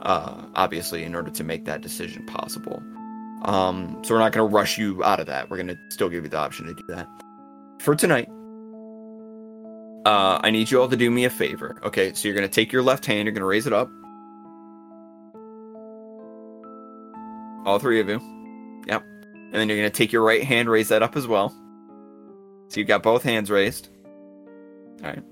[0.00, 2.82] uh obviously in order to make that decision possible
[3.42, 6.08] um so we're not going to rush you out of that we're going to still
[6.08, 7.08] give you the option to do that
[7.80, 8.28] for tonight
[10.08, 11.78] uh, I need you all to do me a favor.
[11.82, 13.90] Okay, so you're gonna take your left hand, you're gonna raise it up.
[17.66, 18.18] All three of you.
[18.86, 19.02] Yep.
[19.02, 21.50] And then you're gonna take your right hand, raise that up as well.
[22.68, 23.88] So you've got both hands raised.
[25.02, 25.22] Alright.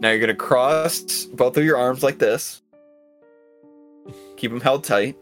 [0.00, 2.62] Now you're gonna cross both of your arms like this.
[4.36, 5.16] Keep them held tight.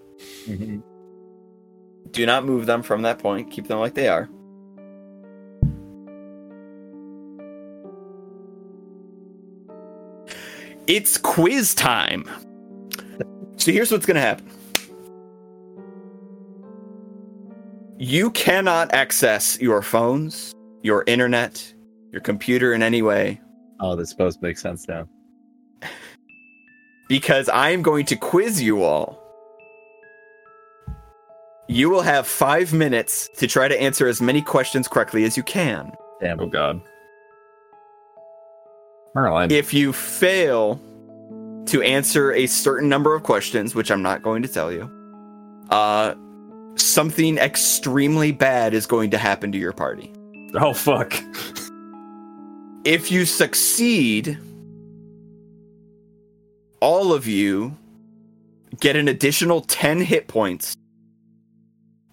[2.12, 3.50] Do not move them from that point.
[3.50, 4.28] Keep them like they are.
[10.86, 12.28] It's quiz time.
[13.56, 14.48] So here's what's going to happen.
[17.98, 20.52] You cannot access your phones,
[20.82, 21.72] your internet,
[22.10, 23.40] your computer in any way
[23.80, 25.08] Oh, this supposed to make sense now.
[27.08, 29.21] because I am going to quiz you all.
[31.72, 35.42] You will have five minutes to try to answer as many questions correctly as you
[35.42, 35.92] can.
[36.20, 36.38] Damn.
[36.38, 36.82] oh god
[39.14, 39.50] Merlin.
[39.50, 40.78] If you fail
[41.66, 44.90] to answer a certain number of questions, which I'm not going to tell you,
[45.70, 46.14] uh,
[46.76, 50.12] something extremely bad is going to happen to your party.
[50.54, 51.14] oh fuck
[52.84, 54.38] If you succeed,
[56.80, 57.78] all of you
[58.78, 60.76] get an additional 10 hit points.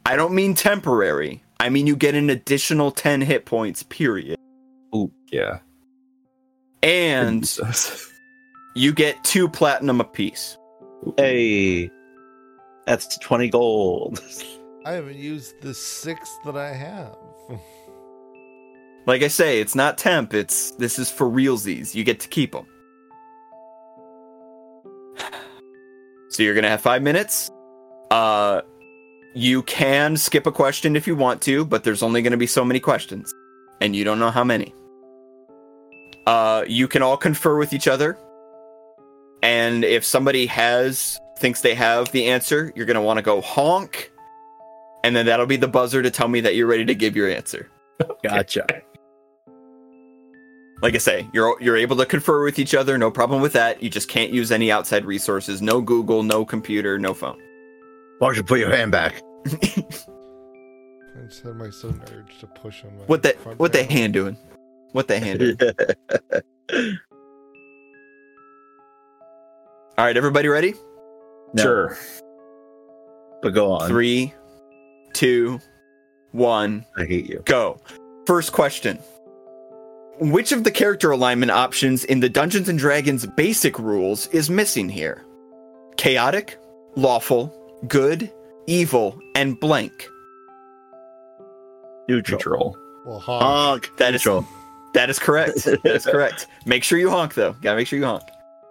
[0.10, 1.44] I don't mean temporary.
[1.60, 4.40] I mean you get an additional 10 hit points, period.
[4.92, 5.60] Oh, yeah.
[6.82, 7.48] And
[8.76, 10.58] you get two platinum apiece.
[11.16, 11.92] Hey,
[12.88, 14.20] that's 20 gold.
[14.86, 17.16] I haven't used the six that I have.
[19.06, 21.96] Like I say, it's not temp, it's this is for realsies.
[21.96, 22.68] You get to keep them.
[26.30, 27.50] So you're going to have 5 minutes.
[28.12, 28.62] Uh
[29.34, 32.48] you can skip a question if you want to, but there's only going to be
[32.48, 33.34] so many questions
[33.82, 34.74] and you don't know how many.
[36.26, 38.18] Uh you can all confer with each other.
[39.42, 43.40] And if somebody has thinks they have the answer, you're going to want to go
[43.40, 44.12] honk
[45.04, 47.30] and then that'll be the buzzer to tell me that you're ready to give your
[47.30, 47.70] answer.
[48.24, 48.66] Gotcha.
[50.82, 53.82] like I say, you're you're able to confer with each other, no problem with that.
[53.82, 57.42] You just can't use any outside resources, no Google, no computer, no phone.
[58.20, 59.22] Why don't you put your hand back?
[59.46, 59.52] I
[61.26, 63.04] just had my sudden urge to push on my.
[63.06, 63.94] What the front what the panel.
[63.94, 64.38] hand doing?
[64.92, 65.58] What the hand doing?
[69.98, 70.74] All right, everybody ready?
[71.54, 71.98] No, Sure.
[73.42, 73.88] But go on.
[73.90, 74.34] Three,
[75.14, 75.60] two,
[76.32, 77.42] one, I hate you.
[77.46, 77.80] go.
[78.26, 79.00] First question.
[80.20, 84.90] Which of the character alignment options in the Dungeons and Dragons basic rules is missing
[84.90, 85.26] here?
[85.96, 86.58] Chaotic,
[86.98, 87.56] lawful,
[87.88, 88.32] good,
[88.68, 90.10] evil, and blank.
[92.08, 92.38] Neutral.
[92.40, 92.78] Neutral.
[93.06, 93.44] Well, honk.
[93.44, 93.98] Honk.
[93.98, 94.48] That is Neutral.
[94.94, 95.64] that is correct.
[95.66, 96.48] That is correct.
[96.66, 97.54] Make sure you honk though.
[97.62, 98.24] Gotta make sure you honk.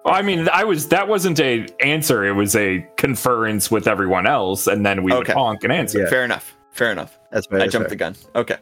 [0.05, 2.25] Well, I mean, I was that wasn't a answer.
[2.25, 5.33] It was a conference with everyone else, and then we Okay.
[5.33, 6.01] would honk and answer.
[6.01, 6.09] Yeah.
[6.09, 6.57] Fair enough.
[6.73, 7.19] Fair enough.
[7.31, 7.59] That's fair.
[7.59, 7.91] I that's jumped fair.
[7.91, 8.17] the gun.
[8.35, 8.57] Okay.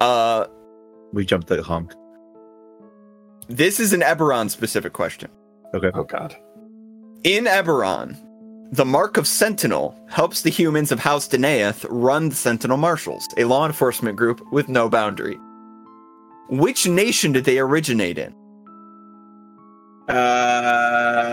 [0.00, 0.46] Uh
[1.12, 1.92] We jumped the honk.
[3.48, 5.30] this is an Eberron specific question.
[5.74, 5.90] Okay.
[5.94, 6.36] Oh God.
[7.24, 8.16] In Eberron,
[8.70, 13.44] the Mark of Sentinel helps the humans of House Deneith run the Sentinel Marshals, a
[13.44, 15.38] law enforcement group with no boundary.
[16.50, 18.34] Which nation did they originate in?
[20.08, 21.30] Uh,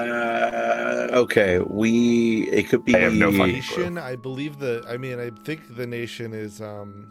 [1.11, 1.59] okay.
[1.59, 2.49] We.
[2.49, 2.95] It could be.
[2.95, 3.97] I have no fucking- nation.
[3.97, 4.85] I believe the.
[4.87, 7.07] I mean, I think the nation is um,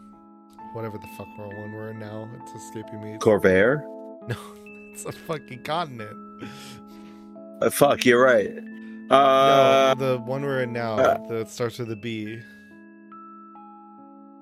[0.75, 2.29] whatever the fuck we're one we're in now.
[2.43, 3.15] It's escaping me.
[3.15, 3.83] It's, Khorvaire.
[4.29, 4.37] no,
[4.93, 6.17] it's a fucking continent.
[7.63, 8.53] Uh, fuck, you're right.
[9.11, 12.41] Uh, no, the one we're in now uh, that starts with a B.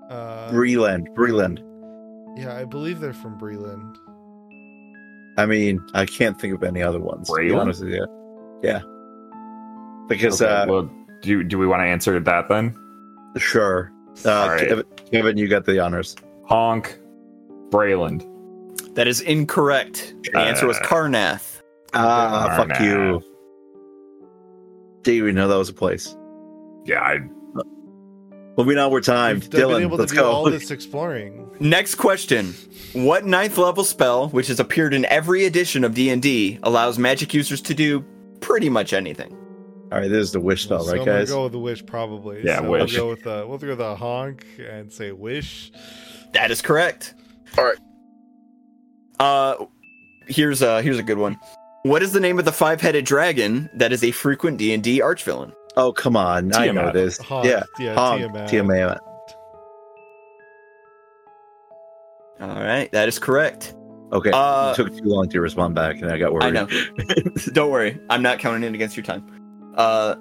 [0.09, 1.09] Uh, Breland.
[1.15, 1.59] Breland.
[2.39, 3.97] yeah, I believe they're from Breland.
[5.39, 7.29] I mean, I can't think of any other ones.
[7.29, 7.61] To be Breland?
[7.61, 8.07] honest with you.
[8.63, 8.81] Yeah.
[10.09, 10.91] Because, Okay, uh, well,
[11.23, 12.77] do do we want to answer that then?
[13.39, 13.91] sure.
[14.27, 14.69] Uh, All right.
[14.69, 16.15] Kevin, Kevin, you got the honors.
[16.45, 16.99] Honk,
[17.71, 18.29] Breland.
[18.95, 20.15] That is incorrect.
[20.33, 21.63] The answer was Karrnath.
[21.95, 22.59] Uh, Karrnath.
[22.59, 23.23] Ah, fuck you.
[25.03, 26.17] Didn't even know that was a place.
[26.85, 27.21] Yeah, I,
[28.59, 29.41] Moving on, we're time.
[29.41, 31.51] We've been Dylan, able let's to do all this exploring.
[31.59, 32.53] Next question.
[32.93, 37.63] What ninth level spell, which has appeared in every edition of D&D, allows magic users
[37.63, 38.05] to do
[38.41, 39.33] pretty much anything?
[39.91, 41.31] All right, this is the wish spell, So right, I'm gonna guys?
[41.31, 42.43] go with the wish probably.
[42.45, 42.93] Yeah, so wish.
[42.93, 45.73] We'll go with the we'll go with the honk and say wish.
[46.33, 47.15] That is correct.
[47.57, 47.79] All right.
[49.19, 49.67] Uh
[50.29, 51.39] here's a here's a good one.
[51.85, 55.53] What is the name of the five-headed dragon that is a frequent D&D archvillain?
[55.77, 56.55] Oh, come on.
[56.55, 56.95] I know Tiamat.
[56.95, 57.19] this.
[57.19, 57.47] Honk.
[57.47, 57.65] Yeah.
[57.81, 58.21] yeah, Honk.
[58.21, 58.49] Tiamat.
[58.49, 59.01] Tiamat.
[62.41, 63.75] All right, that is correct.
[64.13, 64.31] Okay.
[64.33, 66.45] Uh, it took too long to respond back, and I got worried.
[66.45, 66.69] I know.
[67.53, 69.25] Don't worry, I'm not counting it against your time.
[69.77, 70.17] Uh,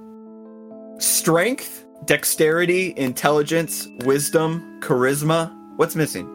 [0.99, 5.55] strength, dexterity, intelligence, wisdom, charisma.
[5.77, 6.27] What's missing?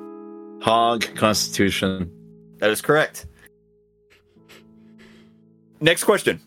[0.62, 2.10] Honk, Constitution.
[2.58, 3.26] That is correct.
[5.80, 6.40] Next question.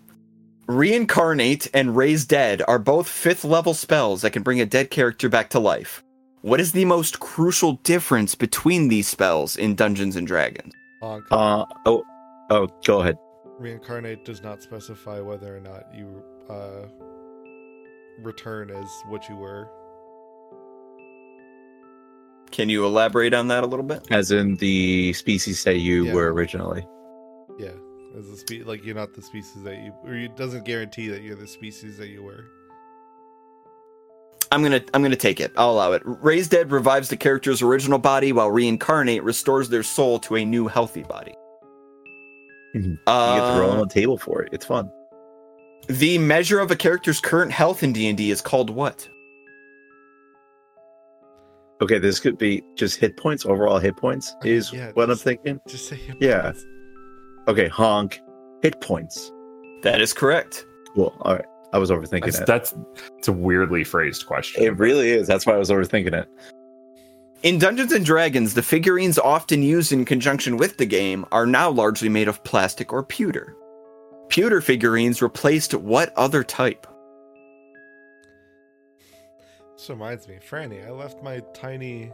[0.68, 5.28] Reincarnate and Raise Dead are both fifth level spells that can bring a dead character
[5.30, 6.04] back to life.
[6.42, 10.74] What is the most crucial difference between these spells in Dungeons and Dragons?
[11.02, 11.26] Honk.
[11.32, 12.04] Uh oh,
[12.50, 13.18] oh, go ahead.
[13.58, 16.86] Reincarnate does not specify whether or not you uh,
[18.22, 19.68] return as what you were.
[22.52, 24.08] Can you elaborate on that a little bit?
[24.12, 26.14] As in the species that you Yeah.
[26.14, 26.86] were originally.
[27.60, 27.72] Yeah,
[28.18, 31.22] as a spe- like you're not the species that you, or it doesn't guarantee that
[31.22, 32.46] you're the species that you were.
[34.52, 35.52] I'm gonna I'm gonna take it.
[35.58, 36.02] I'll allow it.
[36.06, 40.68] Raise Dead revives the character's original body, while Reincarnate restores their soul to a new
[40.68, 41.36] healthy body.
[42.74, 44.50] You Uh, get to roll on the table for it.
[44.52, 44.92] It's fun.
[45.88, 49.08] the measure of a character's current health in D&D is called what?
[51.82, 55.24] Okay, this could be just hit points, overall hit points is yeah, what just- I'm
[55.38, 55.60] thinking.
[55.68, 56.16] Just say it.
[56.20, 56.54] Yeah.
[57.50, 58.22] Okay, honk,
[58.62, 59.32] hit points.
[59.82, 60.64] That is correct.
[60.94, 61.16] Cool.
[61.22, 61.46] All right.
[61.74, 62.46] I was overthinking That's, it.
[62.46, 62.76] that's
[63.18, 64.64] it's a weirdly phrased question.
[64.64, 65.28] It really is.
[65.28, 66.28] That's why I was overthinking it.
[67.42, 71.72] In Dungeons and Dragons, the figurines often used in conjunction with the game are now
[71.72, 73.56] largely made of plastic or pewter.
[74.30, 76.86] Pewter figurines replaced what other type?
[79.76, 80.86] This reminds me, Franny.
[80.86, 82.12] I left my tiny,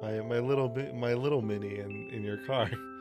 [0.00, 2.70] my my little bi- my little mini in in your car.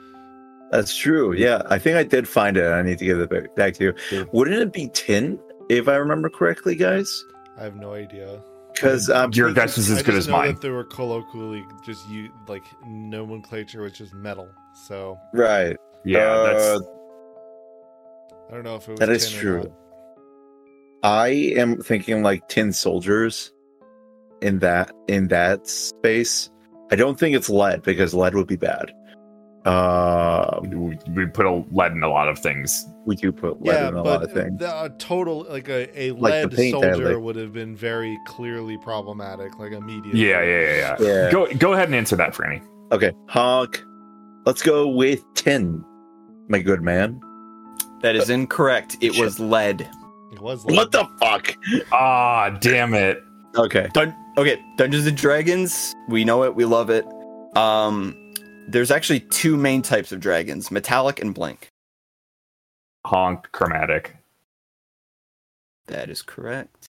[0.72, 1.34] That's true.
[1.34, 2.65] Yeah, I think I did find it.
[2.69, 3.93] I need to give it back- back to you.
[4.11, 4.23] Yeah.
[4.31, 5.38] Wouldn't it be tin,
[5.69, 7.23] if I remember correctly, guys?
[7.57, 8.41] I have no idea.
[8.73, 10.53] Because um, Your guess is I as good just as know mine.
[10.53, 14.48] That they were colloquially just you like nomenclature, which is metal.
[14.88, 15.76] So right.
[16.06, 16.81] Yeah, Uh, that's
[18.49, 19.57] I don't know if it was That is tin or true.
[19.64, 19.72] not.
[21.03, 21.27] I
[21.57, 23.52] am thinking like tin soldiers
[24.41, 26.49] in that in that space.
[26.91, 28.91] I don't think it's lead because lead would be bad.
[29.63, 32.85] Um, we, we put a lead in a lot of things.
[33.05, 34.59] we do put lead Yeah, in a but lot of things.
[34.59, 37.53] the, a total like a, a Like the lead paint there, soldier like- would have
[37.53, 40.19] been very clearly problematic, like immediately.
[40.19, 41.07] Yeah, yeah, yeah, yeah.
[41.25, 41.31] Yeah.
[41.31, 42.61] Go go ahead and answer that, Franny.
[42.91, 43.83] Okay, honk.
[44.45, 45.83] Let's go with tin,
[46.49, 47.19] my good man.
[48.01, 48.97] That is incorrect.
[48.99, 49.81] It was lead.
[50.31, 50.75] It was lead.
[50.75, 51.55] What the fuck?
[51.91, 53.23] Ah, damn it.
[53.55, 53.88] Okay.
[53.93, 55.93] Dun- okay, Dungeons and Dragons.
[56.09, 56.55] We know it.
[56.55, 57.05] We love it.
[57.55, 58.15] Um,
[58.67, 61.69] there's actually two main types of dragons: metallic and blank.
[63.05, 64.15] Honk chromatic.
[65.88, 66.88] That is correct.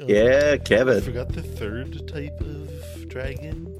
[0.00, 1.00] Oh, Yeah, I Kevin.
[1.02, 3.76] forgot the third type of dragon.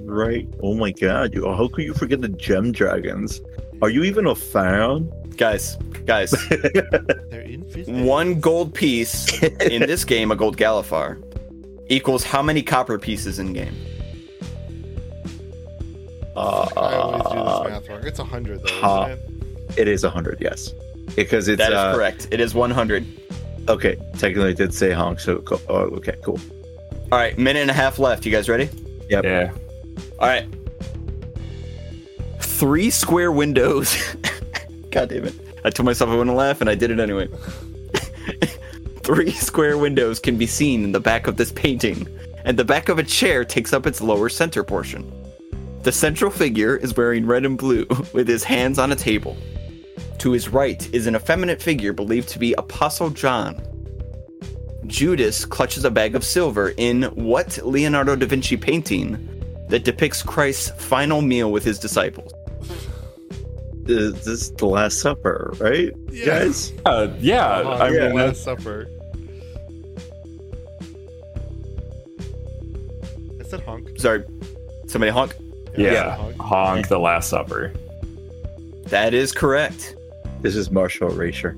[0.00, 0.48] Right.
[0.62, 1.34] Oh my god.
[1.34, 3.40] You, how could you forget the gem dragons?
[3.82, 5.10] Are you even a fan?
[5.36, 5.76] Guys,
[6.06, 8.02] guys, They're invisible.
[8.04, 11.22] one gold piece in this game, a gold Galifar,
[11.88, 13.74] equals how many copper pieces in game?
[16.36, 18.06] Uh, I always do this math wrong.
[18.06, 19.06] It's a hundred though, huh.
[19.10, 19.40] isn't
[19.70, 19.78] it?
[19.78, 20.72] It is 100, yes.
[21.16, 22.28] Because it's That is uh, correct.
[22.30, 23.06] It is 100.
[23.68, 23.96] okay.
[24.18, 26.40] Technically, it did say honk, so co- oh, okay, cool.
[27.12, 28.24] All right, minute and a half left.
[28.24, 28.68] You guys ready?
[29.08, 29.24] Yep.
[29.24, 29.52] Yeah.
[30.18, 30.46] All right.
[32.40, 33.96] Three square windows.
[34.90, 35.34] God damn it.
[35.64, 37.28] I told myself I wouldn't laugh, and I did it anyway.
[39.02, 42.06] Three square windows can be seen in the back of this painting,
[42.44, 45.10] and the back of a chair takes up its lower center portion.
[45.82, 49.36] The central figure is wearing red and blue, with his hands on a table.
[50.18, 53.62] To his right is an effeminate figure believed to be Apostle John.
[54.86, 59.26] Judas clutches a bag of silver in what Leonardo da Vinci painting
[59.68, 62.32] that depicts Christ's final meal with his disciples.
[63.84, 66.26] This this is the Last Supper, right, Yeah.
[66.26, 66.72] guys?
[66.84, 67.46] Uh, yeah.
[67.46, 68.86] Uh-huh, I the mean, Last Supper.
[73.40, 73.88] I said honk.
[73.98, 74.24] Sorry,
[74.86, 75.34] somebody honk.
[75.82, 75.90] Yeah.
[75.90, 75.92] I
[76.28, 76.36] said honk.
[76.40, 77.72] Honk the Last Supper.
[78.86, 79.94] That is correct.
[80.40, 81.56] This is martial erasure.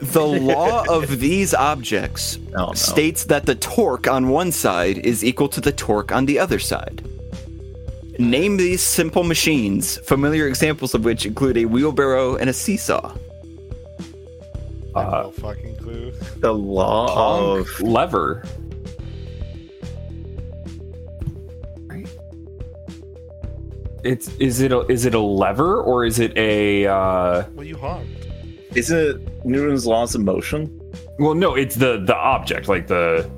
[0.00, 2.72] The law of these objects Oh no.
[2.74, 6.58] states that the torque on one side is equal to the torque on the other
[6.58, 7.02] side.
[8.18, 13.14] Name these simple machines, familiar examples of which include a wheelbarrow and a seesaw.
[14.94, 16.12] I have Uh, no fucking clue.
[16.38, 18.44] the law Honk of lever.
[24.04, 27.76] It's is it a is it a lever or is it a uh Well, you
[27.76, 28.26] honked.
[28.74, 30.78] isn't it Newton's laws of motion?
[31.18, 33.28] well no it's the the object like the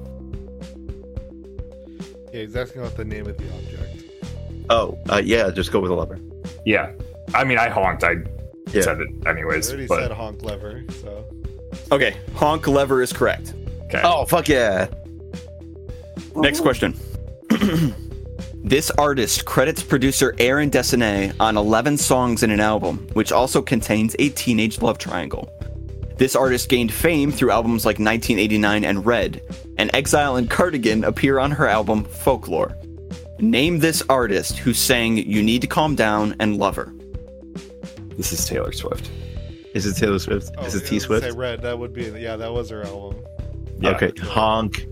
[2.32, 4.04] Yeah, he's asking about the name of the object.
[4.70, 5.50] Oh, uh, yeah.
[5.50, 6.18] Just go with a lever.
[6.64, 6.92] yeah
[7.34, 8.14] I mean I honked I
[8.72, 8.82] Yeah.
[8.82, 11.26] said it I anyways already but said honk lever, so
[11.92, 13.52] Okay, honk lever is correct.
[13.84, 14.86] okay Oh fuck yeah!
[16.36, 16.94] Next question.
[18.64, 24.16] this artist credits producer Aaron Dessner on 11 songs in an album, which also contains
[24.18, 25.52] a teenage love triangle.
[26.16, 29.42] This artist gained fame through albums like 1989 and Red,
[29.76, 32.74] and Exile and Cardigan appear on her album Folklore.
[33.38, 36.90] Name this artist who sang You Need to Calm Down and Lover.
[38.16, 39.10] this is Taylor Swift
[39.74, 40.54] Is it Taylor Swift?
[40.56, 41.26] oh, is it yeah, T Swift?
[41.26, 41.60] Say red.
[41.60, 42.04] That would be.
[42.04, 43.22] Yeah, that was her album.
[43.78, 44.86] yeah Okay, honk.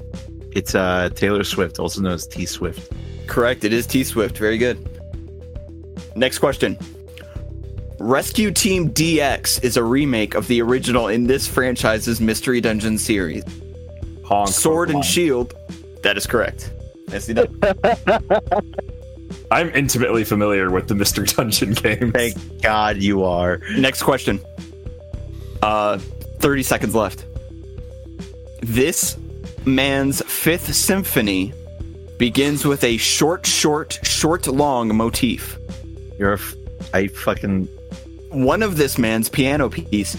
[0.50, 2.92] It's uh Taylor Swift, also known as T Swift.
[3.26, 4.36] Correct, it is T Swift.
[4.38, 4.88] Very good.
[6.16, 6.76] Next question.
[7.98, 13.44] Rescue Team DX is a remake of the original in this franchise's Mystery Dungeon series.
[14.24, 15.04] honk Sword and Pokemon.
[15.04, 15.54] Shield.
[16.02, 16.72] That is correct.
[17.08, 17.60] Done.
[19.50, 23.60] I'm intimately familiar with the Mystery Dungeon games Thank God you are.
[23.76, 24.40] Next question.
[25.62, 27.24] Uh, 30 seconds left.
[28.62, 29.16] This
[29.64, 31.52] man's fifth symphony
[32.22, 35.58] begins with a short, short, short, long motif.
[36.20, 36.54] You're a f-
[36.94, 37.64] I fucking
[38.30, 40.14] One of this man's piano pieces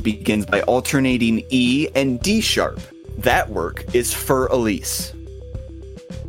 [0.00, 2.80] begins by alternating E and D sharp.
[3.18, 5.12] That work is Fur Elise.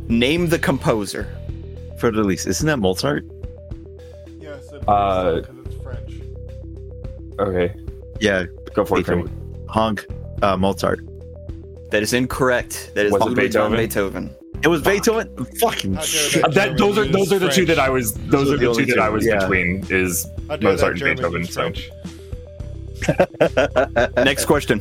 [0.08, 1.26] Name the composer.
[1.96, 3.24] For the least, isn't that Mozart?
[4.38, 6.20] Yes, Uh, because it's French.
[7.38, 7.74] Okay,
[8.20, 8.44] Yeah,
[8.74, 9.06] go for it.
[9.06, 9.64] Beethoven.
[9.70, 10.04] Honk,
[10.42, 11.00] uh, Mozart.
[11.92, 12.90] That is incorrect.
[12.94, 13.78] That is Was it Beethoven?
[13.78, 14.36] Beethoven.
[14.64, 15.44] It was Beethoven.
[15.60, 16.54] Fucking shit.
[16.54, 18.14] that those are those are the two that I was.
[18.14, 19.40] Those are are the the only two that I was yeah.
[19.40, 19.84] between.
[19.90, 20.26] Is
[20.60, 21.72] Mozart and German Beethoven, so-
[24.24, 24.80] Next question.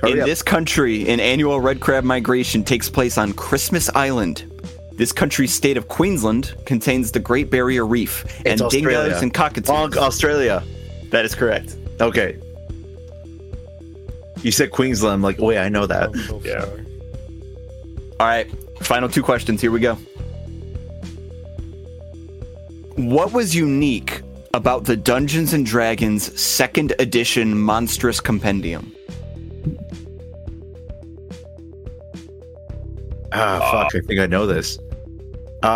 [0.00, 0.26] Hurry in up.
[0.26, 4.44] this country, an annual red crab migration takes place on Christmas Island.
[4.92, 9.68] This country's state of Queensland contains the Great Barrier Reef and It's dingoes and cockatoos.
[9.68, 10.62] Honk, Australia.
[11.10, 11.76] That is correct.
[12.00, 12.36] Okay.
[14.42, 15.14] You said Queensland.
[15.14, 16.10] I'm like, oh wait, I know that.
[16.10, 16.64] I'm so Yeah.
[18.20, 18.48] All right,
[18.80, 19.60] final two questions.
[19.60, 19.96] Here we go.
[22.96, 24.22] What was unique
[24.54, 28.92] about the Dungeons and Dragons second edition Monstrous Compendium?
[33.32, 33.94] Ah, fuck.
[33.94, 34.78] I think I know this.
[35.62, 35.68] Uh,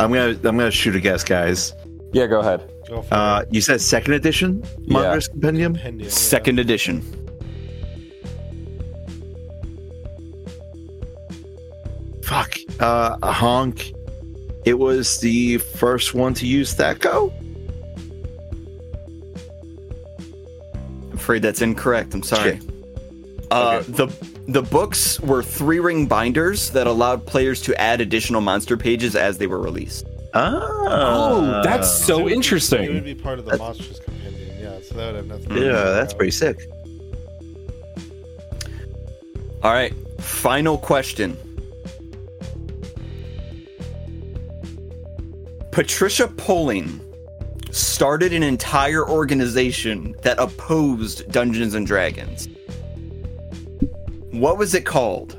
[0.00, 1.72] I'm gonna I'm gonna shoot a guess, guys.
[2.12, 2.70] yeah, go ahead.
[2.88, 5.74] Go Uh, you said second edition, Monstrous Compendium.
[5.74, 6.10] Compendium, yeah.
[6.10, 7.02] Second edition.
[12.26, 12.56] Fuck.
[12.80, 13.92] Uh, honk.
[14.64, 17.32] It was the first one to use THAC0.
[21.04, 22.12] I'm afraid that's incorrect.
[22.14, 22.60] I'm sorry.
[23.50, 23.92] Uh, Okay.
[23.92, 24.06] The
[24.48, 29.38] the books were three ring binders that allowed players to add additional monster pages as
[29.38, 30.04] they were released.
[30.34, 30.60] Ah.
[30.62, 33.02] Oh, that's So so it would be- It would interesting.
[33.04, 34.78] be part of the That's- Monsters Compendium, yeah.
[34.82, 35.52] So that would have nothing.
[35.56, 36.16] Yeah, with that's that.
[36.18, 36.58] pretty sick.
[39.62, 41.36] All right, final question.
[45.76, 47.02] Patricia Pulling
[47.70, 52.48] started an entire organization that opposed Dungeons and Dragons.
[54.30, 55.38] What was it called?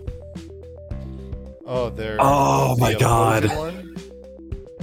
[1.65, 2.17] Oh, they're.
[2.19, 3.57] Oh the my opposing God.
[3.57, 3.97] One?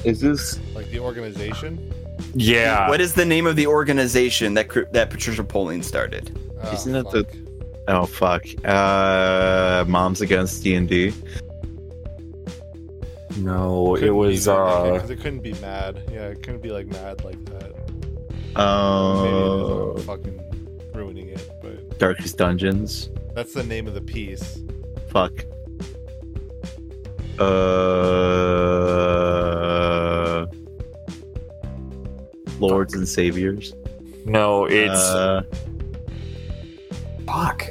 [0.03, 0.59] Is this?
[0.75, 1.95] Like the organization?
[2.35, 2.89] Yeah.
[2.89, 6.37] What is the name of the organization that that Patricia Pulling started?
[6.65, 7.27] Oh, Isn't that the-
[7.87, 8.45] Oh fuck.
[8.65, 11.13] Uh, Moms Against D and D.
[13.37, 16.03] No, it Couldn't be was that, uh because it couldn't be mad.
[16.13, 17.73] Yeah, it couldn't be like mad like that.
[17.89, 18.07] Maybe
[18.51, 20.41] it is Uh, fucking
[20.95, 23.11] ruining it, but Darkest Dungeons.
[23.35, 24.61] that's the name of the piece.
[25.09, 25.45] Fuck.
[29.15, 30.47] Uh,
[32.61, 33.75] Lords and Saviors.
[34.25, 35.43] no, it's Uh,
[37.27, 37.67] fuck.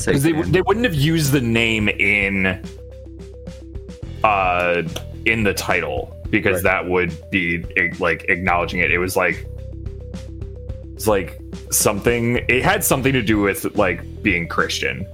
[0.00, 2.62] Say Because they, they wouldn't have used the name in
[4.24, 4.82] uh
[5.26, 6.84] in the title because Right.
[6.84, 7.64] that would be
[7.98, 8.90] like acknowledging it.
[8.90, 9.46] It was like
[10.94, 11.38] it's like
[11.70, 15.06] something it had something to do with like being Christian.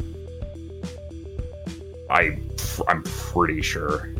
[2.10, 2.38] I
[2.88, 4.10] I'm pretty sure.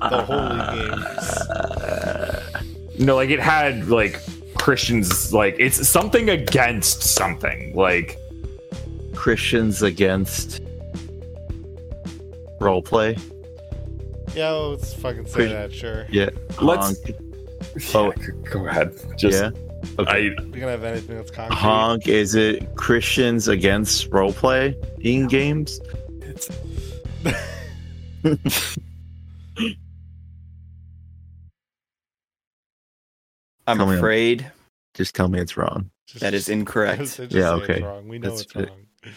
[0.00, 1.04] The Holy Games.
[1.50, 2.42] Uh,
[3.00, 4.20] No, like it had like
[4.56, 7.72] Christians like it's something against something.
[7.76, 8.18] Like
[9.28, 10.62] Christians against
[12.62, 13.14] roleplay.
[14.34, 16.06] Yeah, well, let's fucking say Pretty- that, sure.
[16.08, 16.30] Yeah.
[16.62, 16.98] Let's-
[17.92, 18.18] Honk.
[18.18, 18.98] oh, go ahead.
[19.18, 19.50] Just yeah.
[19.98, 20.10] Okay.
[20.10, 21.58] I You're gonna have anything that's concrete.
[21.58, 22.08] Honk.
[22.08, 24.74] Is it Christians against roleplay
[25.04, 25.78] in games?
[33.66, 34.50] I'm Tell me- afraid
[34.94, 35.90] Just tell me it's wrong.
[36.06, 37.00] Just- that is incorrect.
[37.02, 37.82] just say Yeah, it's okay.
[37.82, 38.08] wrong.
[38.08, 38.70] We know That's it's it.
[39.04, 39.14] Wrong.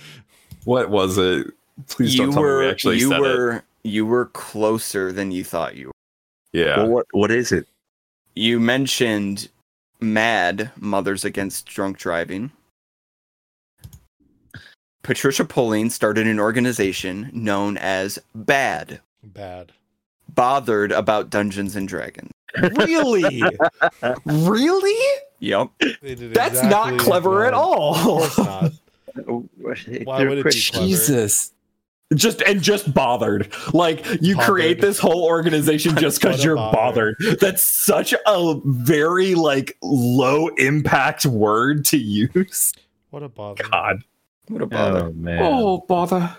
[0.65, 1.47] What was it?
[1.87, 3.21] Please you don't tell me were we actually you said it.
[3.21, 5.93] were you were closer than you thought you were.
[6.53, 6.77] Yeah.
[6.77, 7.67] Well, what what is it?
[8.35, 9.49] You mentioned
[9.99, 12.51] MAD, Mothers Against Drunk Driving.
[15.03, 19.71] Patricia Pulling started an organization known as BAD, Bad.
[20.33, 22.29] bothered about Dungeons and Dragons.
[22.75, 23.41] Really?
[24.25, 25.19] really?
[25.39, 25.69] Yep.
[25.79, 27.95] That's exactly not clever at all.
[27.95, 28.71] Of course not.
[29.15, 30.51] Why would it be?
[30.51, 31.53] Jesus.
[32.13, 33.53] Just and just bothered.
[33.73, 34.53] Like you Bothered.
[34.53, 37.15] create this whole organization just because you're bother.
[37.19, 37.39] bothered.
[37.39, 42.73] That's such a very like low impact word to use.
[43.11, 43.63] What a bother.
[43.71, 44.03] God.
[44.49, 45.05] What a bother.
[45.05, 45.39] Oh man.
[45.41, 46.35] Oh bother.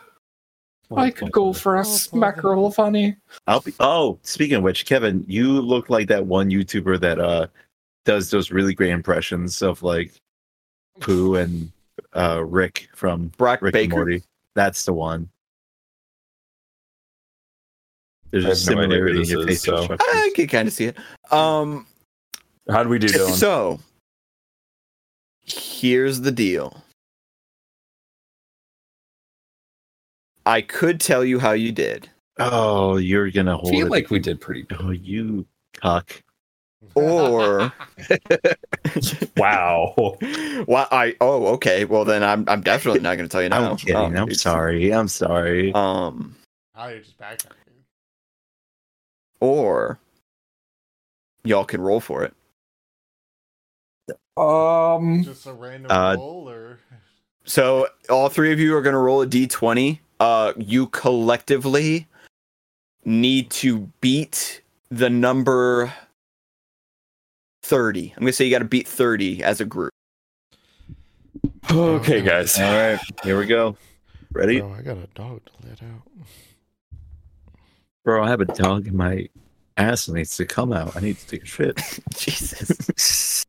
[0.89, 3.17] What I a could go for a Oh, smackerel of honey.
[3.47, 3.73] I'll be.
[3.81, 7.47] Oh, speaking of which, Kevin, you look like that one YouTuber that uh
[8.05, 10.13] does those really great impressions of like
[11.01, 11.73] Pooh and
[12.15, 13.97] uh Rick from Brock Rick and Baker.
[13.97, 14.23] Morty.
[14.55, 15.29] That's the one.
[18.31, 20.07] There's I a have no similarity in your is, facial so- structure.
[20.09, 20.97] I can kind of see it.
[21.31, 21.87] Um,
[22.71, 23.31] How do we do, Dylan?
[23.33, 23.81] so
[25.45, 26.83] here's the deal.
[30.45, 32.09] I could tell you how you did,
[32.39, 33.91] Oh, you're gonna I hold feel it.
[33.91, 34.79] like we did pretty good.
[34.81, 36.23] oh, you cock.
[36.95, 37.73] Or
[39.37, 39.95] wow.
[40.67, 41.85] well, I oh okay.
[41.85, 43.71] Well, then I'm I'm definitely not going to tell you now.
[43.71, 43.97] I'm kidding.
[43.97, 44.93] Um, I'm sorry.
[44.93, 45.73] I'm sorry.
[45.75, 46.35] Um,
[46.75, 47.41] How you just back
[49.41, 49.99] or
[51.45, 52.35] y'all can roll for it.
[54.37, 55.25] Um.
[55.25, 56.79] Just a random Uh, roll or
[57.45, 59.99] So all three of you are going to roll a d20.
[60.21, 62.07] Uh, you collectively
[63.05, 65.93] need to beat the number
[67.73, 68.13] 30.
[68.15, 69.95] I'm going to say you got to beat 30 as a group.
[71.71, 72.59] Okay, guys.
[72.59, 73.79] All right, here we go.
[74.31, 76.03] Ready, Bro, I got a dog to let out.
[78.05, 78.23] bro?
[78.23, 79.27] I have a dog in my
[79.79, 80.95] ass and needs to come out.
[80.99, 81.81] I need to take a shit.
[82.15, 83.47] Jesus.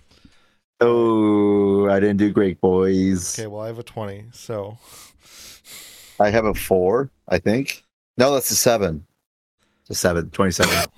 [0.80, 3.38] oh, I didn't do great, boys.
[3.38, 4.78] Okay, well I have a twenty, so
[6.18, 7.84] I have a four, I think.
[8.16, 9.04] No, that's a seven.
[9.82, 10.88] It's a seven, 27.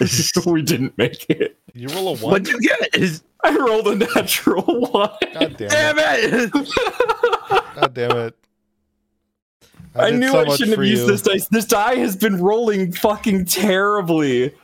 [0.46, 1.58] we didn't make it.
[1.74, 2.32] You roll a one.
[2.32, 2.94] What'd you get?
[2.96, 4.62] Is- I rolled a natural
[4.92, 5.10] one.
[5.34, 6.32] God damn Damn it!
[6.32, 6.52] it!
[7.74, 8.36] God damn it!
[9.94, 11.08] I, did knew so I shouldn't have used you.
[11.08, 11.48] this dice.
[11.48, 14.54] This die has been rolling fucking terribly.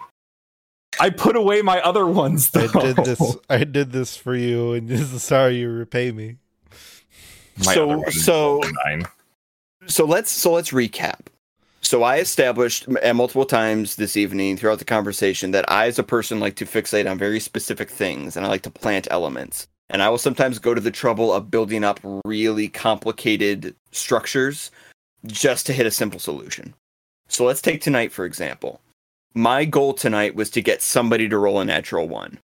[1.01, 2.69] I put away my other ones though.
[2.75, 3.37] I did this.
[3.51, 6.37] I did this for you, and this is how you repay me.
[7.65, 9.05] My other so one so nine.
[9.87, 11.27] so let's so let's recap.
[11.89, 15.98] So I established at uh, multiple times this evening throughout the conversation that I, as
[15.98, 19.69] a person, like to fixate on very specific things, and I like to plant elements.
[19.89, 24.70] And I will sometimes go to the trouble of building up really complicated structures
[25.24, 26.74] just to hit a simple solution.
[27.27, 28.82] So let's take tonight for example.
[29.32, 32.39] My goal tonight was to get somebody to roll a natural one.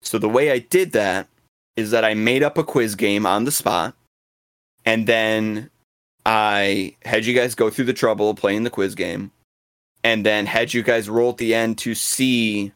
[0.00, 1.26] So the way I did that
[1.74, 3.96] is that I made up a quiz game on the spot,
[4.84, 5.70] and then
[6.28, 9.30] I had you guys go through the trouble of playing the quiz game,
[10.04, 12.70] and then had you guys roll at the end to see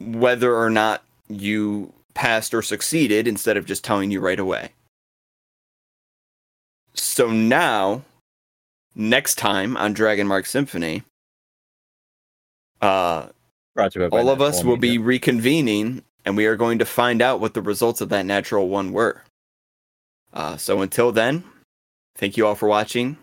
[0.00, 4.70] whether or not you passed or succeeded instead of just telling you right away.
[6.94, 8.02] So now,
[8.96, 11.04] next time on Dragon Mark Symphony,
[12.80, 13.28] uh,
[13.76, 17.22] Brought to you all of us will be reconvening and we are going to find
[17.22, 19.22] out what the results of that natural one were.
[20.32, 21.44] Uh, so until then,
[22.16, 23.16] thank you all for watching.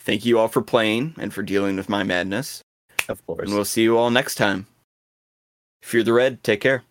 [0.00, 2.62] Thank you all for playing and for dealing with my madness.
[3.08, 3.46] of course.
[3.46, 4.66] And we'll see you all next time.
[5.82, 6.82] Fear the Red, take care.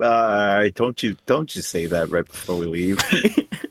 [0.00, 2.98] Uh, don't you don't you say that right before we leave.